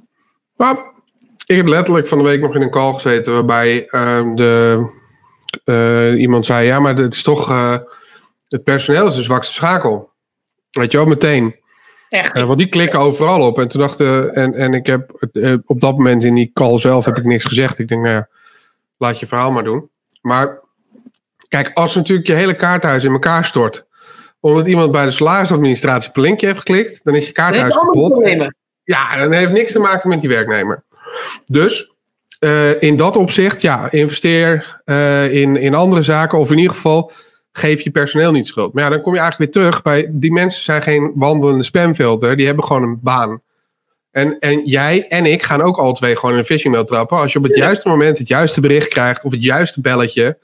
[0.57, 0.77] Maar
[1.47, 4.85] ik heb letterlijk van de week nog in een call gezeten waarbij ehm, de,
[5.64, 7.51] eh, iemand zei: Ja, maar het is toch.
[7.51, 7.77] eh,
[8.49, 10.11] het personeel is de zwakste schakel.
[10.77, 11.55] Weet je wel, meteen.
[12.09, 12.35] Echt.
[12.35, 13.59] Eh, want die klikken overal op.
[13.59, 16.79] En toen dacht eh, en, en ik heb eh, op dat moment in die call
[16.79, 17.79] zelf heb ik niks gezegd.
[17.79, 18.29] Ik denk, nou ja,
[18.97, 19.89] laat je verhaal maar doen.
[20.20, 20.61] Maar
[21.49, 23.87] kijk, als natuurlijk je hele kaarthuis in elkaar stort.
[24.41, 27.01] omdat iemand bij de salarisadministratie een linkje heeft geklikt.
[27.05, 28.29] dan is je Dan kaarthuis kapot.
[28.85, 30.85] Ja, dat heeft niks te maken met die werknemer.
[31.47, 31.95] Dus
[32.81, 34.81] in dat opzicht, ja, investeer
[35.31, 36.39] in, in andere zaken.
[36.39, 37.12] Of in ieder geval,
[37.57, 38.72] geef je personeel niet schuld.
[38.72, 40.07] Maar ja, dan kom je eigenlijk weer terug bij...
[40.11, 42.36] die mensen zijn geen wandelende spamfilter.
[42.36, 43.42] Die hebben gewoon een baan.
[44.11, 47.18] En, en jij en ik gaan ook alle twee gewoon in een phishing mail trappen.
[47.18, 49.24] Als je op het juiste moment het juiste bericht krijgt...
[49.24, 50.38] of het juiste belletje...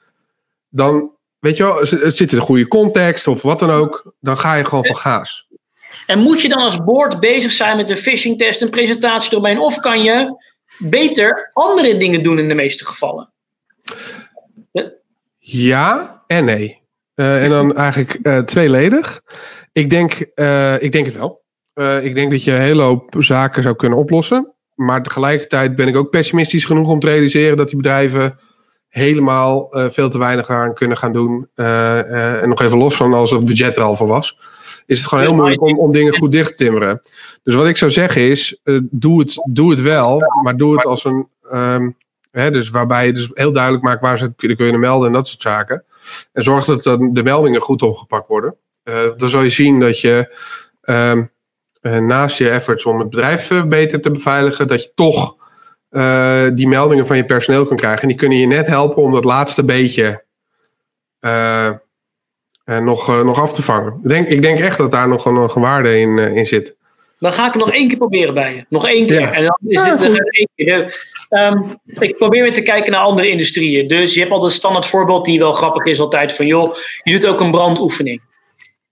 [0.68, 3.26] dan, weet je wel, het zit in een goede context...
[3.26, 5.48] of wat dan ook, dan ga je gewoon van gaas.
[6.06, 9.58] En moet je dan als board bezig zijn met een phishing test, een presentatie eromheen?
[9.58, 10.42] Of kan je
[10.78, 13.30] beter andere dingen doen in de meeste gevallen?
[15.38, 16.81] Ja en nee.
[17.14, 19.20] Eh, en dan eigenlijk eh, tweeledig.
[19.72, 21.40] Ik denk, eh, ik denk het wel.
[22.02, 24.52] Ik denk dat je een hele hoop zaken zou kunnen oplossen.
[24.74, 28.38] Maar tegelijkertijd ben ik ook pessimistisch genoeg om te realiseren dat die bedrijven
[28.88, 31.48] helemaal veel te weinig aan kunnen gaan doen.
[31.54, 34.38] En nog even los van als het budget er al voor was.
[34.86, 37.00] Is het gewoon Dus heel moeilijk om, om dingen goed dicht te timmeren.
[37.42, 41.04] Dus wat ik zou zeggen is, doe, het, doe het wel, maar doe het als
[41.04, 41.28] een...
[41.50, 41.90] ehm,
[42.30, 45.28] hè, dus waarbij je dus heel duidelijk maakt waar ze het kunnen melden en dat
[45.28, 45.84] soort zaken.
[46.32, 46.82] En zorg dat
[47.12, 48.56] de meldingen goed opgepakt worden.
[48.82, 50.36] Eh, dan zal je zien dat je
[50.82, 51.24] ehm,
[51.80, 55.40] eh, naast je efforts om het bedrijf eh, beter te beveiligen, dat je toch
[56.54, 58.02] die meldingen van je personeel kan krijgen.
[58.02, 60.24] En die kunnen je net helpen om dat laatste beetje
[62.64, 63.98] nog, nog af te vangen.
[64.02, 66.76] Ik denk, ik denk echt dat daar nog een, een waarde in, in zit.
[67.22, 68.64] Dan ga ik het nog één keer proberen bij je.
[68.68, 69.20] Nog één keer.
[69.20, 69.32] Ja.
[69.32, 70.00] En dan is goed.
[70.00, 70.94] nog één keer.
[71.28, 71.58] Ehm,
[71.98, 73.88] ik probeer weer te kijken naar andere industrieën.
[73.88, 76.32] Dus je hebt altijd een standaard voorbeeld die wel grappig is altijd.
[76.32, 78.20] Van joh, je doet ook een brandoefening.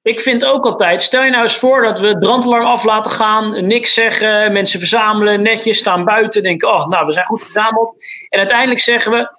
[0.02, 3.10] Ik vind ook altijd, stel je nou eens voor dat we het brandalarm af laten
[3.10, 3.66] gaan.
[3.66, 6.42] Niks zeggen, mensen verzamelen, netjes staan buiten.
[6.42, 8.04] Denken, oh nou we zijn goed verzameld.
[8.28, 9.32] En uiteindelijk zeggen we,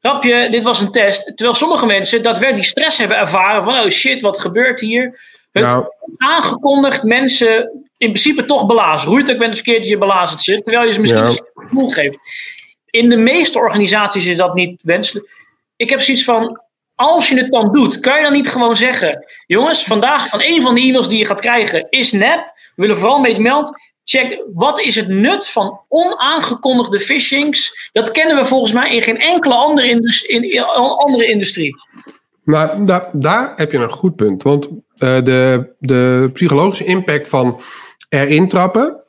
[0.00, 1.24] grapje, dit was een test.
[1.24, 5.20] Terwijl sommige mensen daadwerkelijk die stress hebben ervaren van, oh shit, wat gebeurt hier?
[5.52, 5.84] Het Nou.
[6.16, 9.08] aangekondigd mensen in principe toch belazen.
[9.08, 11.28] Hoe je het ook bent verkeerd je belazerd zit, terwijl je ze misschien Ja.
[11.28, 12.18] een gevoel geeft.
[12.90, 15.30] In de meeste organisaties is dat niet wenselijk.
[15.76, 16.60] Ik heb zoiets van,
[16.94, 20.62] als je het dan doet, kan je dan niet gewoon zeggen: jongens, vandaag van een
[20.62, 22.52] van de e-mails die je gaat krijgen is nep.
[22.54, 23.80] We willen vooral een beetje melden.
[24.04, 27.88] Check, wat is het nut van onaangekondigde phishings?
[27.92, 31.74] Dat kennen we volgens mij in geen enkele andere, indus- in, in andere industrie.
[32.44, 34.42] Nou, da- daar heb je een goed punt.
[34.42, 34.70] Want eh,
[35.24, 37.60] de, de psychologische impact van
[38.10, 39.02] erin trappen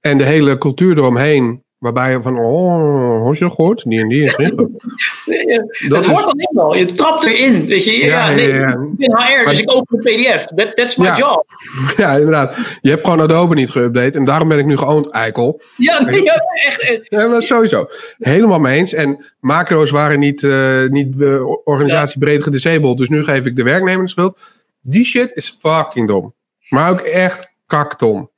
[0.00, 3.82] en de hele cultuur eromheen, waarbij je van, oh, had je dat gehoord?
[3.86, 6.74] Die en die is is- wordt dan wel.
[6.74, 7.66] Je trapt erin.
[7.66, 8.68] Weet je, ja, nee, ja.
[8.68, 10.44] ik ben HR, dus ik open een PDF.
[10.46, 11.44] That, that's my job.
[11.96, 12.56] Ja, inderdaad.
[12.80, 15.60] Je hebt gewoon Adobe niet geüpdate en daarom ben ik nu geowned, eikel.
[15.76, 16.34] Ja, nee, ja,
[16.66, 16.80] echt.
[16.80, 17.86] eh, Ja, maar sowieso.
[18.18, 18.92] Helemaal mee eens.
[18.92, 24.04] En macro's waren niet, eh, niet eh, organisatiebreed gedisabled, dus nu geef ik de werknemer
[24.04, 24.38] de schuld.
[24.82, 26.34] Die shit is fucking dom.
[26.68, 28.30] Maar ook echt kakdom.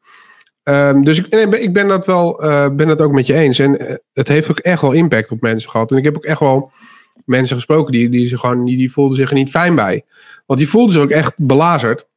[0.63, 3.59] Ehm, dus ik, nee, ik ben- dat wel eh, ben dat ook met je eens.
[3.59, 5.91] En eh, het heeft ook echt wel impact op mensen gehad.
[5.91, 6.71] En ik heb ook echt wel
[7.25, 10.05] mensen gesproken die, die, zich gewoon, die, die voelden zich er niet fijn bij.
[10.47, 12.09] Want die voelden zich ook echt belazerd.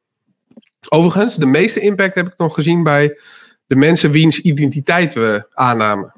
[0.88, 3.18] Overigens, de meeste impact heb ik nog gezien bij
[3.66, 6.12] de mensen wiens identiteit we aannamen.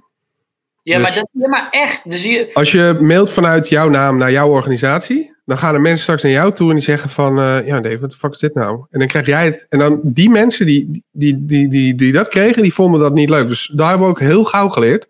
[0.83, 2.11] Ja, Dus- maar, dat, ja, maar echt.
[2.11, 6.03] Dus je, Als je mailt vanuit jouw naam naar jouw organisatie, dan gaan de mensen
[6.03, 8.39] straks naar jou toe en die zeggen van, eh, ja Dave, wat de fuck is
[8.39, 8.85] dit nou?
[8.91, 9.67] En dan krijg jij het.
[9.69, 13.29] En dan die mensen die, die, die, die, die dat kregen, die vonden dat niet
[13.31, 13.49] leuk.
[13.49, 15.07] Dus daar hebben we ook heel gauw geleerd.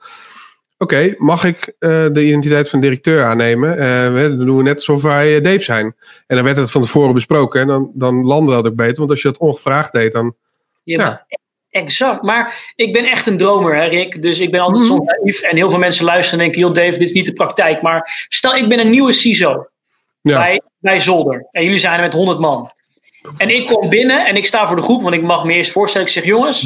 [0.78, 3.70] Oké, mag ik eh, de identiteit van de directeur aannemen?
[4.14, 5.94] We- dan doen we net alsof wij Dave zijn.
[6.26, 8.96] En dan werd het van tevoren besproken en dan, dan landde dat ook beter.
[8.96, 10.34] Want als je dat ongevraagd deed, dan...
[10.82, 11.26] ja,
[11.70, 12.22] exact.
[12.22, 14.22] Maar ik ben echt een dromer, hè, Rick.
[14.22, 14.92] Dus ik ben altijd Mhm.
[14.92, 15.40] soms naïef.
[15.40, 17.82] En heel veel mensen luisteren en denken: joh, Dave, dit is niet de praktijk.
[17.82, 19.66] Maar stel, ik ben een nieuwe CISO
[20.28, 21.48] Ja, bij, bij Zolder.
[21.50, 22.70] En jullie zijn er met 100 man.
[23.36, 25.72] En ik kom binnen en ik sta voor de groep, want ik mag me eerst
[25.72, 26.06] voorstellen.
[26.06, 26.60] Ik zeg: jongens,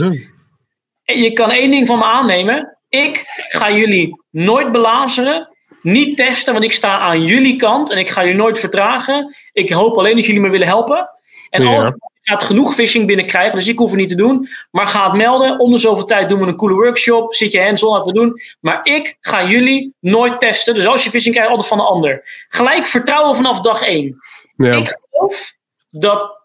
[1.03, 2.79] je kan één ding van me aannemen.
[2.89, 5.57] Ik ga jullie nooit belazeren.
[5.83, 9.35] Niet testen, want ik sta aan jullie kant en ik ga jullie nooit vertragen.
[9.53, 11.09] Ik hoop alleen dat jullie me willen helpen.
[11.51, 11.97] En Ja.
[12.31, 14.49] Gaat genoeg phishing binnenkrijgen, dus ik hoef het niet te doen.
[14.71, 15.59] Maar ga het melden.
[15.59, 17.35] Om de zoveel tijd doen we een coole workshop.
[17.35, 18.41] Zit je hands-on, we doen.
[18.61, 20.75] Maar ik ga jullie nooit testen.
[20.75, 22.45] Dus als je phishing krijgt, altijd van de ander.
[22.49, 24.17] Gelijk vertrouwen vanaf dag één.
[24.57, 24.73] ja.
[24.73, 25.53] Ik geloof
[25.91, 26.39] dat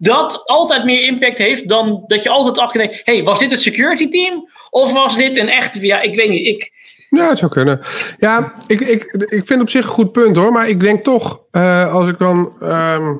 [0.00, 3.62] dat altijd meer impact heeft dan dat je altijd achter denkt: hey, was dit het
[3.62, 4.48] security team?
[4.70, 6.46] Of was dit een echt, ja, ik weet niet.
[6.46, 6.70] Ik,
[7.10, 7.80] Ja, het zou kunnen.
[8.18, 10.52] Ja, ik, ik, ik vind op zich een goed punt hoor.
[10.52, 12.56] Maar ik denk toch, eh, als ik dan.
[12.60, 13.14] ehm,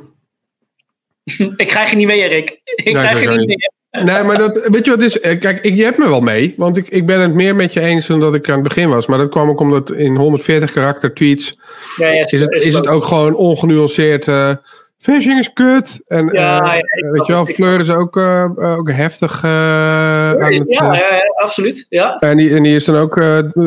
[1.57, 2.61] ik krijg je niet mee, Rick.
[2.65, 3.57] Ik Nee, krijg je niet mee.
[3.91, 5.21] Nee, maar dat, weet je wat is?
[5.21, 6.55] Eh, Kijk, ik, je hebt me wel mee.
[6.57, 8.89] Want ik, ik ben het meer met je eens dan dat ik aan het begin
[8.89, 9.07] was.
[9.07, 11.59] Maar dat kwam ook omdat in 140 karakter tweets
[11.97, 14.29] Ja, ja, is het, is het ook gewoon ongenuanceerd.
[14.29, 14.51] eh
[14.99, 16.01] phishing is kut.
[16.07, 17.45] En Ja, eh, ja, weet je wel.
[17.47, 21.87] Fleur is ook, eh, ook heftig het, Ja, ja, ja, absoluut.
[21.89, 22.19] Ja.
[22.19, 23.23] en, die, en die is dan ook,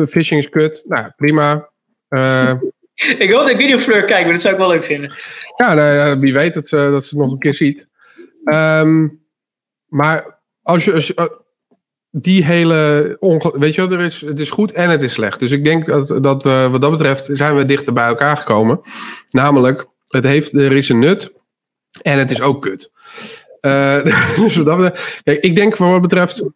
[0.08, 0.84] phishing is kut.
[0.88, 1.68] Nou, prima.
[3.08, 5.14] Eh, Ik hoop dat ik videofleur kijk, maar dat zou ik wel leuk vinden.
[5.56, 7.88] Ja, nou wie weet dat, ze dat ze het nog een keer ziet.
[8.44, 9.08] Ehm,
[9.86, 11.24] maar als je, als je- eh,
[12.10, 13.16] die hele.
[13.58, 15.38] weet je wel, er is, het is goed en het is slecht.
[15.40, 18.80] Dus ik denk dat, dat we, wat dat betreft, zijn we dichter bij elkaar gekomen.
[19.30, 21.32] Namelijk, het heeft, er is een nut
[22.02, 22.92] en het is ook kut.
[23.60, 24.04] Eh,
[24.36, 26.50] dus wat dat betreft, kijk, ik denk voor wat betreft.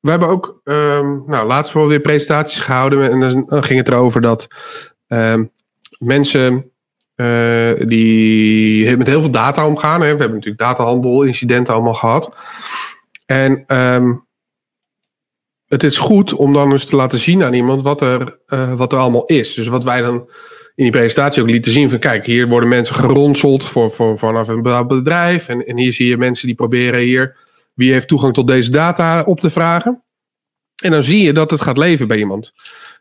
[0.00, 3.10] We hebben ook, ehm, nou, laatst wel weer presentaties gehouden.
[3.10, 4.48] En dan, ging het erover dat
[5.98, 6.70] mensen
[7.14, 10.00] eh, die met heel veel data omgaan.
[10.00, 10.12] Hè.
[10.12, 12.36] We hebben natuurlijk datahandel, incidenten allemaal gehad.
[13.26, 14.12] En ehm,
[15.66, 18.92] het is goed om dan eens te laten zien aan iemand wat er, eh, wat
[18.92, 19.54] er allemaal is.
[19.54, 20.14] Dus wat wij dan
[20.74, 24.48] in die presentatie ook lieten zien van kijk, hier worden mensen geronseld voor, voor, vanaf
[24.48, 25.48] een bedrijf.
[25.48, 27.36] En, en hier zie je mensen die proberen hier
[27.74, 30.02] wie heeft toegang tot deze data op te vragen.
[30.82, 32.52] En dan zie je dat het gaat leven bij iemand.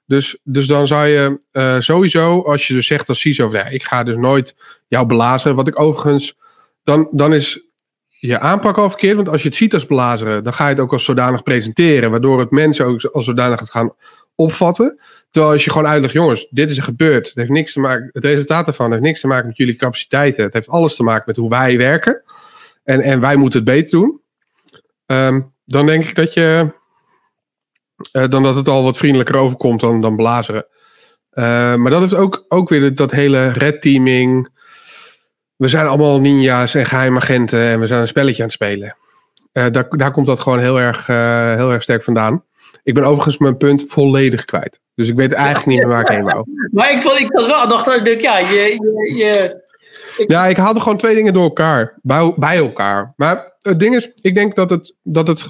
[0.05, 3.83] Dus, dus dan zou je eh, sowieso, als je dus zegt als CISO, ja, ik
[3.83, 4.55] ga dus nooit
[4.87, 5.55] jou blazen.
[5.55, 6.37] Wat ik overigens,
[6.83, 7.61] dan, dan is
[8.09, 9.15] je aanpak al verkeerd.
[9.15, 12.11] Want als je het ziet als blazeren, dan ga je het ook als zodanig presenteren.
[12.11, 13.93] Waardoor het mensen ook als zodanig gaat gaan
[14.35, 14.99] opvatten.
[15.29, 17.27] Terwijl als je gewoon uitlegt, jongens, dit is er gebeurd.
[17.27, 20.43] Het heeft niks te maken, het resultaat ervan heeft niks te maken met jullie capaciteiten.
[20.43, 22.21] Het heeft alles te maken met hoe wij werken.
[22.83, 24.21] En, en wij moeten het beter doen.
[25.05, 26.73] Ehm, dan denk ik dat je,
[28.11, 30.65] eh, dan dat het al wat vriendelijker overkomt dan, dan blazeren.
[31.29, 34.49] Eh, maar dat heeft ook, ook weer dat hele red teaming.
[35.55, 38.95] We zijn allemaal ninja's en geheimagenten en we zijn een spelletje aan het spelen.
[39.51, 41.07] Eh, daar, daar komt dat gewoon heel erg,
[41.57, 42.43] heel erg sterk vandaan.
[42.83, 44.81] Ik ben overigens mijn punt volledig kwijt.
[44.95, 46.45] Dus ik weet eigenlijk niet meer waar ik heen wou.
[46.71, 49.63] Maar ik vond ik dat wel, dacht ik, ja, je, je, je
[50.17, 50.29] ik...
[50.29, 51.99] Ja, ik haalde gewoon twee dingen door elkaar.
[52.01, 53.13] Bij, bij elkaar.
[53.15, 55.47] Maar het ding is, ik denk dat het, dat het,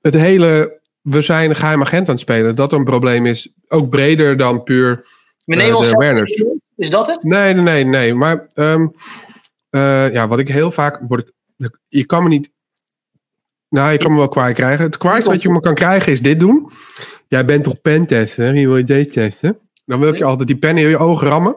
[0.00, 0.80] het hele.
[1.02, 2.54] We zijn een geheim agent aan het spelen.
[2.54, 3.52] Dat een probleem is.
[3.68, 5.06] Ook breder dan puur.
[5.44, 6.60] Uh, de.
[6.76, 7.22] Is dat het?
[7.22, 7.84] Nee, nee, nee.
[7.84, 8.14] nee.
[8.14, 8.92] Maar um,
[9.70, 11.00] uh, ja, wat ik heel vaak.
[11.08, 12.50] Word ik, je kan me niet.
[13.68, 14.84] Nou, je kan me wel kwaai krijgen.
[14.84, 16.70] Het kwaai wat je me kan krijgen is dit doen.
[17.28, 18.54] Jij bent toch pentester?
[18.54, 19.58] Je wil je deze testen?
[19.84, 21.56] Dan wil ik je altijd die pen in je ogen rammen.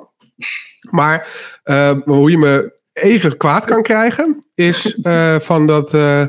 [0.90, 1.28] Maar
[1.66, 6.28] uh, hoe je me even kwaad kan krijgen, is uh, van dat uh,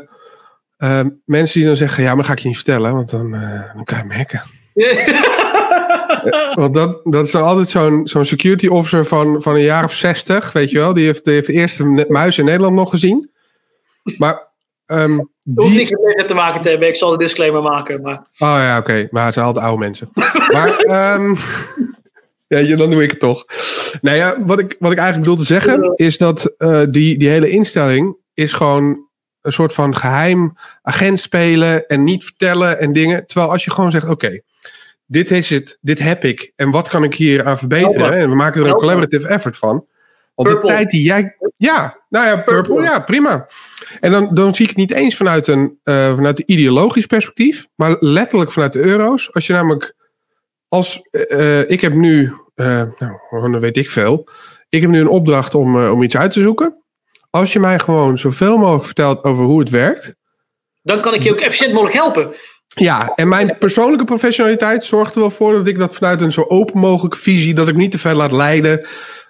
[1.25, 3.31] mensen die dan zeggen: Ja, maar ga ik je niet vertellen, want dan,
[3.75, 4.43] dan kan je me hacken.
[6.61, 9.93] want dat, dat is dan altijd zo'n zo'n security officer van, van een jaar of
[9.93, 10.95] zestig, weet je wel.
[10.95, 13.31] Die heeft, die heeft de eerste muis in Nederland nog gezien.
[14.19, 14.45] Maar.
[14.87, 15.65] Um, die...
[15.65, 16.89] hoeft niks met te maken te hebben.
[16.89, 18.03] Ik zal de disclaimer maken.
[18.03, 18.17] Maar...
[18.39, 18.91] Oh ja, oké.
[18.91, 19.09] Okay.
[19.11, 20.11] Maar het zijn altijd oude mensen.
[20.53, 20.85] maar.
[21.15, 21.37] Um,
[22.67, 23.45] ja, dan doe ik het toch.
[24.01, 27.29] Nou ja, wat ik, wat ik eigenlijk bedoel te zeggen is dat uh, die, die
[27.29, 29.06] hele instelling is gewoon
[29.47, 33.27] een soort van geheim agent spelen en niet vertellen en dingen.
[33.27, 34.41] Terwijl als je gewoon zegt, oké,
[35.07, 38.13] dit is het, dit heb ik en wat kan ik hier aan verbeteren?
[38.13, 39.87] En we maken er een collaborative effort van.
[40.35, 41.37] Want de tijd die jij.
[41.57, 43.49] Ja, nou ja, purple, ja, prima.
[44.01, 47.67] En dan, dan zie ik het niet eens vanuit een uh, vanuit een ideologisch perspectief,
[47.75, 49.33] maar letterlijk vanuit de euro's.
[49.33, 49.95] Als je namelijk
[50.69, 54.29] als uh, ik heb nu, uh, nou, dan weet ik veel.
[54.69, 56.83] Ik heb nu een opdracht om, om iets uit te zoeken.
[57.37, 60.15] Als je mij gewoon zoveel mogelijk vertelt over hoe het werkt.
[60.83, 62.35] Dan kan ik je ook efficiënt mogelijk helpen.
[62.69, 66.45] Ja, en mijn persoonlijke professionaliteit zorgt er wel voor dat ik dat vanuit een zo
[66.49, 68.87] open mogelijke visie, dat ik niet te veel laat leiden.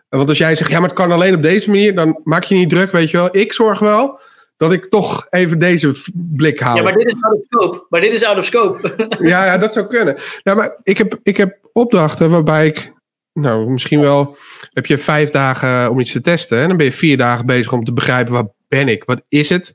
[0.09, 2.55] Want als jij zegt, ja, maar het kan alleen op deze manier, dan maak je
[2.55, 3.29] niet druk, weet je wel.
[3.37, 4.21] Ik zorg wel
[4.57, 6.77] dat ik toch even deze blik hou.
[6.77, 7.87] Ja, maar dit is out of scope.
[7.89, 9.09] Maar dit is out of scope.
[9.33, 10.17] ja, ja, dat zou kunnen.
[10.43, 12.93] Nou, maar ik heb, ik heb opdrachten waarbij ik,
[13.37, 14.37] nou, misschien wel,
[14.73, 16.61] heb je vijf dagen om iets te testen.
[16.61, 19.05] En dan ben je vier dagen bezig om te begrijpen, wat ben ik?
[19.05, 19.75] Wat is het?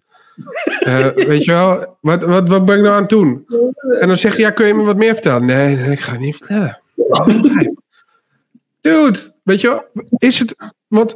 [0.87, 3.45] Uh, weet je wel, wat, wat, wat ben ik nou aan het doen?
[3.99, 5.45] En dan zeg je, ja, kun je me wat meer vertellen?
[5.45, 6.79] Nee, nee ik ga het niet vertellen.
[8.81, 10.55] Dude, weet je wel, is het,
[10.87, 11.15] want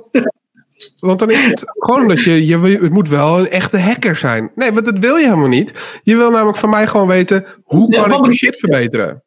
[0.99, 4.51] want dan is het gewoon dat je, je, het moet wel een echte hacker zijn.
[4.55, 5.99] Nee, want dat wil je helemaal niet.
[6.03, 9.23] Je wil namelijk van mij gewoon weten, hoe kan ik mijn shit verbeteren?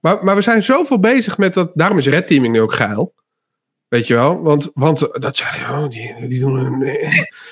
[0.00, 3.14] Maar, maar we zijn zoveel bezig met dat, daarom is red teaming nu ook geil.
[3.88, 4.42] Weet je wel?
[4.42, 6.82] Want, want dat zijn, oh, die, die doen een,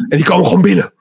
[0.08, 0.92] en die komen gewoon binnen.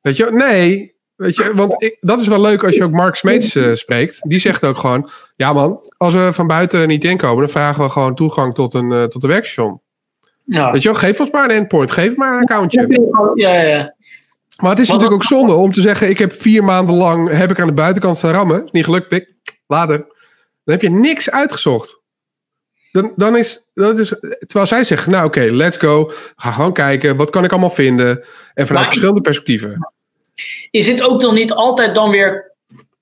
[0.00, 0.30] Weet je?
[0.30, 3.74] Nee, weet je, want ik, dat is wel leuk als je ook Mark Smeets uh,
[3.74, 4.18] spreekt.
[4.20, 7.90] Die zegt ook gewoon, ja man, als we van buiten niet inkomen, dan vragen we
[7.90, 9.80] gewoon toegang tot een, uh, tot een werkstation.
[10.44, 10.70] Ja.
[10.72, 13.10] Weet je wel, geef ons maar een endpoint, geef maar een accountje.
[13.34, 13.94] Ja, ja.
[14.56, 17.50] Maar het is natuurlijk ook zonde om te zeggen: ik heb vier maanden lang heb
[17.50, 18.64] ik aan de buitenkant staan rammen.
[18.64, 19.34] Is niet gelukt, pik.
[19.66, 20.09] Later.
[20.70, 22.00] Dan heb je niks uitgezocht.
[22.92, 26.12] Dan, dan is, dat is, terwijl zij zeggen: nou oké, let's go.
[26.36, 28.24] Ga gewoon kijken, wat kan ik allemaal vinden?
[28.54, 29.92] En vanuit verschillende perspectieven.
[30.70, 32.54] Is het ook dan niet altijd dan weer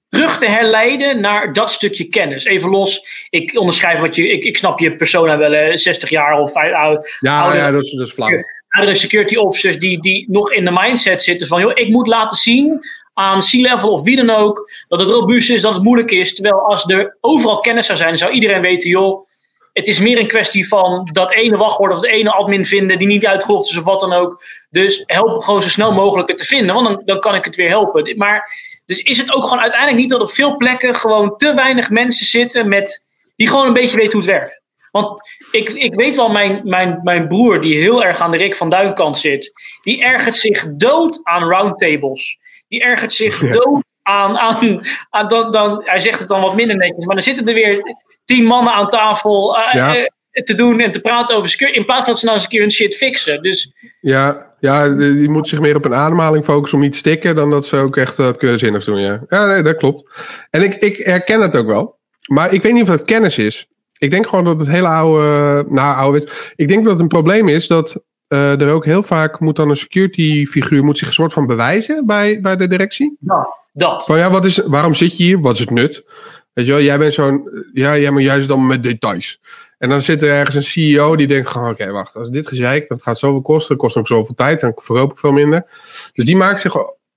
[0.09, 2.45] terug te herleiden naar dat stukje kennis.
[2.45, 6.53] Even los, ik onderschrijf wat je, ik, ik snap je persona wel, 60 jaar of
[6.53, 7.17] vijf oud.
[7.21, 8.43] Ja, ja, dat is, dat is flauw.
[8.69, 12.37] Oudere security officers die, die nog in de mindset zitten van, joh, ik moet laten
[12.37, 12.81] zien
[13.19, 16.35] aan C-level of wie dan ook, dat het robuust is, dat het moeilijk is.
[16.35, 19.27] Terwijl als er overal kennis zou zijn, zou iedereen weten, joh,
[19.73, 23.07] het is meer een kwestie van dat ene wachtwoord of dat ene admin vinden die
[23.07, 24.43] niet uitgelogd is of wat dan ook.
[24.71, 27.57] Dus help gewoon zo snel mogelijk het te vinden, want dan, dan kan ik het
[27.57, 28.17] weer helpen.
[28.17, 28.53] Maar
[28.87, 32.27] dus is het ook gewoon uiteindelijk niet dat op veel plekken gewoon te weinig mensen
[32.27, 34.63] zitten met, die gewoon een beetje weten hoe het werkt.
[34.91, 35.21] Want
[35.51, 38.69] ik, ik weet wel, mijn, mijn, mijn broer, die heel erg aan de Rick van
[38.69, 42.39] Duinkant zit, die ergert zich dood aan roundtables.
[42.69, 44.39] Die ergert zich dood aan.
[44.39, 44.81] aan,
[45.11, 47.97] aan dan, dan, hij zegt het dan wat minder netjes, maar dan zitten er weer
[48.25, 49.59] tien mannen aan tafel.
[49.59, 50.05] Uh,
[50.45, 51.75] te doen en te praten over.
[51.75, 53.43] In plaats van dat ze nou eens een keer hun shit fixen.
[53.43, 53.73] Dus...
[54.01, 57.37] Ja, ja, die moet zich meer op een ademhaling focussen om niet te stikken.
[57.37, 59.01] Dan dat ze ook echt wat kunnen zinnigs doen.
[59.01, 60.11] Ja, ja nee, dat klopt.
[60.51, 61.99] En ik, ik herken het ook wel.
[62.27, 63.67] Maar ik weet niet of het kennis is.
[63.99, 65.65] Ik denk gewoon dat het hele oude.
[65.69, 66.29] Nou, oude.
[66.57, 68.03] Ik denk dat het een probleem is dat.
[68.29, 71.47] Uh, er ook heel vaak moet dan een security figuur moet zich een soort van
[71.47, 73.17] bewijzen bij, bij de directie.
[73.21, 74.05] Ja, dat.
[74.05, 75.41] Van ja, wat is, waarom zit je hier?
[75.41, 76.05] Wat is het nut?
[76.53, 77.65] Weet je wel, jij bent zo'n.
[77.73, 79.41] Ja, jij moet juist dan met details.
[79.79, 82.89] En dan zit er ergens een CEO die denkt gewoon, oké, wacht, als dit gezeik,
[82.89, 85.67] dat gaat zoveel kosten, dat kost ook zoveel tijd, dan verkoop ik veel minder.
[86.13, 86.75] Dus die maakt zich,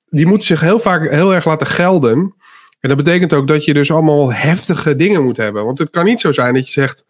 [0.09, 2.35] die moet zich heel vaak heel erg laten gelden.
[2.79, 5.65] En dat betekent ook dat je dus allemaal heftige dingen moet hebben.
[5.65, 7.05] Want het kan niet zo zijn dat je zegt,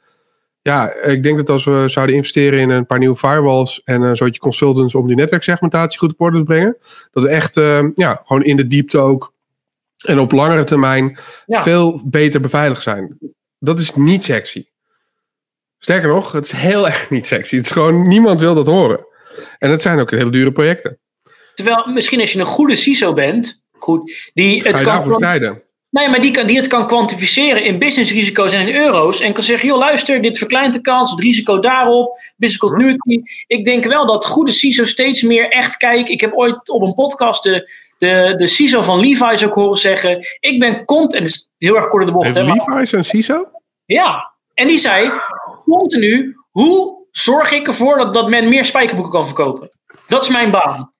[0.61, 4.15] ja, ik denk dat als we zouden investeren in een paar nieuwe firewalls en een
[4.15, 6.77] soortje consultants om die netwerksegmentatie goed op orde te brengen,
[7.11, 9.33] dat we echt, uh, ja, gewoon in de diepte ook
[10.05, 11.63] En op langere termijn Ja.
[11.63, 13.17] veel beter beveiligd zijn.
[13.59, 14.65] Dat is niet sexy.
[15.77, 17.55] Sterker nog, het is heel erg niet sexy.
[17.55, 19.05] Het is gewoon, niemand wil dat horen.
[19.59, 20.99] En het zijn ook hele dure projecten.
[21.55, 24.93] Terwijl misschien als je een goede CISO bent, goed, die Ga het je kan.
[24.93, 25.63] daarvoor strijden?
[25.91, 29.19] Nee, maar die, kan, die het kan kwantificeren in businessrisico's en in euro's.
[29.19, 33.21] En kan zeggen, joh luister, dit verkleint de kans, het risico daarop, business continuity.
[33.47, 36.13] Ik denk wel dat goede CISO steeds meer echt kijken.
[36.13, 40.25] Ik heb ooit op een podcast de, de, de CISO van Levi's ook horen zeggen.
[40.39, 42.35] Ik ben content, en het is heel erg kort in de bocht.
[42.35, 43.47] Hè, Levi's een CISO?
[43.85, 45.11] ja, en die zei
[45.65, 49.71] continu, hoe zorg ik ervoor dat, dat men meer spijkerboeken kan verkopen?
[50.07, 50.93] Dat is mijn baan.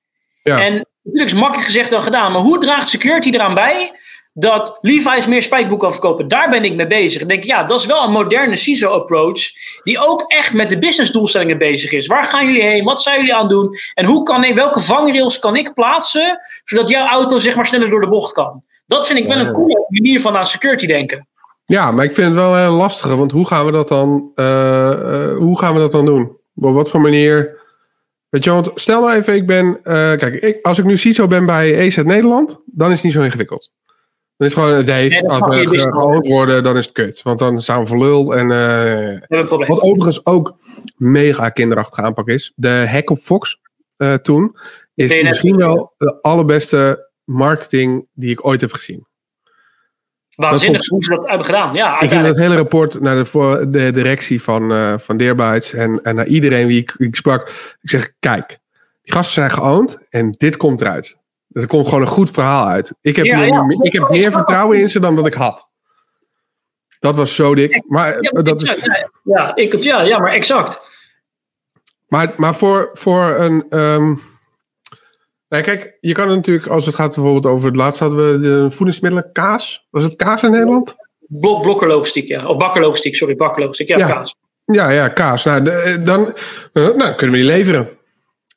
[0.44, 0.62] Ja.
[0.62, 0.74] En
[1.04, 3.92] natuurlijk is makkelijk gezegd dan gedaan, maar hoe draagt security eraan bij
[4.34, 6.28] dat Levi's meer spijkerboeken kan verkopen?
[6.28, 7.22] Daar ben ik mee bezig.
[7.22, 9.42] En denk ik, ja, dat is wel een moderne CISO-approach
[9.84, 12.08] die ook echt met de businessdoelstellingen bezig is.
[12.08, 12.84] Waar gaan jullie heen?
[12.84, 13.76] Wat zijn jullie aan het doen?
[13.94, 17.90] En hoe kan ik, welke vangrails kan ik plaatsen zodat jouw auto zeg maar sneller
[17.90, 18.64] door de bocht kan?
[18.88, 21.28] Dat vind ik wel een coole manier van aan security denken.
[21.66, 23.16] Ja, maar ik vind het wel heel lastig.
[23.16, 26.38] Want hoe gaan we dat dan, eh, eh, hoe gaan we dat dan doen?
[26.56, 27.60] Op wat voor manier?
[28.30, 29.80] Weet je, want stel nou even, ik ben.
[29.84, 33.14] eh, kijk, ik, als ik nu CISO ben bij EZ Nederland, dan is het niet
[33.14, 33.72] zo ingewikkeld.
[34.42, 37.22] Dan is het gewoon, Dave, dat als we ge- gehoord worden, dan is het kut.
[37.22, 38.36] Want dan staan we voor lul.
[38.36, 40.56] En, eh, Dat wat overigens ook
[40.98, 42.52] mega kinderachtig aanpak is.
[42.56, 43.60] De hack op Fox
[43.98, 44.58] eh, toen
[44.96, 49.08] is misschien wel de allerbeste marketing die ik ooit heb gezien.
[50.36, 51.74] Waanzinnig Dat hoe ze dat hebben gedaan.
[51.74, 55.74] Ja, Ik ging dat hele rapport naar de, voor de directie van, eh van Deerbytes
[55.74, 57.50] en, en naar iedereen wie ik, ik sprak.
[57.82, 58.48] Ik zeg, kijk,
[59.02, 61.20] die gasten zijn geowned en dit komt eruit.
[61.54, 62.94] Er komt gewoon een goed verhaal uit.
[63.02, 63.66] Ik heb, Ja, hier ja.
[63.66, 65.68] nu- ik heb meer vertrouwen in ze dan dat ik had.
[67.00, 67.84] Dat was zo dik.
[67.88, 70.82] Maar, Ja, maar dat is, exact, ja, ik, ja, ja, maar exact.
[72.08, 73.66] maar, maar voor, voor een...
[73.70, 74.14] ehm
[75.50, 78.72] nou, kijk, je kan natuurlijk, als het gaat bijvoorbeeld over het laatst hadden we de
[78.72, 79.88] voedingsmiddelen kaas.
[79.90, 80.96] Was het kaas in Nederland?
[81.28, 82.48] Blok, blokkerlogistiek, ja.
[82.48, 83.88] Of bakkerlogistiek, sorry, bakkerlogistiek.
[83.88, 84.08] Ja, Ja.
[84.08, 84.36] kaas.
[84.66, 85.44] Ja, ja, kaas.
[85.44, 86.34] Nou, de- dan
[86.74, 87.90] eh, nou, kunnen we die leveren.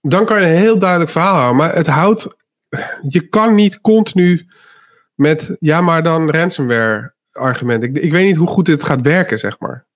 [0.00, 1.56] Dan kan je een heel duidelijk verhaal houden.
[1.56, 2.26] Maar het houdt...
[3.08, 4.46] Je kan niet continu
[5.14, 5.56] met...
[5.60, 7.82] Ja, maar dan ransomware argument.
[7.82, 9.86] Ik, ik weet niet hoe goed dit gaat werken, zeg maar.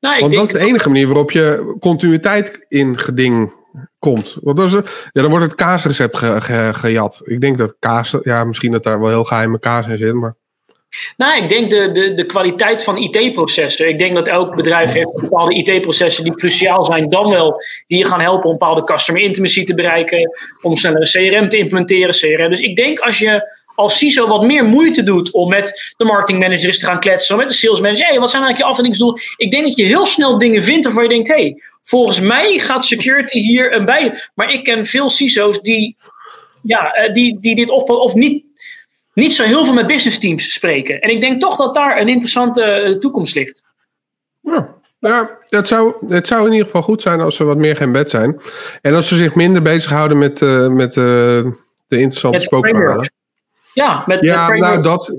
[0.00, 3.52] Nou, ik Want dat is de enige manier waarop je continuïteit in geding
[3.98, 4.38] komt.
[4.42, 4.72] Want dat is,
[5.12, 7.20] ja, dan wordt het kaasrecept ge- ge- gejat.
[7.24, 8.16] Ik denk dat kaas...
[8.22, 10.36] Ja, misschien dat daar wel heel geheime kaas in zit, maar...
[11.16, 13.88] Nou, ik denk de, de, de kwaliteit van IT-processen.
[13.88, 17.10] Ik denk dat elk bedrijf heeft bepaalde IT-processen die cruciaal zijn.
[17.10, 20.30] Dan wel die je gaan helpen om bepaalde customer intimacy te bereiken.
[20.62, 22.14] Om sneller CRM te implementeren.
[22.14, 22.50] CRM.
[22.50, 26.66] Dus ik denk als je als CISO wat meer moeite doet om met de marketingmanager
[26.66, 27.34] eens te gaan kletsen.
[27.34, 28.06] Of met de sales manager.
[28.06, 29.20] Hey, wat zijn eigenlijk je afwindingsdoelen?
[29.36, 31.28] Ik denk dat je heel snel dingen vindt waarvan je denkt.
[31.28, 34.22] Hey, volgens mij gaat security hier een bij.
[34.34, 35.96] Maar ik ken veel CISO's die,
[36.62, 38.44] ja, eh, die, die dit of, of niet
[39.20, 41.00] niet zo heel veel met business teams spreken.
[41.00, 43.64] En ik denk toch dat daar een interessante eh, toekomst ligt.
[44.40, 47.76] Ja, ja het, zou, het zou in ieder geval goed zijn als ze wat meer
[47.76, 48.40] geen bed zijn.
[48.80, 51.52] En als ze zich minder bezighouden met, eh, met eh, de
[51.88, 52.84] interessante spookverhalen.
[52.84, 53.10] frameworks.
[53.74, 55.16] Ja, met, Ja, met nou dat.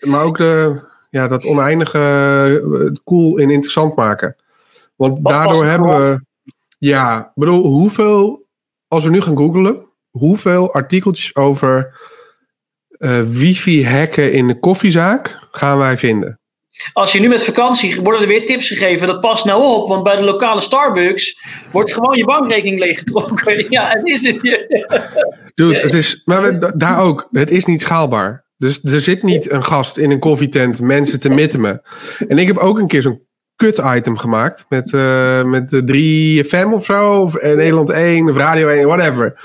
[0.00, 0.80] Maar ook de,
[1.10, 4.36] ja, dat oneindige cool en interessant maken.
[4.96, 6.20] Want Wat daardoor hebben we.
[6.78, 8.42] Ja, bedoel, hoeveel.
[8.88, 11.94] Als we nu gaan googlen, hoeveel artikeltjes over
[13.04, 16.38] eh, wifi-hacken in de koffiezaak gaan wij vinden?
[16.92, 19.06] Als je nu met vakantie worden er weer tips gegeven.
[19.06, 21.36] Dat past nou op, want bij de lokale Starbucks
[21.72, 23.66] wordt gewoon je bankrekening leeggetrokken.
[23.70, 24.42] Ja, en is het.
[25.54, 28.44] Dude, het is, maar we- da- daar ook, het is niet schaalbaar.
[28.56, 31.82] Dus er zit niet een gast in een koffietent mensen te mitten
[32.28, 33.22] En ik heb ook een keer zo'n
[33.56, 38.68] kut-item gemaakt met, eh met de 3FM of zo, of eh, Nederland 1, of Radio
[38.68, 39.40] 1, whatever.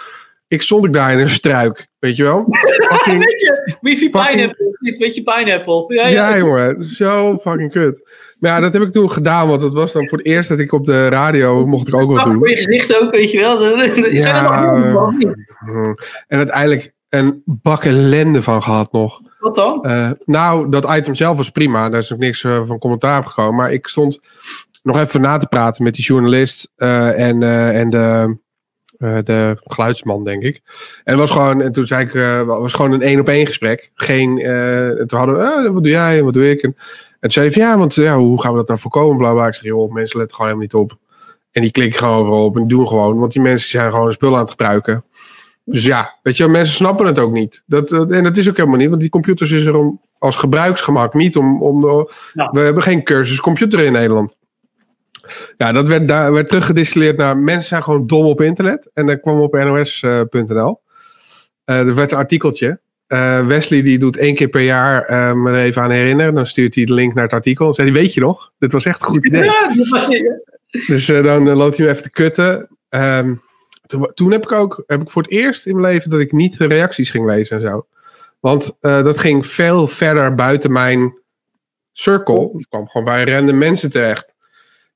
[0.48, 2.46] Ik stond ik daar in een struik, weet je wel?
[2.90, 4.78] Fucking- Weet je, wifi Fucking- pineapple.
[4.80, 5.86] Niet, weet je, pineapple.
[5.88, 6.30] Ja, ja.
[6.30, 8.10] ja, jongen, zo fucking kut.
[8.40, 10.60] Maar ja, dat heb ik toen gedaan, want het was dan voor het eerst dat
[10.60, 12.38] ik op de radio mocht ik ook wat doen.
[12.38, 13.64] Voor je gezicht ook, weet je wel.
[13.66, 15.14] Er nog.
[16.28, 19.20] En uiteindelijk een bak ellende van gehad nog.
[19.40, 19.84] Wat dan?
[19.86, 21.90] Eh, nou, dat item zelf was prima.
[21.90, 23.56] Daar is nog niks eh, van commentaar op gekomen.
[23.56, 24.20] Maar ik stond
[24.84, 27.44] nog even na te praten met die journalist eh, en,
[27.74, 28.38] en de,
[29.00, 30.62] eh, de geluidsman, denk ik.
[31.04, 33.92] En, was gewoon, en toen zei ik, eh, was gewoon een één op één gesprek.
[33.96, 36.62] Geen, eh, en toen hadden we, eh, wat doe jij en wat doe ik?
[36.62, 39.18] En, en toen zei hij van, ja, want ja, hoe gaan we dat nou voorkomen?
[39.18, 39.48] Bla, bla.
[39.48, 40.98] Ik zeg, joh, mensen letten gewoon helemaal niet op.
[41.52, 43.20] En die klikken gewoon overal op en doen gewoon.
[43.20, 45.04] Want die mensen zijn gewoon spullen aan het gebruiken.
[45.64, 47.64] Dus ja, weet je, mensen snappen het ook niet.
[47.66, 50.36] Dat, dat- en dat is ook helemaal niet, want die computers is er om, als
[50.36, 51.62] gebruiksgemak, niet om.
[51.64, 52.50] om Ja.
[52.52, 54.38] We hebben geen cursus computer in Nederland.
[55.58, 58.90] Ja, dat werd, daar werd teruggedistilleerd naar mensen zijn gewoon dom op internet.
[58.94, 60.82] En dat kwam op nos.nl.
[61.66, 62.80] Eh er werd een artikeltje.
[63.08, 66.34] eh, Wesley die doet één keer per jaar uh, me er even aan herinneren.
[66.34, 67.66] Dan stuurt hij de link naar het artikel.
[67.66, 68.52] Dan zei hij, weet je nog?
[68.60, 69.50] Dit was echt een goed idee.
[70.72, 72.68] Ja, dus dan loopt hij me even te kutten.
[72.90, 73.42] Um,
[73.86, 76.32] toen, toen, heb ik ook heb ik voor het eerst in mijn leven dat ik
[76.32, 77.86] niet de reacties ging lezen en zo.
[78.40, 81.20] Want dat ging veel verder buiten mijn
[81.92, 82.50] circle.
[82.54, 84.34] Het kwam gewoon bij random mensen terecht.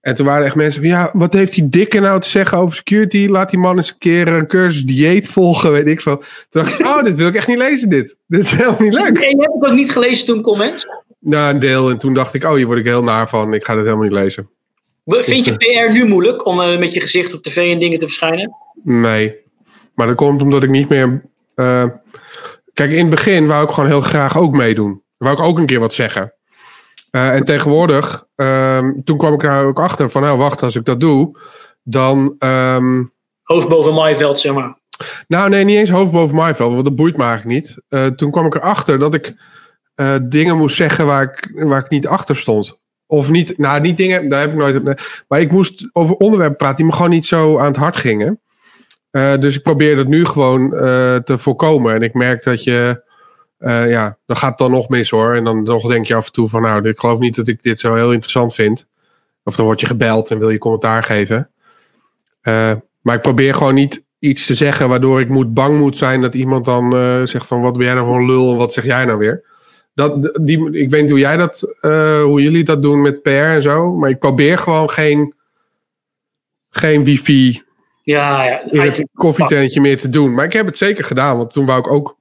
[0.04, 2.76] En toen waren echt mensen van, ja, wat heeft die dikke nou te zeggen over
[2.76, 3.28] security?
[3.28, 6.18] Laat die man eens een keer een cursus dieet volgen, weet ik veel.
[6.18, 8.18] Toen dacht ik, oh, dit wil ik echt niet lezen, dit.
[8.28, 9.20] Dit is helemaal niet leuk.
[9.20, 10.88] Je hebt het ook niet gelezen toen comments?
[11.20, 11.90] Nou, een deel.
[11.90, 13.54] En toen dacht ik, oh, hier word ik heel naar van.
[13.54, 14.50] Ik ga dit helemaal niet lezen.
[15.06, 18.06] Vind je PR nu moeilijk om uh, met je gezicht op tv en dingen te
[18.06, 18.58] verschijnen?
[18.84, 19.36] Nee.
[19.96, 21.22] Maar dat komt omdat ik niet meer...
[21.56, 21.86] Uh,
[22.74, 25.02] kijk, in het begin wou ik gewoon heel graag ook meedoen.
[25.18, 26.34] Wou ik ook een keer wat zeggen.
[27.16, 30.86] Uh, en tegenwoordig, um, toen kwam ik er ook achter van, nou wacht, als ik
[30.86, 31.40] dat doe,
[31.84, 32.36] dan...
[32.40, 33.12] Um,
[33.44, 34.78] hoofd boven maaiveld, zeg maar.
[35.28, 37.82] Nou nee, niet eens hoofd boven maaiveld, want dat boeit me eigenlijk niet.
[37.90, 39.34] Uh, toen kwam ik erachter dat ik
[39.96, 42.80] uh, dingen moest zeggen waar ik, waar ik niet achter stond.
[43.06, 45.04] Of niet, nou niet dingen, daar heb ik nooit...
[45.28, 48.42] Maar ik moest over onderwerpen praten die me gewoon niet zo aan het hart gingen.
[49.12, 50.70] dus ik probeer dat nu gewoon
[51.24, 51.94] te voorkomen.
[51.94, 53.04] En ik merk dat je
[53.64, 55.34] uh, ja, dan gaat het dan nog mis hoor.
[55.34, 57.64] En dan nog denk je af en toe van nou, ik geloof niet dat ik
[57.64, 58.88] dit zo heel interessant vind.
[59.44, 61.50] Of dan word je gebeld en wil je commentaar geven.
[62.44, 62.72] Uh,
[63.02, 66.34] maar ik probeer gewoon niet iets te zeggen waardoor ik moet, bang moet zijn dat
[66.34, 68.84] iemand dan uh, zegt van wat ben jij nou voor een lul en wat zeg
[68.84, 69.44] jij nou weer.
[69.94, 71.78] Dat, die, ik weet niet hoe jij dat,
[72.24, 73.92] hoe jullie dat doen met PR en zo.
[73.92, 75.34] Maar ik probeer gewoon geen,
[76.70, 77.64] geen wifi
[78.04, 78.62] ja, ja.
[78.72, 80.34] in het koffietentje meer te doen.
[80.34, 82.18] Maar ik heb het zeker gedaan, want toen wou ik ook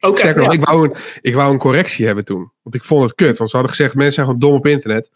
[0.00, 2.52] ook echt, nog, ik, wou een, ik wou een correctie hebben toen.
[2.62, 3.38] Want ik vond het kut.
[3.38, 5.10] Want ze hadden gezegd, mensen zijn gewoon dom op internet.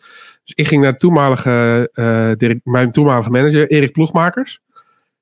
[0.44, 1.90] Dus ik ging naar toenmalige,
[2.40, 4.60] uh, mijn toenmalige manager, Erik Ploegmakers.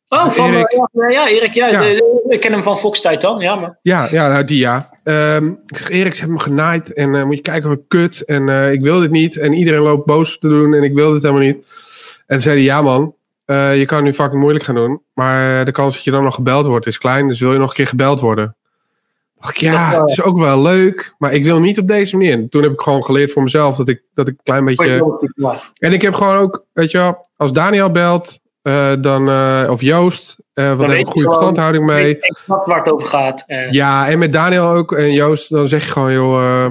[0.09, 2.03] Oh, van, Erik, ja, ja, Erik, ja, ja.
[2.29, 3.55] ik ken hem van Fox tijd dan, ja.
[3.55, 3.79] Maar.
[3.83, 4.91] Ja, ja nou, die ja.
[5.05, 8.25] Um, Erik, ze hebben me genaaid en uh, moet je kijken wat kut.
[8.25, 9.37] En uh, ik wil dit niet.
[9.37, 11.67] En iedereen loopt boos te doen en ik wil dit helemaal niet.
[12.27, 13.15] En zei hij, ja man,
[13.47, 15.03] je kan nu fucking moeilijk gaan doen.
[15.15, 17.29] Maar de kans dat je dan nog gebeld wordt is klein.
[17.29, 18.57] Dus wil je nog een keer gebeld worden?
[19.51, 22.49] Ja, het is ook wel leuk, maar ik wil niet op deze manier.
[22.49, 25.19] Toen heb ik gewoon geleerd voor mezelf dat ik, dat ik een klein beetje.
[25.79, 29.81] En ik heb gewoon ook, weet je wel, als Daniel belt, uh, dan, uh, of
[29.81, 32.11] Joost, uh, want daar heb ik goede verstandhouding mee.
[32.11, 33.45] Ik snap waar het over gaat.
[33.71, 36.71] Ja, en met Daniel ook en Joost, dan zeg je gewoon, joh,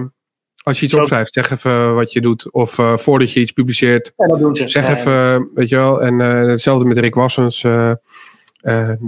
[0.63, 0.99] als je iets Zo.
[0.99, 2.51] opschrijft, zeg even wat je doet.
[2.51, 4.67] Of voordat je iets publiceert, ja, dat doen ze.
[4.67, 6.01] zeg even, weet je wel.
[6.01, 7.61] En hetzelfde met Rick Wassens.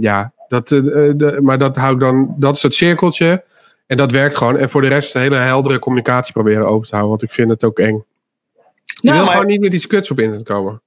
[0.00, 3.44] ja, dat, de, maar dat hou ik dan, dat is het cirkeltje.
[3.86, 4.58] En dat werkt gewoon.
[4.58, 7.10] En voor de rest een hele heldere communicatie proberen open te houden.
[7.10, 8.04] Want ik vind het ook eng.
[8.84, 10.82] Je nou, wil gewoon niet met iets kuts op internet komen.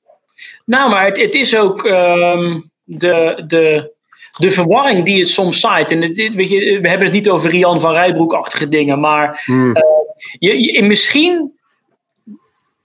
[0.66, 3.94] Nou, maar het, het is ook um, de, de,
[4.38, 5.92] de verwarring die het soms zaait.
[5.92, 9.00] En het, weet je, we hebben het niet over Rian van Rijbroek-achtige dingen.
[9.00, 9.76] Maar hmm.
[9.76, 9.84] uh,
[10.40, 11.52] je, je, misschien...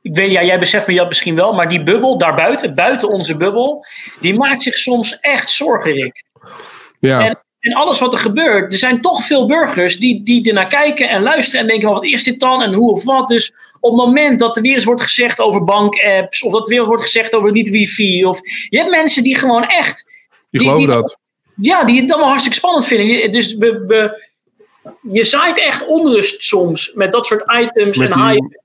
[0.03, 1.53] Ik weet, ja, jij beseft me dat misschien wel.
[1.53, 3.87] Maar die bubbel daarbuiten, buiten onze bubbel...
[4.21, 6.23] Die maakt zich soms echt zorgen, Rick.
[6.99, 7.27] Ja.
[7.27, 11.09] En, en alles wat er gebeurt, er zijn toch veel burgers die, die ernaar kijken
[11.09, 13.29] en luisteren en denken: wat is dit dan en hoe of wat.
[13.29, 16.69] Dus op het moment dat er weer eens wordt gezegd over bankapps, of dat er
[16.69, 20.05] weer eens wordt gezegd over niet wifi, of je hebt mensen die gewoon echt.
[20.51, 21.19] Die, die geloven dat.
[21.55, 23.31] Ja, die het allemaal hartstikke spannend vinden.
[23.31, 24.31] Dus we, we,
[25.13, 28.61] je zaait echt onrust soms met dat soort items met en hype.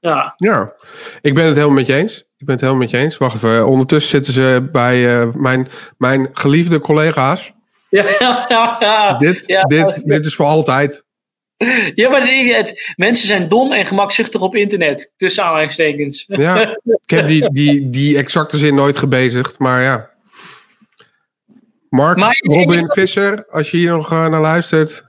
[0.00, 0.34] Ja.
[0.36, 0.72] ja,
[1.20, 2.18] ik ben het helemaal met je eens.
[2.18, 3.16] Ik ben het helemaal met je eens.
[3.16, 7.52] Wacht even, ondertussen zitten ze bij uh, mijn, mijn geliefde collega's.
[8.18, 9.18] Ja, ja, ja.
[9.18, 11.04] Dit, dit, dit is voor altijd.
[11.94, 15.12] Ja, maar het, mensen zijn dom en gemakzuchtig op internet.
[15.16, 16.24] Tussen aanhalingstekens.
[16.26, 20.10] Ja, ik heb die, die, die exacte zin nooit gebezigd, maar ja.
[21.88, 25.04] Mark, maar, Robin Visser, als je hier nog uh, naar luistert,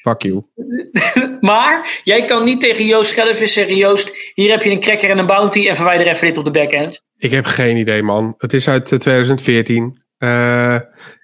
[0.00, 0.42] fuck you.
[1.40, 5.18] maar jij kan niet tegen Joost Schellevis zeggen: Joost, hier heb je een cracker en
[5.18, 7.02] een bounty en verwijder even dit op de backend.
[7.16, 8.34] Ik heb geen idee, man.
[8.38, 10.02] Het is uit 2014.
[10.18, 10.78] Uh,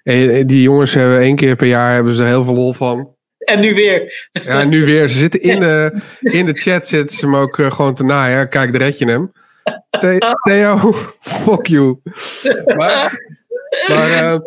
[0.05, 3.15] en die jongens hebben één keer per jaar hebben ze heel veel lol van.
[3.37, 4.29] En nu weer.
[4.31, 5.09] Ja, nu weer.
[5.09, 6.01] Ze zitten in de,
[6.39, 8.49] in de chat, zitten ze hem ook uh, gewoon te naaien.
[8.49, 9.31] Kijk, daar red je hem.
[10.39, 10.77] Theo,
[11.45, 11.99] fuck you.
[12.65, 13.19] Maar,
[13.87, 14.39] maar uh,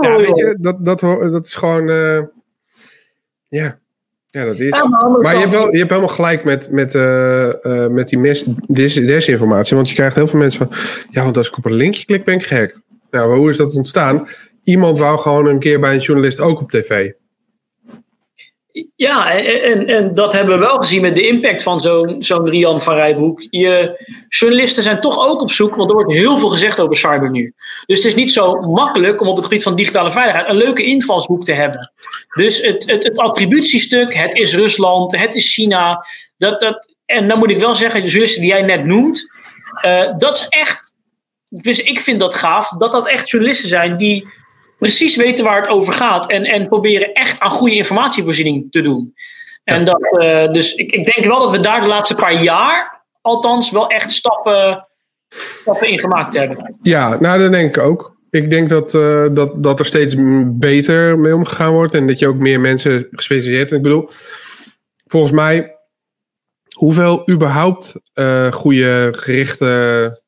[0.00, 1.88] ja, weet je, dat, dat, dat is gewoon...
[1.88, 2.20] Uh,
[3.48, 3.78] ja,
[4.30, 4.70] ja, dat is.
[5.20, 8.94] maar je hebt, wel, je hebt helemaal gelijk met, met, uh, met die mis, des,
[8.94, 9.76] desinformatie.
[9.76, 10.78] Want je krijgt heel veel mensen van...
[11.10, 12.82] Ja, want als ik op een linkje klik, ben ik gehackt.
[13.10, 14.28] Nou, hoe is dat ontstaan?
[14.64, 17.10] Iemand wou gewoon een keer bij een journalist ook op tv.
[18.96, 22.82] Ja, en, en dat hebben we wel gezien met de impact van zo'n zo'n Rian
[22.82, 23.46] van Rijbroek.
[23.50, 27.30] Je, journalisten zijn toch ook op zoek, want er wordt heel veel gezegd over cyber
[27.30, 27.52] nu.
[27.86, 30.84] Dus het is niet zo makkelijk om op het gebied van digitale veiligheid een leuke
[30.84, 31.92] invalshoek te hebben.
[32.36, 36.06] Dus het, het, attributiestuk, het is Rusland, het is China.
[36.36, 39.32] Dat, dat, en dan moet ik wel zeggen, de journalisten die jij net noemt,
[39.86, 40.94] uh, dat is echt.
[41.48, 44.26] Dus ik vind dat gaaf, dat dat echt journalisten zijn die
[44.78, 46.30] precies weten waar het over gaat.
[46.30, 49.14] En, en proberen echt aan goede informatievoorziening te doen.
[49.64, 53.04] En dat, uh, dus ik, ik denk wel dat we daar de laatste paar jaar,
[53.20, 54.88] althans, wel echt stappen,
[55.62, 56.76] stappen in gemaakt hebben.
[56.82, 58.16] Ja, nou, dat denk ik ook.
[58.30, 60.14] Ik denk dat, uh, dat, dat er steeds
[60.46, 61.94] beter mee omgegaan wordt.
[61.94, 63.72] En dat je ook meer mensen gespecialiseerd.
[63.72, 64.10] Ik bedoel,
[65.06, 65.76] volgens mij,
[66.74, 70.22] hoeveel überhaupt uh, goede gerichte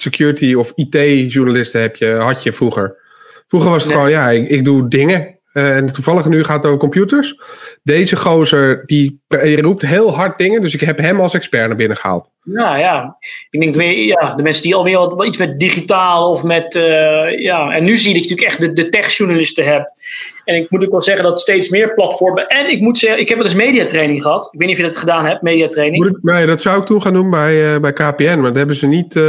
[0.00, 2.96] security of IT-journalisten heb je, had je vroeger?
[3.48, 5.38] Vroeger was het gewoon, ja, ik, ik doe dingen.
[5.52, 7.40] Uh, en toevallig nu gaat het over computers.
[7.82, 10.62] Deze gozer, die, die, roept heel hard dingen.
[10.62, 12.30] Dus ik heb hem als expert naar binnen gehaald.
[12.42, 13.16] Nou ja,
[13.50, 16.74] ik denk ja, de mensen die alweer wat, iets met digitaal of met...
[16.74, 20.02] Uh, ja, en nu zie je dat je natuurlijk echt de, de tech-journalisten hebt.
[20.44, 22.46] En ik moet ook wel zeggen dat steeds meer platformen...
[22.46, 24.48] En ik moet zeggen, ik heb wel eens mediatraining gehad.
[24.52, 26.18] Ik weet niet of je dat gedaan hebt, mediatraining.
[26.22, 28.34] Nee, dat zou ik toen gaan doen bij, uh, bij KPN.
[28.34, 29.20] Maar dat hebben ze niet...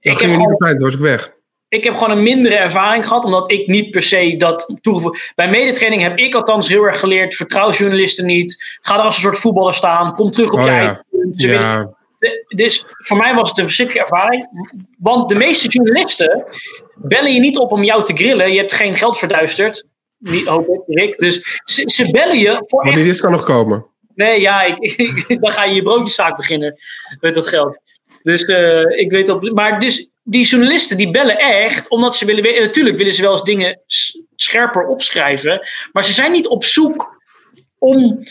[0.00, 1.34] Ik heb de tijd, was ik weg
[1.68, 5.32] ik heb gewoon een mindere ervaring gehad, omdat ik niet per se dat toegevoegd.
[5.34, 8.78] Bij medetraining heb ik althans heel erg geleerd: vertrouw journalisten niet.
[8.80, 10.12] Ga er als een soort voetballer staan.
[10.12, 10.78] Kom terug op oh, je ja.
[10.78, 11.40] eigen punt.
[11.40, 11.94] Ja.
[12.48, 14.48] Dus voor mij was het een verschrikkelijke ervaring.
[14.98, 16.44] Want de meeste journalisten
[16.94, 18.52] bellen je niet op om jou te grillen.
[18.52, 19.86] Je hebt geen geld verduisterd.
[20.18, 21.18] Niet, hoop ik, Rick.
[21.18, 22.84] Dus ze, ze bellen je voor.
[22.84, 23.86] Maar die kan nog komen.
[24.14, 24.78] Nee, ja, ik,
[25.28, 26.74] ik, dan ga je je broodjeszaak beginnen
[27.20, 27.78] met dat geld.
[28.26, 29.42] Dus uh, ik weet dat.
[29.42, 32.62] Maar dus die journalisten die bellen echt omdat ze willen weten.
[32.62, 33.80] Natuurlijk willen ze wel eens dingen
[34.36, 35.68] scherper opschrijven.
[35.92, 37.20] Maar ze zijn niet op zoek
[37.78, 38.22] om,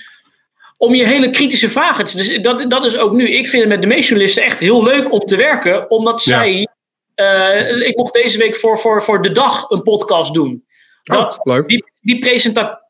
[0.78, 2.18] om je hele kritische vragen te.
[2.18, 3.30] Dus dat, dat is ook nu.
[3.30, 5.90] Ik vind het met de meeste journalisten echt heel leuk om te werken.
[5.90, 6.68] Omdat zij.
[7.16, 10.66] Uh, ik mocht deze week voor, voor, voor de dag een podcast doen.
[11.04, 11.68] Oh, dat, leuk.
[11.68, 12.84] Die, die presenta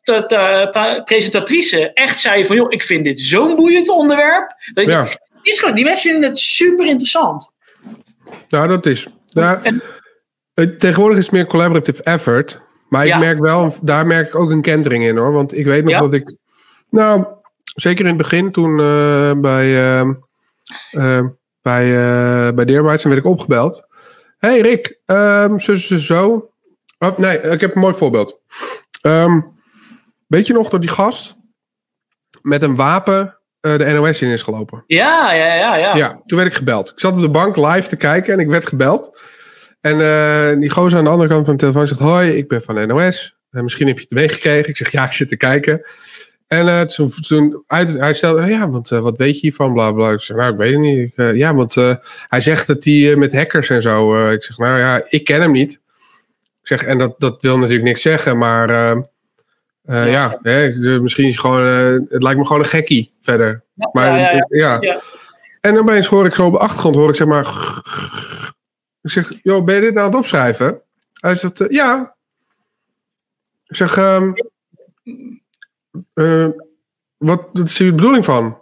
[1.03, 4.55] presentatrice echt zei van joh, ik vind dit zo'n boeiend onderwerp.
[4.73, 5.07] Ja.
[5.45, 7.55] Is gewoon, die mensen vinden het super interessant.
[8.49, 9.07] Nou, dat is.
[10.53, 12.61] Tegenwoordig is het meer collaborative effort.
[12.89, 15.31] Maar ik merk wel, daar merk ik ook een kentering in hoor.
[15.31, 15.99] Want ik weet nog ja?
[15.99, 16.37] dat ik.
[16.89, 17.25] Nou,
[17.65, 19.67] zeker in het begin, toen uh, bij.
[19.67, 20.09] Uh,
[20.91, 21.27] uh,
[21.61, 23.85] bij, bij Deerbites werd ik opgebeld.
[24.37, 26.47] Hey Rick, um, zo, zo, zo.
[26.99, 28.39] Oh, nee, ik heb een mooi voorbeeld.
[29.01, 29.53] Um,
[30.27, 31.35] weet je nog dat die gast
[32.41, 34.83] met een wapen uh, de NOS in is gelopen.
[34.87, 35.95] Ja, ja, ja, ja.
[35.95, 36.89] Ja, toen werd ik gebeld.
[36.89, 39.21] Ik zat op de bank live te kijken en ik werd gebeld.
[39.81, 42.61] En uh, die gozer aan de andere kant van de telefoon zegt: Hoi, ik ben
[42.61, 43.35] van de NOS.
[43.51, 44.69] Uh, misschien heb je het meegekregen.
[44.69, 45.87] Ik zeg: Ja, ik zit te kijken.
[46.47, 49.73] En toen, toen uit, hij stelde: Ja, want wat weet je hiervan?
[49.73, 50.11] Bla bla.
[50.11, 51.13] Ik zeg: Nou, ik weet het niet.
[51.15, 51.75] Ik, ja, want
[52.27, 54.27] hij zegt dat hij met hackers en zo.
[54.29, 55.71] ik zeg: Nou ja, ik ken hem niet.
[56.61, 58.97] Ik zeg: En dat, dat wil natuurlijk niks zeggen, maar
[59.87, 63.63] uh, ja, ja hè, misschien gewoon, uh, het lijkt me gewoon een gekkie verder.
[63.73, 64.79] Ja, maar ja.
[65.61, 67.47] En dan opeens hoor ik zo op de achtergrond, hoor ik zeg maar.
[69.01, 70.81] Ik zeg, joh, ben je dit nou aan het opschrijven?
[71.13, 72.15] Hij zegt, uh, ja.
[73.67, 74.33] Ik zeg, um,
[77.17, 78.57] wat, wat is de bedoeling van?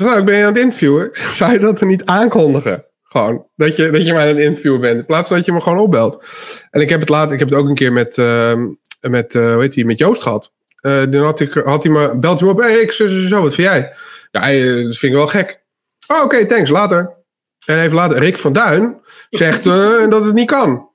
[0.00, 1.06] zeg, nou, ik ben je aan het interviewen.
[1.06, 2.84] Ik zeg, zou je dat er niet aankondigen?
[3.02, 4.98] Gewoon, dat je, dat je mij aan het interviewen bent.
[4.98, 6.24] In plaats van dat je me gewoon opbelt.
[6.70, 8.52] En ik heb het later, ik heb het ook een keer met, uh,
[9.00, 10.52] met, uh, weet je, met Joost gehad.
[10.82, 12.60] Uh, dan had, ik, had hij me, belt hij me op.
[12.60, 13.92] Hey, ik zo, zo, zo, wat vind jij?
[14.30, 15.62] Ja, eh, dat vind ik wel gek.
[16.06, 17.18] Oh, oké, okay, thanks, later.
[17.66, 19.00] En even later, Rick van Duin
[19.30, 19.64] zegt
[20.10, 20.88] dat het niet kan.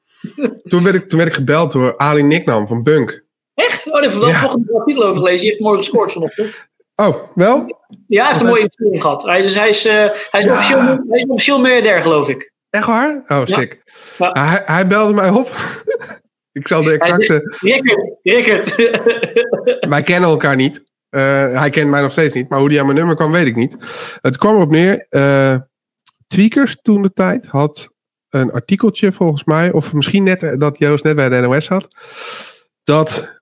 [0.64, 3.24] Toen werd, ik, toen werd ik gebeld door Ali Nicknam van Bunk.
[3.54, 3.88] Echt?
[3.88, 4.44] Oh, daar heb ik ja.
[4.44, 5.46] een artikel over gelezen.
[5.46, 6.54] Je heeft mooi gescoord vanochtend.
[6.96, 7.80] Oh, wel?
[8.08, 9.24] Ja, hij heeft een mooie investering gehad.
[9.24, 10.54] Hij is, hij is, uh, hij is, ja.
[10.54, 12.54] officieel, hij is officieel miljardair, geloof ik.
[12.70, 13.24] Echt waar?
[13.28, 13.82] Oh, sick.
[14.18, 14.30] Ja.
[14.32, 15.50] Hij, hij, belde mij op.
[16.56, 17.58] ik zal de exacte...
[17.60, 18.76] Rickert, Rickert.
[19.94, 20.84] Wij kennen elkaar niet.
[21.10, 21.22] Uh,
[21.60, 22.50] hij kent mij nog steeds niet.
[22.50, 23.76] Maar hoe hij aan mijn nummer kwam, weet ik niet.
[24.22, 25.06] Het kwam erop neer.
[25.10, 25.56] Uh,
[26.28, 27.90] Tweakers toen de tijd had
[28.30, 29.72] een artikeltje volgens mij.
[29.72, 31.88] Of misschien net dat Joost net bij de NOS had.
[32.84, 33.40] Dat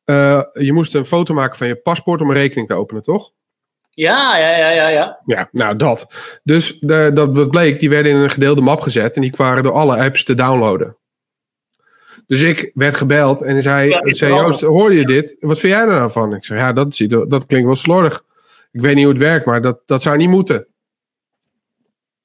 [0.53, 3.31] je moest een foto maken van je paspoort om een rekening te openen, toch?
[3.89, 5.19] Ja, ja, ja, ja, ja.
[5.23, 6.07] Ja, nou dat.
[6.43, 9.63] Dus de, dat wat bleek, die werden in een gedeelde map gezet en die waren
[9.63, 10.97] door alle apps te downloaden.
[12.27, 15.35] Dus ik werd gebeld en zei, ja, zei Joost, hoorde je dit?
[15.39, 16.33] Wat vind jij er nou van?
[16.33, 18.23] Ik zei, ja, dat, dat klinkt wel slordig.
[18.71, 20.67] Ik weet niet hoe het werkt, maar dat, dat zou niet moeten.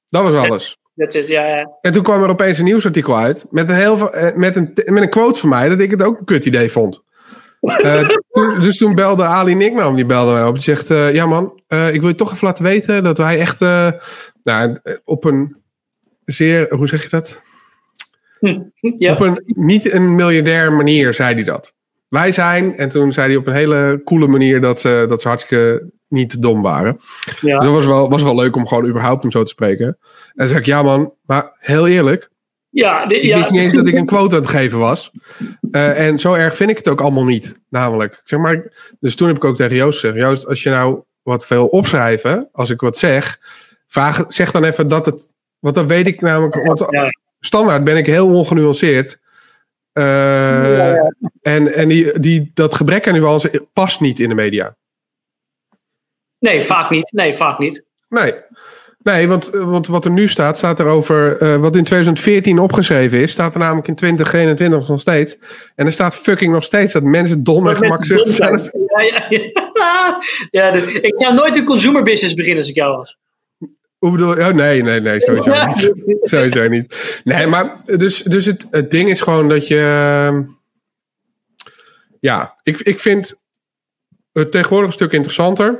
[0.09, 0.77] Dat was alles.
[0.95, 1.77] That's it, ja, ja.
[1.81, 5.03] En toen kwam er opeens een nieuwsartikel uit met een, heel, eh, met een, met
[5.03, 7.03] een quote van mij dat ik het ook een kut idee vond.
[7.61, 10.53] Uh, toen, dus toen belde Ali Nicknam, die belde mij op.
[10.53, 13.39] Die zegt, uh, ja man, uh, ik wil je toch even laten weten dat wij
[13.39, 13.59] echt
[14.43, 15.55] nou, op een
[16.25, 17.41] zeer, hoe zeg je dat?
[18.97, 19.11] Ja.
[19.11, 21.73] Op een niet een miljardair manier zei hij dat.
[22.09, 22.77] wij zijn.
[22.77, 26.41] En toen zei hij op een hele coole manier dat, ze dat ze hartstikke niet
[26.41, 26.97] dom waren.
[27.41, 27.57] Ja.
[27.57, 29.87] Dus dat was wel, was wel leuk om gewoon überhaupt hem zo te spreken.
[29.87, 29.97] En
[30.33, 32.29] dan zei ik, ja man, maar heel eerlijk.
[32.69, 35.11] Ja, ik ja, wist niet eens dat ik een quote aan het geven was.
[35.71, 38.21] Uh, en zo erg vind ik het ook allemaal niet, namelijk.
[38.23, 41.45] Zeg maar, dus toen heb ik ook tegen Joost gezegd, Joost, als je nou wat
[41.45, 43.39] veel opschrijven, als ik wat zeg,
[43.87, 46.79] vraag, zeg dan even dat het, want dan weet ik namelijk, want
[47.39, 49.19] standaard ben ik heel ongenuanceerd.
[49.93, 50.05] Uh,
[50.77, 51.13] ja, ja.
[51.41, 54.75] En, en die, die, dat gebrek aan nuance past niet in de media.
[56.39, 57.11] Nee, vaak niet.
[57.11, 57.85] Nee, vaak niet.
[58.09, 58.33] Nee.
[59.03, 61.41] Nee, want, want wat er nu staat, staat er over.
[61.41, 65.37] Uh, wat in 2014 opgeschreven is, staat er namelijk in 2021 nog steeds.
[65.75, 68.59] En er staat fucking nog steeds dat mensen dom en gemakzuchtig zijn.
[68.89, 70.71] Ja, ja, ja.
[71.01, 73.17] ik zou nooit een consumer business beginnen als ik jou was.
[73.99, 74.45] Hoe bedoel je?
[74.45, 75.65] Oh, nee, nee, nee, sowieso
[76.05, 76.17] niet.
[76.21, 76.95] sowieso niet.
[77.23, 79.79] Nee, maar dus, dus het, het ding is gewoon dat je.
[79.79, 80.43] Ehm,
[82.19, 83.35] ja, ik, ik vind
[84.31, 85.79] het tegenwoordig een stuk interessanter.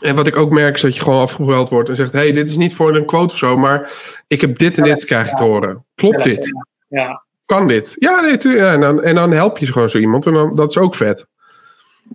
[0.00, 2.48] En wat ik ook merk is dat je gewoon afgebeld wordt en zegt: hey, dit
[2.48, 3.90] is niet voor een quote of zo, maar
[4.26, 5.84] ik heb dit en dit krijg ik te horen.
[5.94, 6.52] Klopt dit?
[6.88, 7.24] Ja.
[7.46, 7.96] Kan dit?
[7.98, 10.70] Ja, nee, ja, en, dan, en dan help je gewoon zo iemand en dan, dat
[10.70, 11.26] is ook vet.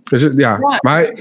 [0.02, 1.12] Dus ja, maar.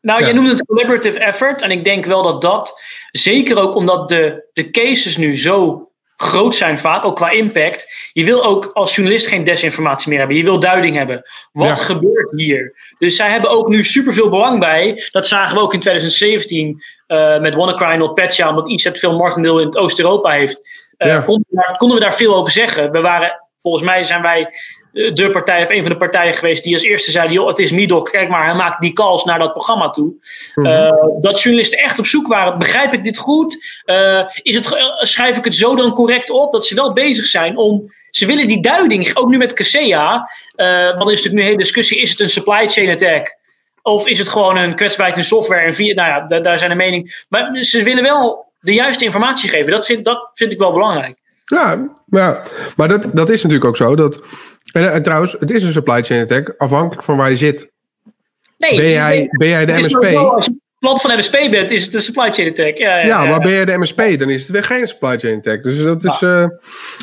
[0.00, 1.62] Nou, jij noemt het collaborative effort.
[1.62, 6.54] En ik denk wel dat dat, zeker ook omdat de, de cases nu zo groot
[6.54, 8.10] zijn vaak, ook qua impact.
[8.12, 10.36] Je wil ook als journalist geen desinformatie meer hebben.
[10.36, 11.22] Je wil duiding hebben.
[11.52, 12.74] Wat gebeurt hier?
[12.98, 15.08] Dus zij hebben ook nu superveel belang bij.
[15.10, 19.16] Dat zagen we ook in 2017 uh, met WannaCry Not Petja, omdat iets het veel
[19.16, 20.88] marktendeel in het Oost-Europa heeft.
[20.98, 22.92] Uh, konden, we daar, konden we daar veel over zeggen.
[22.92, 24.48] We waren, volgens mij zijn wij
[24.92, 27.70] de partij of een van de partijen geweest die als eerste zei: joh, het is
[27.70, 30.12] Midok, kijk maar, hij maakt die calls naar dat programma toe.
[30.54, 30.66] Mhm.
[30.66, 33.82] Eh, dat journalisten echt op zoek waren, begrijp ik dit goed?
[33.86, 36.52] Uh, is het, schrijf ik het zo dan correct op?
[36.52, 40.86] Dat ze wel bezig zijn om, ze willen die duiding, ook nu met Casea, uh,
[40.96, 43.36] want er is natuurlijk nu een hele discussie, is het een supply chain attack?
[43.82, 45.66] Of is het gewoon een kwetsbaarheid in software?
[45.66, 47.24] En via, nou ja, daar, zijn de mening.
[47.28, 49.70] Maar ze willen wel de juiste informatie geven.
[49.70, 51.16] Dat vind, dat vind ik wel belangrijk.
[51.44, 52.42] Ja, ja.
[52.76, 53.96] maar dat, dat is natuurlijk ook zo.
[53.96, 54.20] Dat
[54.72, 57.70] en, en, trouwens, het is een supply chain attack afhankelijk van waar je zit.
[58.58, 60.04] Nee, ben jij, ben jij de MSP?
[60.16, 62.76] als je klant van MSP bent, is het een supply chain attack.
[62.76, 65.36] Ja, ja, ja, maar ben jij de MSP, dan is het weer geen supply chain
[65.36, 65.62] attack.
[65.62, 66.20] Dus dat is.
[66.20, 66.50] Uh, maar,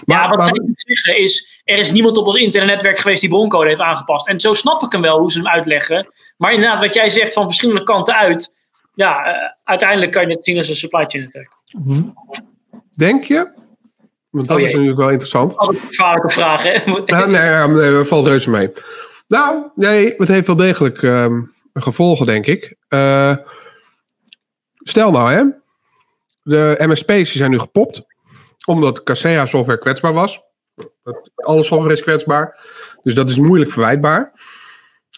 [0.06, 3.68] ja, wat maar, zij zeggen is: er is niemand op ons internetwerk geweest die broncode
[3.68, 4.28] heeft aangepast.
[4.28, 6.08] En zo snap ik hem wel hoe ze hem uitleggen.
[6.38, 8.64] Maar inderdaad, wat jij zegt van verschillende kanten uit.
[8.94, 9.34] Ja, uh,
[9.64, 11.48] uiteindelijk kan je het zien als een supply chain attack.
[12.96, 13.52] Denk je?
[14.36, 15.58] Want dat oh, is natuurlijk wel interessant.
[15.58, 16.82] Altijd gevaarlijke vragen.
[16.86, 18.72] Nou, nee, nee, nee, valt reuze mee.
[19.28, 21.42] Nou, nee, het heeft wel degelijk uh,
[21.74, 22.76] gevolgen, denk ik.
[22.90, 23.36] Uh,
[24.76, 25.44] stel nou, hè.
[26.44, 28.02] De MSP's zijn nu gepopt.
[28.66, 30.42] Omdat Casea software kwetsbaar was.
[31.36, 32.60] Alle software is kwetsbaar.
[33.04, 34.32] Dus dat is moeilijk verwijtbaar.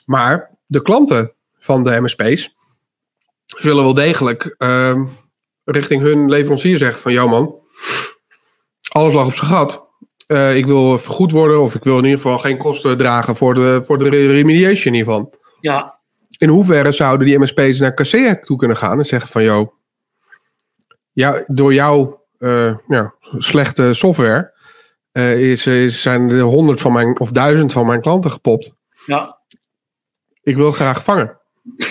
[0.05, 2.55] Maar de klanten van de MSP's
[3.45, 5.03] zullen wel degelijk uh,
[5.63, 7.13] richting hun leverancier zeggen van...
[7.13, 7.66] jou man,
[8.97, 9.89] alles lag op zijn gat.
[10.27, 13.53] Uh, ik wil vergoed worden of ik wil in ieder geval geen kosten dragen voor
[13.53, 15.33] de, voor de remediation hiervan.
[15.61, 15.99] Ja.
[16.37, 19.73] In hoeverre zouden die MSP's naar Casea toe kunnen gaan en zeggen van joh,
[21.13, 24.53] ja, door jouw uh, ja, slechte software
[25.13, 28.73] uh, is, is, zijn er honderd van mijn of duizend van mijn klanten gepopt.
[29.05, 29.37] Ja.
[30.43, 31.37] Ik wil graag vangen.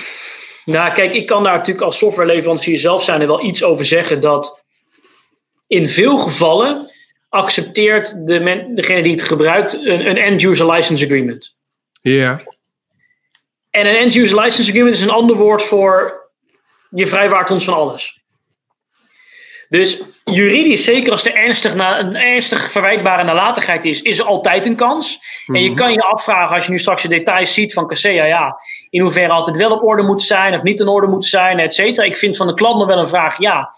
[0.64, 4.20] Nou, kijk, ik kan daar natuurlijk als softwareleverancier zelf zijn er wel iets over zeggen
[4.20, 4.62] dat
[5.66, 6.90] in veel gevallen
[7.36, 11.56] accepteert de men, degene die het gebruikt een, een end-user license agreement.
[12.00, 12.40] Ja.
[13.70, 16.24] En een end-user license agreement is een ander woord voor
[16.90, 18.24] je vrijwaart ons van alles.
[19.68, 24.66] Dus juridisch, zeker als er ernstig na, een ernstig verwijtbare nalatigheid is, is er altijd
[24.66, 25.18] een kans.
[25.46, 25.78] En je mhm.
[25.78, 28.56] kan je afvragen, als je nu straks de details ziet van Casea, ja,
[28.90, 31.74] in hoeverre altijd wel op orde moet zijn of niet in orde moet zijn, et
[31.74, 32.06] cetera.
[32.06, 33.70] Ik vind van de klant nog wel een vraag, ja,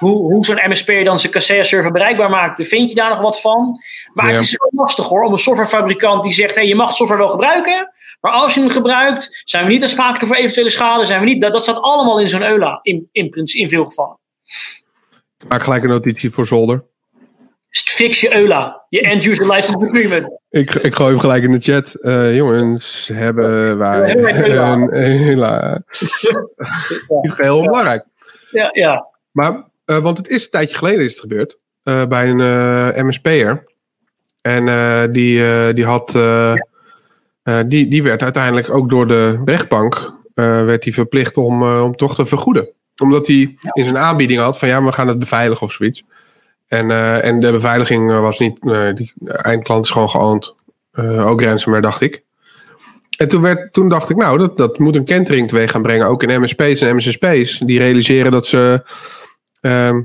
[0.00, 2.68] hoe, hoe zo'n MSP dan zijn Kaseya-server bereikbaar maakt.
[2.68, 3.80] Vind je daar nog wat van?
[4.14, 7.20] Maar het is zo lastig hoor, om een softwarefabrikant die zegt: hey, je mag software
[7.20, 7.90] wel gebruiken,
[8.20, 11.04] maar als je hem gebruikt, zijn we niet aansprakelijk voor eventuele schade.
[11.04, 14.18] Zijn we niet, dat, dat staat allemaal in zo'n EULA, in, in, in veel gevallen.
[15.38, 16.84] Ik maak gelijk een notitie voor Zolder.
[17.70, 20.38] Fix je EULA, je End-User License Agreement.
[20.50, 21.96] Ik, ik gooi hem gelijk in de chat.
[22.00, 25.82] Uh, jongens, hebben wij een EULA.
[27.22, 28.04] Niet heel belangrijk.
[28.50, 29.06] Ja, ja.
[29.30, 31.58] Maar uh, want het is een tijdje geleden is het gebeurd.
[31.84, 33.68] Uh, bij een uh, eh, MSP'er.
[34.40, 34.64] En
[35.12, 36.18] die, die had.
[37.66, 40.12] die, die werd uiteindelijk ook door de rechtbank.
[40.34, 42.72] werd hij verplicht om, om toch te vergoeden.
[43.02, 46.02] Omdat hij in zijn aanbieding had van ja, we gaan het beveiligen of zoiets.
[46.66, 46.90] En,
[47.22, 48.60] en de beveiliging was niet.
[48.94, 50.54] die eindklant is gewoon geoond.
[50.96, 52.22] ook ransomware, dacht ik.
[53.16, 56.06] En toen, werd, toen dacht ik, nou, dat, dat moet een kentering teweeg gaan brengen.
[56.06, 57.58] Ook in MSP's en MSSP's.
[57.58, 58.82] Die realiseren dat ze
[59.60, 60.02] ehm,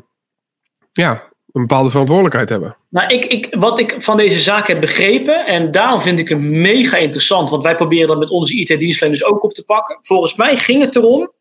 [0.92, 1.12] ja,
[1.52, 2.78] een bepaalde verantwoordelijkheid hebben.
[2.90, 6.62] Nou, ik, ik, wat ik van deze zaak heb begrepen, en daarom vind ik hem
[6.62, 9.98] mega interessant, want wij proberen dat met onze IT-dienstverleners ook op te pakken.
[10.02, 11.32] Volgens mij ging het erom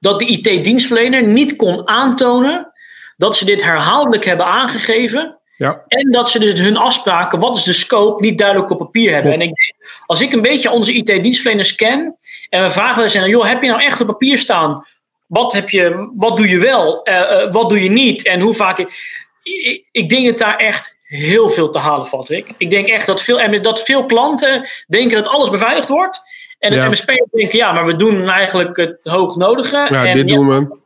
[0.00, 2.72] dat de IT-dienstverlener niet kon aantonen
[3.16, 5.38] dat ze dit herhaaldelijk hebben aangegeven.
[5.56, 5.84] Ja.
[5.88, 9.32] En dat ze dus hun afspraken, wat is de scope, niet duidelijk op papier hebben.
[9.32, 12.16] En ik denk, als ik een beetje onze IT-dienstverleners ken
[12.48, 14.86] en we vragen wel eens, joh, heb je nou echt op papier staan?
[15.32, 17.08] Wat, heb je, wat doe je wel?
[17.08, 18.26] Uh, uh, wat doe je niet?
[18.26, 18.78] En hoe vaak.
[18.78, 22.52] Ik, ik denk dat daar echt heel veel te halen valt, Rick.
[22.56, 26.20] Ik denk echt dat veel, dat veel klanten denken dat alles beveiligd wordt.
[26.58, 26.88] En de ja.
[26.88, 29.86] MSP'ers denken, ja, maar we doen eigenlijk het hoognodige.
[29.90, 30.78] Ja, en dit doen we.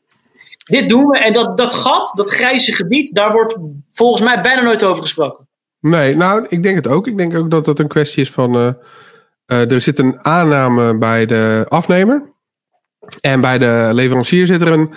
[0.65, 1.19] Dit doen we.
[1.19, 3.57] En dat, dat gat, dat grijze gebied, daar wordt
[3.91, 5.49] volgens mij bijna nooit over gesproken.
[5.81, 7.07] Nee, nou, ik denk het ook.
[7.07, 8.57] Ik denk ook dat dat een kwestie is van...
[8.57, 8.73] Uh,
[9.47, 12.35] uh, er zit een aanname bij de afnemer.
[13.21, 14.95] En bij de leverancier zit er een...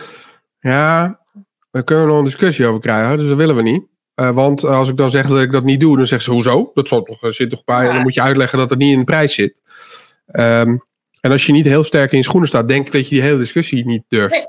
[0.59, 1.19] Ja,
[1.71, 3.17] daar kunnen we nog een discussie over krijgen.
[3.17, 3.83] Dus dat willen we niet.
[4.15, 6.71] Uh, want als ik dan zeg dat ik dat niet doe, dan zegt ze hoezo?
[6.73, 7.87] Dat zal toch, zit toch bij?
[7.87, 9.61] En dan moet je uitleggen dat het niet in de prijs zit.
[10.31, 10.81] Um,
[11.21, 13.23] en als je niet heel sterk in je schoenen staat, denk ik dat je die
[13.23, 14.33] hele discussie niet durft.
[14.33, 14.45] Nee.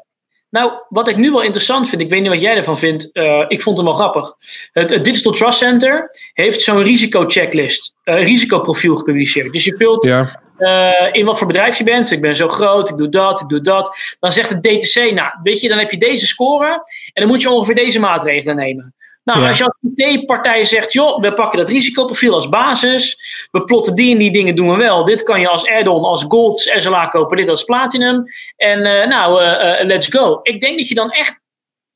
[0.51, 3.45] Nou, wat ik nu wel interessant vind, ik weet niet wat jij ervan vindt, uh,
[3.49, 4.35] ik vond hem wel grappig.
[4.73, 9.53] Het, het Digital Trust Center heeft zo'n risico-checklist, uh, risicoprofiel gepubliceerd.
[9.53, 10.43] Dus je vult ja.
[10.61, 12.11] Uh, in wat voor bedrijf je bent.
[12.11, 13.97] Ik ben zo groot, ik doe dat, ik doe dat.
[14.21, 16.69] Dan zegt het DTC, nou, weet je, dan heb je deze score
[17.13, 18.95] en dan moet je ongeveer deze maatregelen nemen.
[19.25, 19.49] Nou, Ja.
[19.49, 23.19] als je als IT-partij zegt, joh, we pakken dat risicoprofiel als basis.
[23.51, 25.05] We plotten die en die dingen doen we wel.
[25.05, 28.25] Dit kan je als add-on, als gold SLA kopen, dit als platinum.
[28.57, 29.47] En uh, nou, uh,
[29.81, 30.41] uh, let's go.
[30.43, 31.41] Ik denk dat je dan echt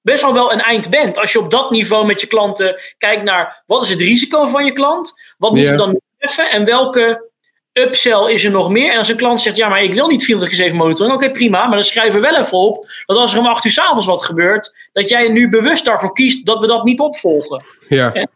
[0.00, 1.18] best wel wel een eind bent.
[1.18, 4.64] Als je op dat niveau met je klanten kijkt naar, wat is het risico van
[4.64, 5.12] je klant?
[5.38, 5.78] Wat moeten Ja.
[5.78, 6.50] we dan treffen?
[6.50, 7.30] En welke
[7.74, 8.92] upsell is er nog meer?
[8.92, 11.14] En als een klant zegt, ja, maar ik wil niet 24 7 monitoring.
[11.14, 11.66] Oké, prima.
[11.66, 14.24] Maar dan schrijven we wel even op dat als er om 8 uur s'avonds wat
[14.24, 17.64] gebeurt, dat jij nu bewust daarvoor kiest dat we dat niet opvolgen.
[17.88, 18.10] Ja.
[18.14, 18.28] Ja.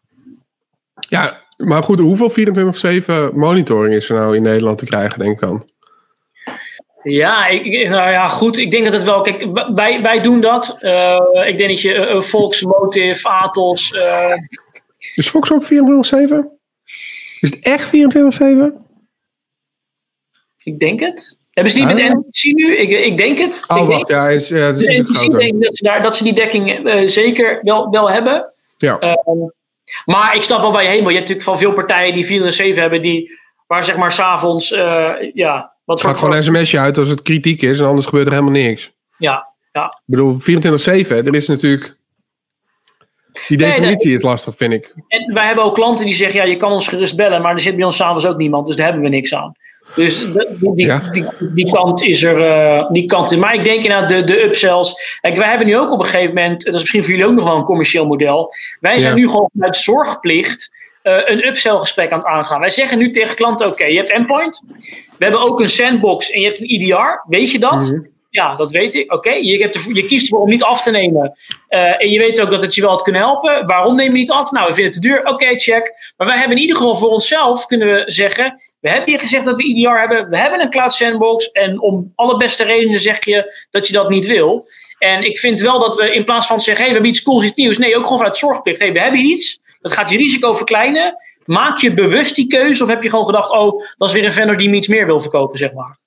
[1.08, 2.30] ja, maar goed, hoeveel
[3.30, 5.66] 24-7 monitoring is er nou in Nederland te krijgen, denk ik dan?
[7.02, 8.58] Ja, ik, nou ja, goed.
[8.58, 9.20] Ik denk dat het wel.
[9.20, 10.76] Kijk, wij, wij doen dat.
[10.80, 13.92] Uh, ik denk dat je uh, Volksmotive, Atos.
[13.92, 14.34] Uh,
[15.14, 15.68] Is Fox ook 24-7?
[17.40, 18.86] Is het echt 24-7?
[20.68, 21.38] Ik denk het.
[21.50, 21.94] Hebben ze niet Ah.
[21.94, 22.76] met NBC nu?
[22.76, 23.64] Ik, ik denk het.
[23.68, 25.38] Oh, ik wacht, denk, ja, is, ja, dat is de groter.
[25.38, 28.52] denk dat ze, daar, dat ze die dekking uh, zeker wel, wel hebben.
[28.76, 28.98] Ja.
[28.98, 29.38] Ehm,
[30.04, 31.08] maar ik snap wel waar je heen wil.
[31.08, 33.30] Je hebt natuurlijk van veel partijen die 4 en 7 hebben, die,
[33.66, 37.62] waar zeg maar s'avonds, uh, ja, wat gaat gewoon een sms'je uit als het kritiek
[37.62, 38.92] is en anders gebeurt er helemaal niks.
[39.18, 39.86] Ja, ja.
[39.86, 40.44] Ik bedoel, 24-7,
[41.08, 41.96] er is natuurlijk...
[43.48, 44.94] Die Nee, definitie is lastig, vind ik.
[45.08, 47.60] En wij hebben ook klanten die zeggen, ja, je kan ons gerust bellen, maar er
[47.60, 49.52] zit bij ons s'avonds ook niemand, dus daar hebben we niks aan.
[49.94, 51.02] Dus die, die, Ja.
[51.10, 51.24] die,
[51.54, 52.40] die kant is er.
[52.44, 53.38] eh, die kant is.
[53.38, 55.18] Maar ik denk inderdaad, de, de upsells.
[55.20, 56.64] Kijk, wij hebben nu ook op een gegeven moment.
[56.64, 58.52] Dat is misschien voor jullie ook nog wel een commercieel model.
[58.80, 59.18] Wij zijn Ja.
[59.20, 60.76] nu gewoon vanuit zorgplicht.
[61.02, 62.60] eh, een upsell gesprek aan het aangaan.
[62.60, 64.64] Wij zeggen nu tegen klanten: oké, je hebt endpoint.
[65.18, 67.22] We hebben ook een sandbox en je hebt een IDR.
[67.28, 67.82] Weet je dat?
[67.90, 68.00] Mhm.
[68.30, 69.12] Ja, dat weet ik.
[69.12, 69.58] Oké, je,
[69.92, 71.38] je kiest ervoor om niet af te nemen.
[71.68, 73.66] Eh, en je weet ook dat het je wel had kunnen helpen.
[73.66, 74.50] Waarom neem je niet af?
[74.50, 75.24] Nou, we vinden het te duur.
[75.24, 76.12] Oké, check.
[76.16, 78.62] Maar wij hebben in ieder geval voor onszelf kunnen we zeggen.
[78.80, 80.28] We hebben je gezegd dat we IDR hebben.
[80.28, 81.50] We hebben een cloud sandbox.
[81.50, 84.64] En om alle beste redenen zeg je dat je dat niet wil.
[84.98, 87.44] En ik vind wel dat we in plaats van zeggen: hey, we hebben iets cools,
[87.44, 87.78] iets nieuws.
[87.78, 88.78] Nee, ook gewoon vanuit zorgplicht.
[88.78, 89.60] Hey, we hebben iets.
[89.80, 91.16] Dat gaat je risico verkleinen.
[91.44, 92.82] Maak je bewust die keuze?
[92.82, 95.06] Of heb je gewoon gedacht: oh, dat is weer een vendor die me iets meer
[95.06, 95.98] wil verkopen, zeg maar.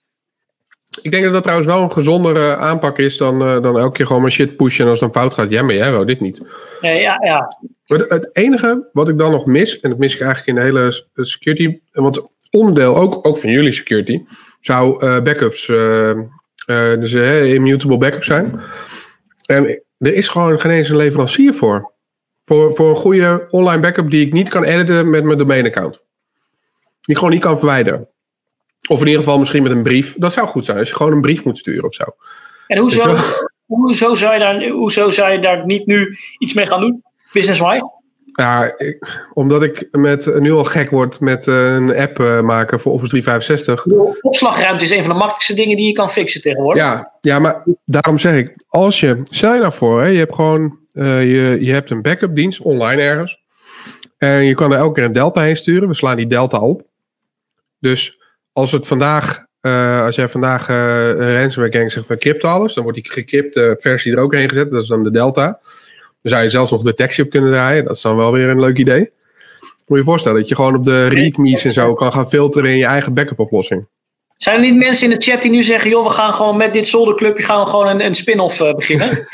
[1.02, 4.06] Ik denk dat dat trouwens wel een gezondere aanpak is dan, eh, dan elke keer
[4.06, 4.84] gewoon maar shit pushen.
[4.84, 6.42] En als het dan fout gaat, ja, maar jij wou dit niet.
[6.82, 7.58] Ja, ja.
[7.86, 10.56] Maar Het, het enige wat ik dan nog mis, en dat mis ik eigenlijk in
[10.56, 14.24] de hele eh, security, want onderdeel ook, ook van jullie security,
[14.60, 16.20] zou eh, backups, eh,
[17.00, 18.62] dus immutable backups zijn.
[19.46, 21.92] En er is gewoon geen eens een leverancier voor.
[22.44, 25.94] Voor, voor een goede online backup die ik niet kan editen met mijn domainaccount.
[25.94, 26.02] Die
[27.02, 28.08] ik gewoon niet kan verwijderen.
[28.90, 30.16] Of in ieder geval misschien met een brief.
[30.18, 32.04] Dat zou goed zijn als je gewoon een brief moet sturen of zo.
[32.68, 33.16] En hoezo,
[33.66, 37.04] hoezo, zou je daar, hoezo zou je daar niet nu iets mee gaan doen?
[37.34, 37.92] Business-wise?
[38.34, 42.80] Ja, ik- omdat ik met, nu al gek word met eh, een app eh, maken
[42.80, 43.86] voor Office 365.
[43.86, 46.84] Ik bedoel, Opslagruimte is een van de makkelijkste dingen die je kan fixen tegenwoordig.
[46.84, 50.36] Ja, ja, maar daarom zeg ik, als je, stel je nou voor, hè, je hebt
[50.36, 53.40] gewoon, eh, je, je hebt een backup dienst online ergens.
[54.18, 55.88] En je kan er elke keer een delta heen sturen.
[55.88, 56.82] We slaan die delta op.
[57.80, 58.20] Dus
[58.54, 62.74] als het vandaag, eh, als jij vandaag eh, een ransomware gang zegt van crypto alles,
[62.74, 64.72] dan wordt die gecrypte versie er ook heen gezet.
[64.72, 65.46] Dat is dan de delta.
[66.22, 67.86] Dan zou je zelfs nog detectie op kunnen draaien.
[67.86, 69.12] Dat is dan wel weer een leuk idee.
[69.60, 72.70] Moet je je voorstellen dat je gewoon op de readmes en zo kan gaan filteren
[72.70, 73.88] in je eigen backup oplossing.
[74.38, 76.74] Zijn er niet mensen in de chat die nu zeggen: joh, we gaan gewoon met
[76.74, 79.10] dit zolderclubje gaan we gewoon een, een spin-off uh, beginnen?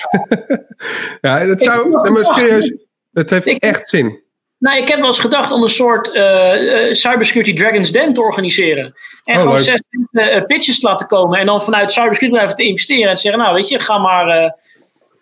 [1.21, 1.89] ja, dat zou.
[2.11, 2.75] Maar serieus,
[3.13, 4.21] het heeft echt zin.
[4.59, 8.93] Nou, ik heb wel eens gedacht om een soort uh, Cybersecurity Dragons Den te organiseren.
[9.23, 9.81] En oh, gewoon zes
[10.11, 11.39] uh, pitches te laten komen.
[11.39, 13.09] En dan vanuit cybersecurity blijven te investeren.
[13.09, 14.55] En te zeggen: Nou, weet je, ga maar.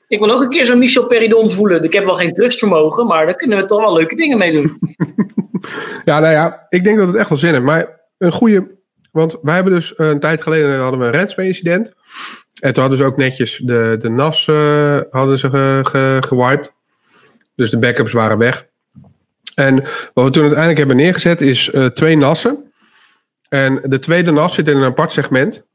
[0.08, 1.84] ik wil ook een keer zo'n Michel Peridon voelen.
[1.84, 4.78] Ik heb wel geen trustvermogen, maar daar kunnen we toch wel leuke dingen mee doen.
[6.04, 7.64] ja, nou ja, ik denk dat het echt wel zin heeft.
[7.64, 8.76] Maar een goede
[9.16, 11.92] want wij hebben dus een tijd geleden hadden we een ransomware incident.
[12.60, 16.74] En toen hadden ze ook netjes de, de NAS uh, hadden ze ge, ge, gewiped.
[17.56, 18.68] Dus de backups waren weg.
[19.56, 19.84] En
[20.14, 22.72] wat we toen uiteindelijk hebben neergezet is uh, twee NAS'en.
[23.50, 25.66] En de tweede NAS zit in een apart segment.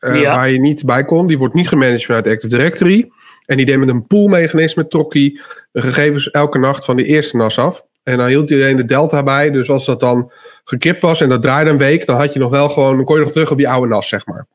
[0.00, 1.26] Uh, Waar je niet bij kon.
[1.26, 3.10] Die wordt niet gemanaged vanuit Active Directory.
[3.44, 5.40] En die deed met een poolmechanisme, trok hij
[5.72, 7.84] de gegevens elke nacht van de eerste NAS af.
[8.02, 9.50] En dan hield iedereen de delta bij.
[9.50, 10.32] Dus als dat dan
[10.64, 13.16] gekipt was en dat draaide een week, dan had je nog wel gewoon, dan kon
[13.16, 14.46] je nog terug op die oude NAS, zeg maar.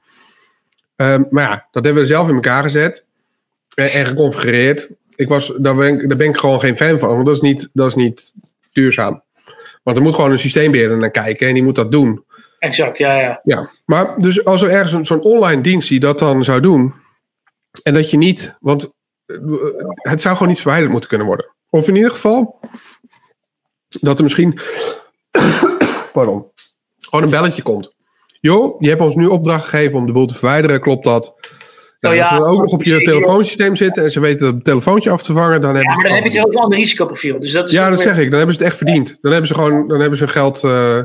[0.96, 3.06] Um, maar ja, dat hebben we zelf in elkaar gezet
[3.76, 4.90] en, en geconfigureerd.
[5.16, 7.42] Ik was, daar, ben ik, daar ben ik gewoon geen fan van, want dat is
[7.42, 8.34] niet, dat is niet
[8.72, 9.24] duurzaam.
[9.84, 12.26] Want er moet gewoon een systeembeheerder naar kijken en die moet dat doen.
[12.60, 13.42] Exact, ja, ja.
[13.44, 16.94] ja maar dus als er ergens zo'n online dienst die dat dan zou doen,
[17.84, 18.94] en dat je niet, want
[19.26, 19.38] eh,
[19.96, 21.56] het zou gewoon niet verwijderd moeten kunnen worden.
[21.70, 22.60] Of in ieder geval,
[23.88, 24.60] dat er misschien
[26.14, 26.46] pardon,
[27.00, 27.94] gewoon een belletje komt.
[28.40, 31.36] Jo, je hebt ons nu opdracht gegeven om de boel te verwijderen, klopt dat?
[32.02, 34.64] Nou, ja, als we ook nog op je telefoonsysteem zitten en ze weten dat het
[34.64, 37.40] telefoontje af te vangen, dan hebben ja, maar dan heb je het een ander risicoprofiel.
[37.40, 38.30] Dus dat is ja, dat zeg ik.
[38.30, 39.18] Dan hebben ze het echt verdiend.
[39.22, 40.64] Dan hebben ze gewoon dan hebben ze hun geld.
[40.64, 40.98] Uh,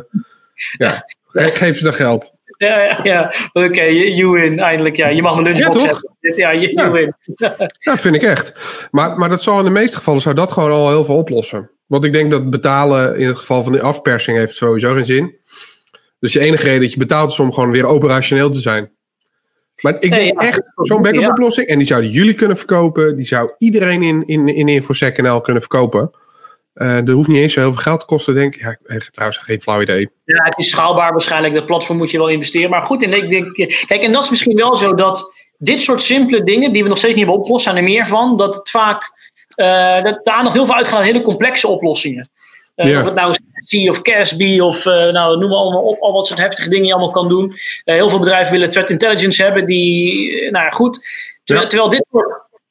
[0.87, 2.35] ja, geef ze dat geld.
[2.59, 3.35] Ja, ja, ja.
[3.53, 4.59] oké, okay, you win.
[4.59, 5.09] Eindelijk, ja.
[5.09, 6.01] Je mag mijn lunchbox ja.
[6.37, 6.91] Ja, you, ja.
[6.91, 7.15] win.
[7.79, 8.53] ja, vind ik echt.
[8.91, 11.71] Maar, maar dat zal in de meeste gevallen zou dat gewoon al heel veel oplossen.
[11.87, 15.37] Want ik denk dat betalen in het geval van de afpersing heeft sowieso geen zin.
[16.21, 18.91] Dus de enige reden dat je betaalt is om gewoon weer operationeel te zijn.
[19.83, 23.51] Maar ik denk echt, zo'n backup oplossing, en die zouden jullie kunnen verkopen, die zou
[23.59, 26.11] iedereen in, in, in InfoSec kunnen verkopen.
[26.75, 28.61] Uh, er hoeft niet eens zo heel veel geld te kosten, denk ik.
[28.61, 30.11] Ja, ik heb trouwens geen flauw idee.
[30.25, 31.55] Ja, het is schaalbaar waarschijnlijk.
[31.55, 32.71] Dat platform moet je wel investeren.
[32.71, 33.53] Maar goed, en ik denk,
[33.87, 36.99] kijk, en dat is misschien wel zo dat dit soort simpele dingen, die we nog
[36.99, 38.37] steeds niet hebben opgelost, zijn er meer van.
[38.37, 39.13] Dat het vaak
[39.57, 42.29] uh, dat de aandacht heel veel uitgaat naar hele complexe oplossingen.
[42.77, 43.35] Uh, Of het nou
[43.67, 46.87] C of CASB of uh, nou, noem maar allemaal op, al wat soort heftige dingen
[46.87, 47.55] je allemaal kan doen.
[47.85, 51.01] heel veel bedrijven willen threat intelligence hebben die, nou ja, goed.
[51.45, 52.05] Terwijl, terwijl dit,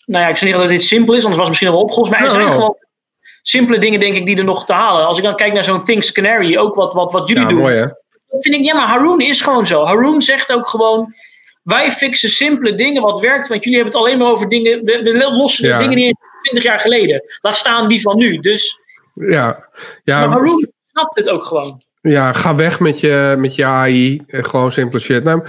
[0.06, 2.12] nou ja, ik zou niet dat dit simpel is, anders was het misschien wel opgelost.
[2.12, 2.78] Maar er zijn gewoon
[3.42, 5.06] simpele dingen, denk ik, die er nog te halen.
[5.06, 7.60] Als ik dan kijk naar zo'n Things Canary, ook wat, wat, wat jullie ja, doen.
[7.60, 7.88] Mooi, hè?
[8.40, 9.84] vind ik, ja, maar Haroon is gewoon zo.
[9.84, 11.14] Haroon zegt ook gewoon,
[11.64, 13.48] wij fixen simpele dingen wat werkt.
[13.48, 14.84] Want jullie hebben het alleen maar over dingen.
[14.84, 15.78] We, we lossen ja.
[15.78, 17.22] dingen die 20 jaar geleden.
[17.42, 18.40] Laat staan die van nu.
[18.40, 18.84] Dus.
[19.16, 19.70] Ja.
[20.04, 21.82] ja maar Haroon snapt het ook gewoon.
[22.02, 24.24] Ja, ga weg met je, met je AI.
[24.28, 25.24] Eh, gewoon simpele shit.
[25.24, 25.46] Nou,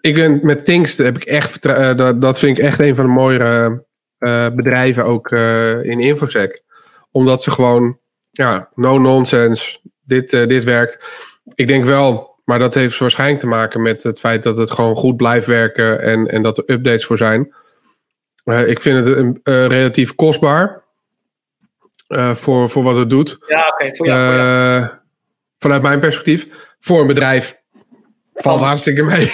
[0.00, 1.66] ik ben met Things heb ik echt.
[1.66, 3.84] Uh, dat, dat vind ik echt een van de mooiere
[4.18, 6.62] uh, bedrijven ook uh, in InfoSec.
[7.10, 7.98] Omdat ze gewoon.
[8.30, 9.78] Ja, no nonsense.
[10.04, 10.98] Dit, dit werkt.
[11.54, 14.96] Ik denk wel maar dat heeft waarschijnlijk te maken met het feit dat het gewoon
[14.96, 17.54] goed blijft werken en, en dat er updates voor zijn.
[18.44, 20.79] Ik vind het relatief kostbaar
[22.10, 23.38] uh, voor, voor wat het doet.
[23.46, 23.72] Ja, oké.
[23.72, 24.88] Okay, voor, jou,
[25.58, 26.46] Vanuit mijn perspectief.
[26.80, 27.58] Voor een bedrijf
[28.34, 29.24] valt hartstikke mee.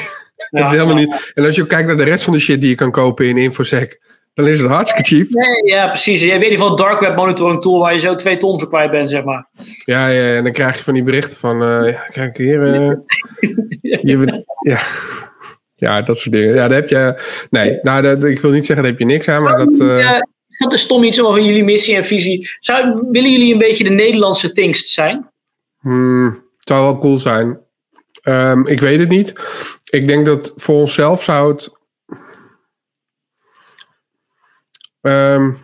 [0.50, 1.32] Ja, het is helemaal niet.
[1.34, 3.36] En als je kijkt naar de rest van de shit die je kan kopen in
[3.36, 4.00] InfoSec,
[4.34, 5.28] dan is het hartstikke cheap.
[5.30, 6.22] Nee, ja, precies.
[6.22, 8.90] Je weet niet van dark web monitoring tool waar je zo twee ton voor kwijt
[8.90, 9.46] bent, zeg maar.
[9.84, 12.62] Ja, ja en dan krijg je van die berichten van, uh, ja, kijk hier,
[13.80, 14.78] je, ja.
[15.74, 16.54] ja, dat soort dingen.
[16.54, 17.20] Ja, daar heb je,
[17.50, 19.78] nee, nou, dat, ik wil niet zeggen, daar heb je niks aan, maar dat...
[19.78, 20.18] Uh,
[20.58, 22.48] dat is stom iets over jullie missie en visie.
[22.60, 25.30] Zou, willen jullie een beetje de Nederlandse things zijn?
[25.80, 27.58] Hmm, zou wel cool zijn.
[28.22, 29.32] Um, ik weet het niet.
[29.84, 31.74] Ik denk dat voor onszelf zou het
[35.06, 35.58] Um,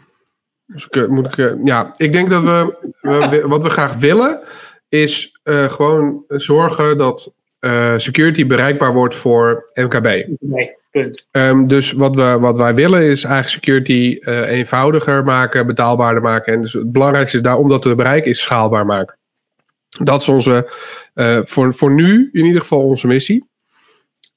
[0.74, 4.44] ik, moet ik, eh, ja, ik denk dat we, we wat we graag willen,
[4.88, 10.26] is uh, gewoon zorgen dat uh, security bereikbaar wordt voor MKB.
[10.40, 11.28] Nee, punt.
[11.32, 16.52] Um, dus wat, we, wat wij willen is eigenlijk security uh, eenvoudiger maken, betaalbaarder maken.
[16.52, 19.16] En dus het belangrijkste is daar, om dat te bereiken, is schaalbaar maken.
[19.88, 20.70] Dat is onze,
[21.44, 23.50] voor, voor nu in ieder geval onze missie.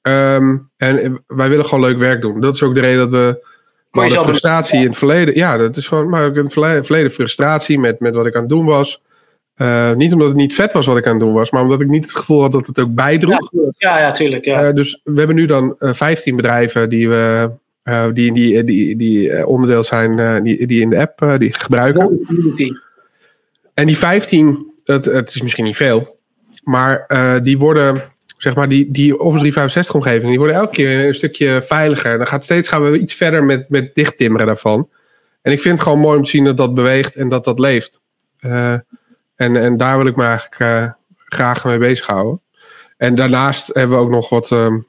[0.02, 2.40] Um, en wij willen gewoon leuk werk doen.
[2.40, 3.54] Dat is ook de reden dat we
[3.90, 7.10] maar de frustratie in het verleden, ja, dat is gewoon, maar ook in het verleden
[7.10, 9.02] frustratie met, met wat ik aan het doen was.
[9.56, 11.80] Uh, niet omdat het niet vet was wat ik aan het doen was, maar omdat
[11.80, 13.50] ik niet het gevoel had dat het ook bijdroeg.
[13.78, 14.44] Ja, ja, tuurlijk.
[14.44, 14.68] Ja.
[14.68, 17.50] Uh, dus we hebben nu dan uh, eh, 15 bedrijven die we.
[18.12, 22.20] die, die, die, die onderdeel zijn, die, die in de app die gebruiken.
[23.74, 26.18] En die 15 het, het is misschien niet veel,
[26.64, 28.02] maar eh, die worden,
[28.38, 32.12] zeg maar, die, die Office 365 omgeving, die worden elke keer een stukje veiliger.
[32.12, 34.88] En dan gaat steeds gaan we iets verder met, met dichttimmeren daarvan.
[35.42, 37.58] En ik vind het gewoon mooi om te zien dat dat beweegt en dat dat
[37.58, 38.00] leeft.
[39.36, 42.40] En, en daar wil ik me eigenlijk uh, graag mee bezighouden.
[42.96, 44.50] En daarnaast hebben we ook nog wat.
[44.50, 44.86] Um,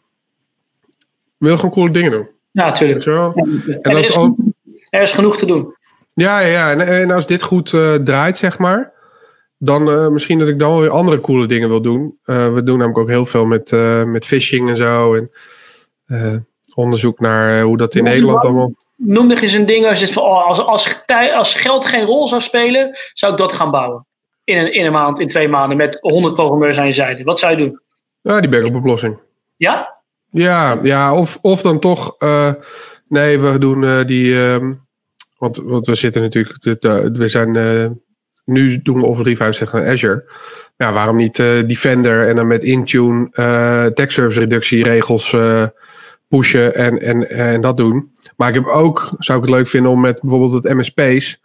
[1.38, 2.28] we willen gewoon coole dingen doen.
[2.52, 3.06] Ja, natuurlijk.
[3.06, 4.38] En, er, is, ook,
[4.90, 5.76] er is genoeg te doen.
[6.14, 8.92] Ja, ja, en, en als dit goed uh, draait, zeg maar.
[9.58, 12.20] Dan uh, misschien dat ik dan weer andere coole dingen wil doen.
[12.26, 13.72] Uh, we doen namelijk ook heel veel met,
[14.06, 15.16] met phishing en zo.
[15.16, 15.32] En
[16.74, 18.74] onderzoek naar hoe dat in ja, Nederland allemaal.
[18.96, 22.98] Noem nog eens een ding als, het, als, als, als geld geen rol zou spelen,
[23.14, 24.07] zou ik dat gaan bouwen.
[24.48, 27.24] In een, in een maand, in twee maanden, met 100 programmeurs aan je zijde.
[27.24, 27.82] Wat zou je doen?
[28.22, 29.20] Ja, die backup oplossing.
[29.58, 29.98] Ja?
[30.30, 32.16] Ja, ja of, of dan toch.
[32.20, 32.54] Uh,
[33.08, 34.36] nee, we doen uh, die.
[34.36, 34.86] Um,
[35.38, 36.64] want, want we zitten natuurlijk.
[37.18, 37.52] We zijn.
[38.46, 40.32] nu doen we Office 365 naar Azure.
[40.78, 43.30] Ja, waarom niet Defender en dan met Intune
[43.94, 45.36] text service reductieregels
[46.28, 48.12] pushen en, en, en dat doen.
[48.36, 51.42] Maar ik heb ook, zou ik het leuk vinden om met bijvoorbeeld het MSP's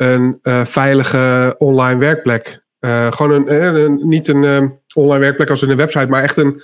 [0.00, 2.62] een veilige online werkplek.
[3.10, 6.62] gewoon een, een, niet een online werkplek als in een website, maar echt een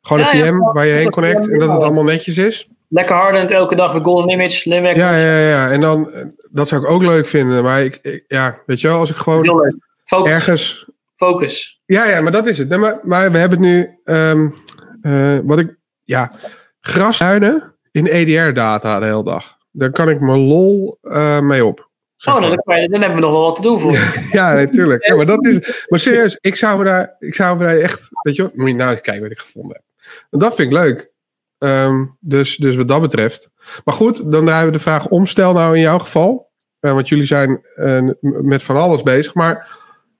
[0.00, 2.68] gewoon een VM waar je heen connect en dat het allemaal netjes is.
[2.88, 4.70] Lekker hardend elke dag een golden image.
[4.70, 5.70] Ja, ja, ja.
[5.70, 6.10] En dan,
[6.50, 7.62] dat zou ik ook leuk vinden.
[7.62, 9.72] Maar ik, ja, weet je wel, als ik gewoon
[10.04, 10.32] Focus.
[10.32, 10.88] ergens...
[11.16, 11.82] Focus.
[11.86, 12.68] Ja, ja, maar dat is het.
[12.68, 14.54] Nee, maar, maar we hebben het nu, um,
[15.02, 16.32] uh, wat ik, ja,
[16.80, 19.56] grashuinen in EDR-data de hele dag.
[19.70, 21.85] Daar kan ik mijn lol uh, mee op.
[22.24, 23.92] Oh, dan, dan, hebben we nog wel wat te doen voor.
[24.38, 25.06] ja, natuurlijk.
[25.06, 28.08] Ja, maar, dat is, maar serieus, ik zou me daar, ik zou me daar echt,
[28.22, 29.84] weet je moet je nou eens kijken wat ik gevonden heb.
[30.30, 31.14] En dat vind ik leuk.
[31.58, 33.50] Um, dus, dus wat dat betreft.
[33.84, 35.26] Maar goed, dan draaien we de vraag om.
[35.26, 36.50] Stel nou in jouw geval.
[36.80, 39.34] Uh, want jullie zijn uh, met van alles bezig.
[39.34, 39.78] Maar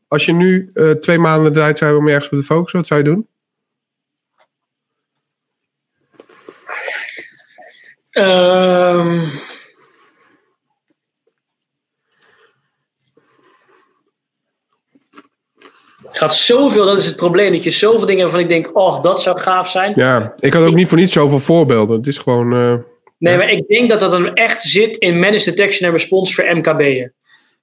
[0.09, 2.79] als je nu uh, twee maanden de tijd zou hebben om ergens op te focussen,
[2.79, 3.29] wat zou je doen?
[8.19, 9.21] Um,
[16.19, 19.23] gaat zoveel, dat is het probleem, dat je zoveel dingen waarvan ik denk, oh, dat
[19.23, 19.93] zou gaaf zijn.
[19.95, 21.97] Ja, ik had ook niet voor niets zoveel voorbeelden.
[21.97, 22.55] Het is gewoon...
[22.55, 22.75] Uh,
[23.19, 23.39] nee, ja.
[23.39, 27.13] maar ik denk dat dat dan echt zit in Managed Detection en Response voor MKB'en.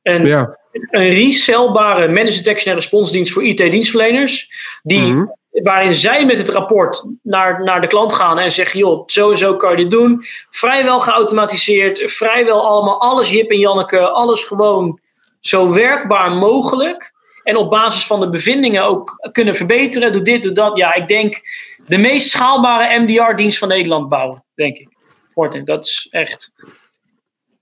[0.03, 0.57] Een, ja.
[0.71, 4.49] een resellbare Managed Detection en Response dienst voor IT-dienstverleners,
[4.83, 4.99] die...
[4.99, 5.41] Mm -hmm.
[5.63, 9.37] Waarin zij met het rapport naar, naar de klant gaan en zeggen: joh, zo en
[9.37, 10.23] zo kan je dit doen.
[10.49, 14.99] Vrijwel geautomatiseerd, vrijwel allemaal, alles Jip en Janneke, alles gewoon
[15.39, 17.12] zo werkbaar mogelijk.
[17.43, 20.11] En op basis van de bevindingen ook kunnen verbeteren.
[20.11, 20.77] Doe dit, doe dat.
[20.77, 21.41] Ja, ik denk
[21.87, 24.87] de meest schaalbare MDR-dienst van Nederland bouwen, denk ik.
[25.31, 26.51] Fortin, dat is echt.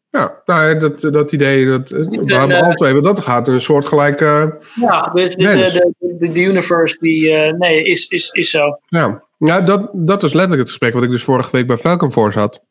[0.09, 3.85] Ja, nou, dat, dat idee, dat, we hebben uh, altijd, want dat gaat een soort
[3.85, 4.57] gelijke.
[4.75, 8.79] Ja, de, de, de, de, universe, die, uh, nee, is, is, is zo.
[8.87, 12.11] Ja, ja dat, dat is letterlijk het gesprek wat ik dus vorige week bij Falcon
[12.11, 12.63] Force had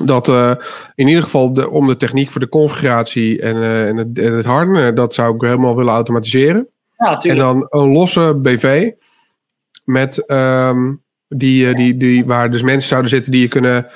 [0.00, 0.52] dat uh,
[0.94, 4.32] in ieder geval de, om de techniek voor de configuratie en, uh, en, het, en
[4.32, 6.70] het harden, dat zou ik helemaal willen automatiseren.
[6.96, 8.90] Ja, en dan een losse BV
[9.84, 13.86] met um, die, uh, die, die, waar dus mensen zouden zitten die je kunnen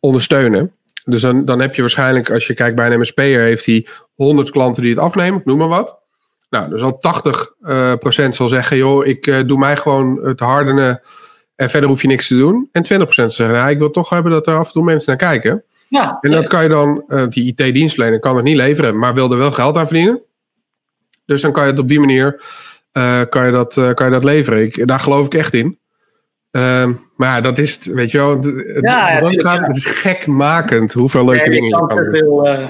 [0.00, 0.72] ondersteunen.
[1.04, 4.50] Dus dan, dan heb je waarschijnlijk, als je kijkt bij een MSP'er, heeft hij 100
[4.50, 5.98] klanten die het afnemen, ik noem maar wat.
[6.50, 7.00] Nou, dus al
[7.94, 11.00] 80% procent zal zeggen, joh, ik doe mij gewoon het hardenen
[11.56, 12.68] en verder hoef je niks te doen.
[12.72, 15.30] En 20% zeggen, nou, ik wil toch hebben dat er af en toe mensen naar
[15.30, 15.64] kijken.
[15.88, 19.32] Ja, en dat kan je dan, uh, die IT-dienstverlener kan het niet leveren, maar wil
[19.32, 20.20] er wel geld aan verdienen.
[21.24, 22.42] Dus dan kan je het op die manier
[22.92, 24.62] uh, kan je dat, uh, kan je dat leveren.
[24.62, 25.78] Ik, daar geloof ik echt in.
[26.50, 28.36] Ehm, maar ja, dat is het, weet je wel.
[28.36, 29.66] Het, ja, ja, dat gaat.
[29.66, 32.68] Het is gekmakend hoeveel leuke dingen je kan uh,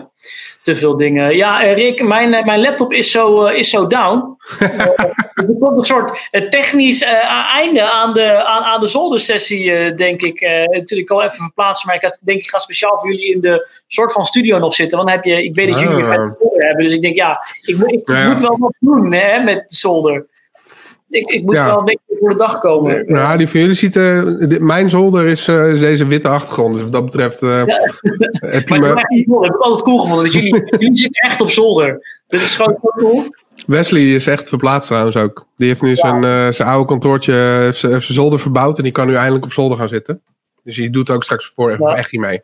[0.66, 1.36] te veel dingen.
[1.36, 4.36] Ja, Rick, mijn, mijn laptop is zo, is zo down.
[5.34, 7.02] er komt een soort technisch
[7.54, 10.40] einde aan de, aan, aan de zoldersessie, denk ik.
[10.70, 14.12] natuurlijk al even verplaatsen, maar ik denk ik ga speciaal voor jullie in de soort
[14.12, 14.98] van studio nog zitten.
[14.98, 16.84] Want dan heb je, ik weet dat jullie weer vet zolder hebben.
[16.84, 20.26] Dus ik denk, ja, ik, ik, ik moet wel wat doen hè, met zolder.
[21.08, 21.64] Ik, ik moet ja.
[21.64, 23.04] wel een beetje voor de dag komen.
[23.06, 26.72] Nou, die van jullie ziet, uh, mijn zolder is, uh, is, deze witte achtergrond.
[26.74, 27.42] Dus wat dat betreft.
[27.42, 27.80] Uh, ja.
[28.40, 28.86] heb maar me...
[29.08, 30.24] ik heb het altijd cool gevonden.
[30.24, 32.00] Dat jullie, jullie zitten echt op zolder.
[32.28, 33.24] Dit is gewoon zo cool.
[33.66, 35.46] Wesley is echt verplaatst trouwens ook.
[35.56, 35.94] Die heeft nu ja.
[35.94, 38.76] zijn, zijn oude kantoortje, heeft zijn zolder verbouwd.
[38.76, 40.22] En die kan nu eindelijk op zolder gaan zitten.
[40.62, 41.96] Dus die doet ook straks voor ja.
[41.96, 42.42] echt niet mee.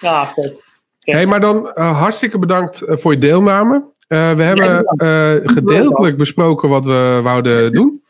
[0.00, 0.52] Ja, goed.
[1.00, 3.91] Hey, maar dan hartstikke bedankt voor je deelname.
[4.12, 8.02] Uh, we hebben uh, gedeeltelijk besproken wat we wouden doen.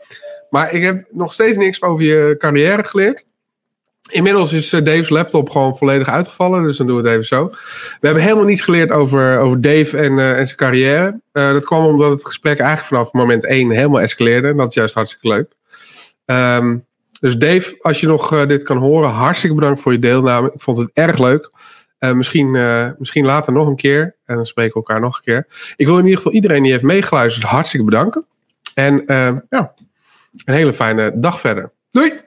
[0.51, 3.24] Maar ik heb nog steeds niks over je carrière geleerd.
[4.11, 7.49] Inmiddels is eh, Dave's laptop gewoon volledig uitgevallen, dus dan doen we het even zo.
[8.01, 11.20] We hebben helemaal niets geleerd over, over Dave en, uh, en zijn carrière.
[11.33, 14.49] Dat kwam omdat het gesprek eigenlijk vanaf moment 1 helemaal escaleerde.
[14.49, 15.53] En dat is juist hartstikke leuk.
[16.59, 16.87] Um,
[17.20, 20.51] dus Dave, als je nog dit kan horen, hartstikke bedankt voor je deelname.
[20.55, 21.51] Ik vond het erg leuk.
[22.15, 22.51] Misschien,
[22.99, 24.16] misschien later nog een keer.
[24.24, 25.47] En dan spreken we elkaar nog een keer.
[25.77, 28.27] Ik wil in ieder geval iedereen die heeft meegeluisterd hartstikke bedanken.
[28.74, 29.05] En
[29.51, 29.74] ja,
[30.45, 31.73] een hele fijne dag verder.
[31.91, 32.20] Doei!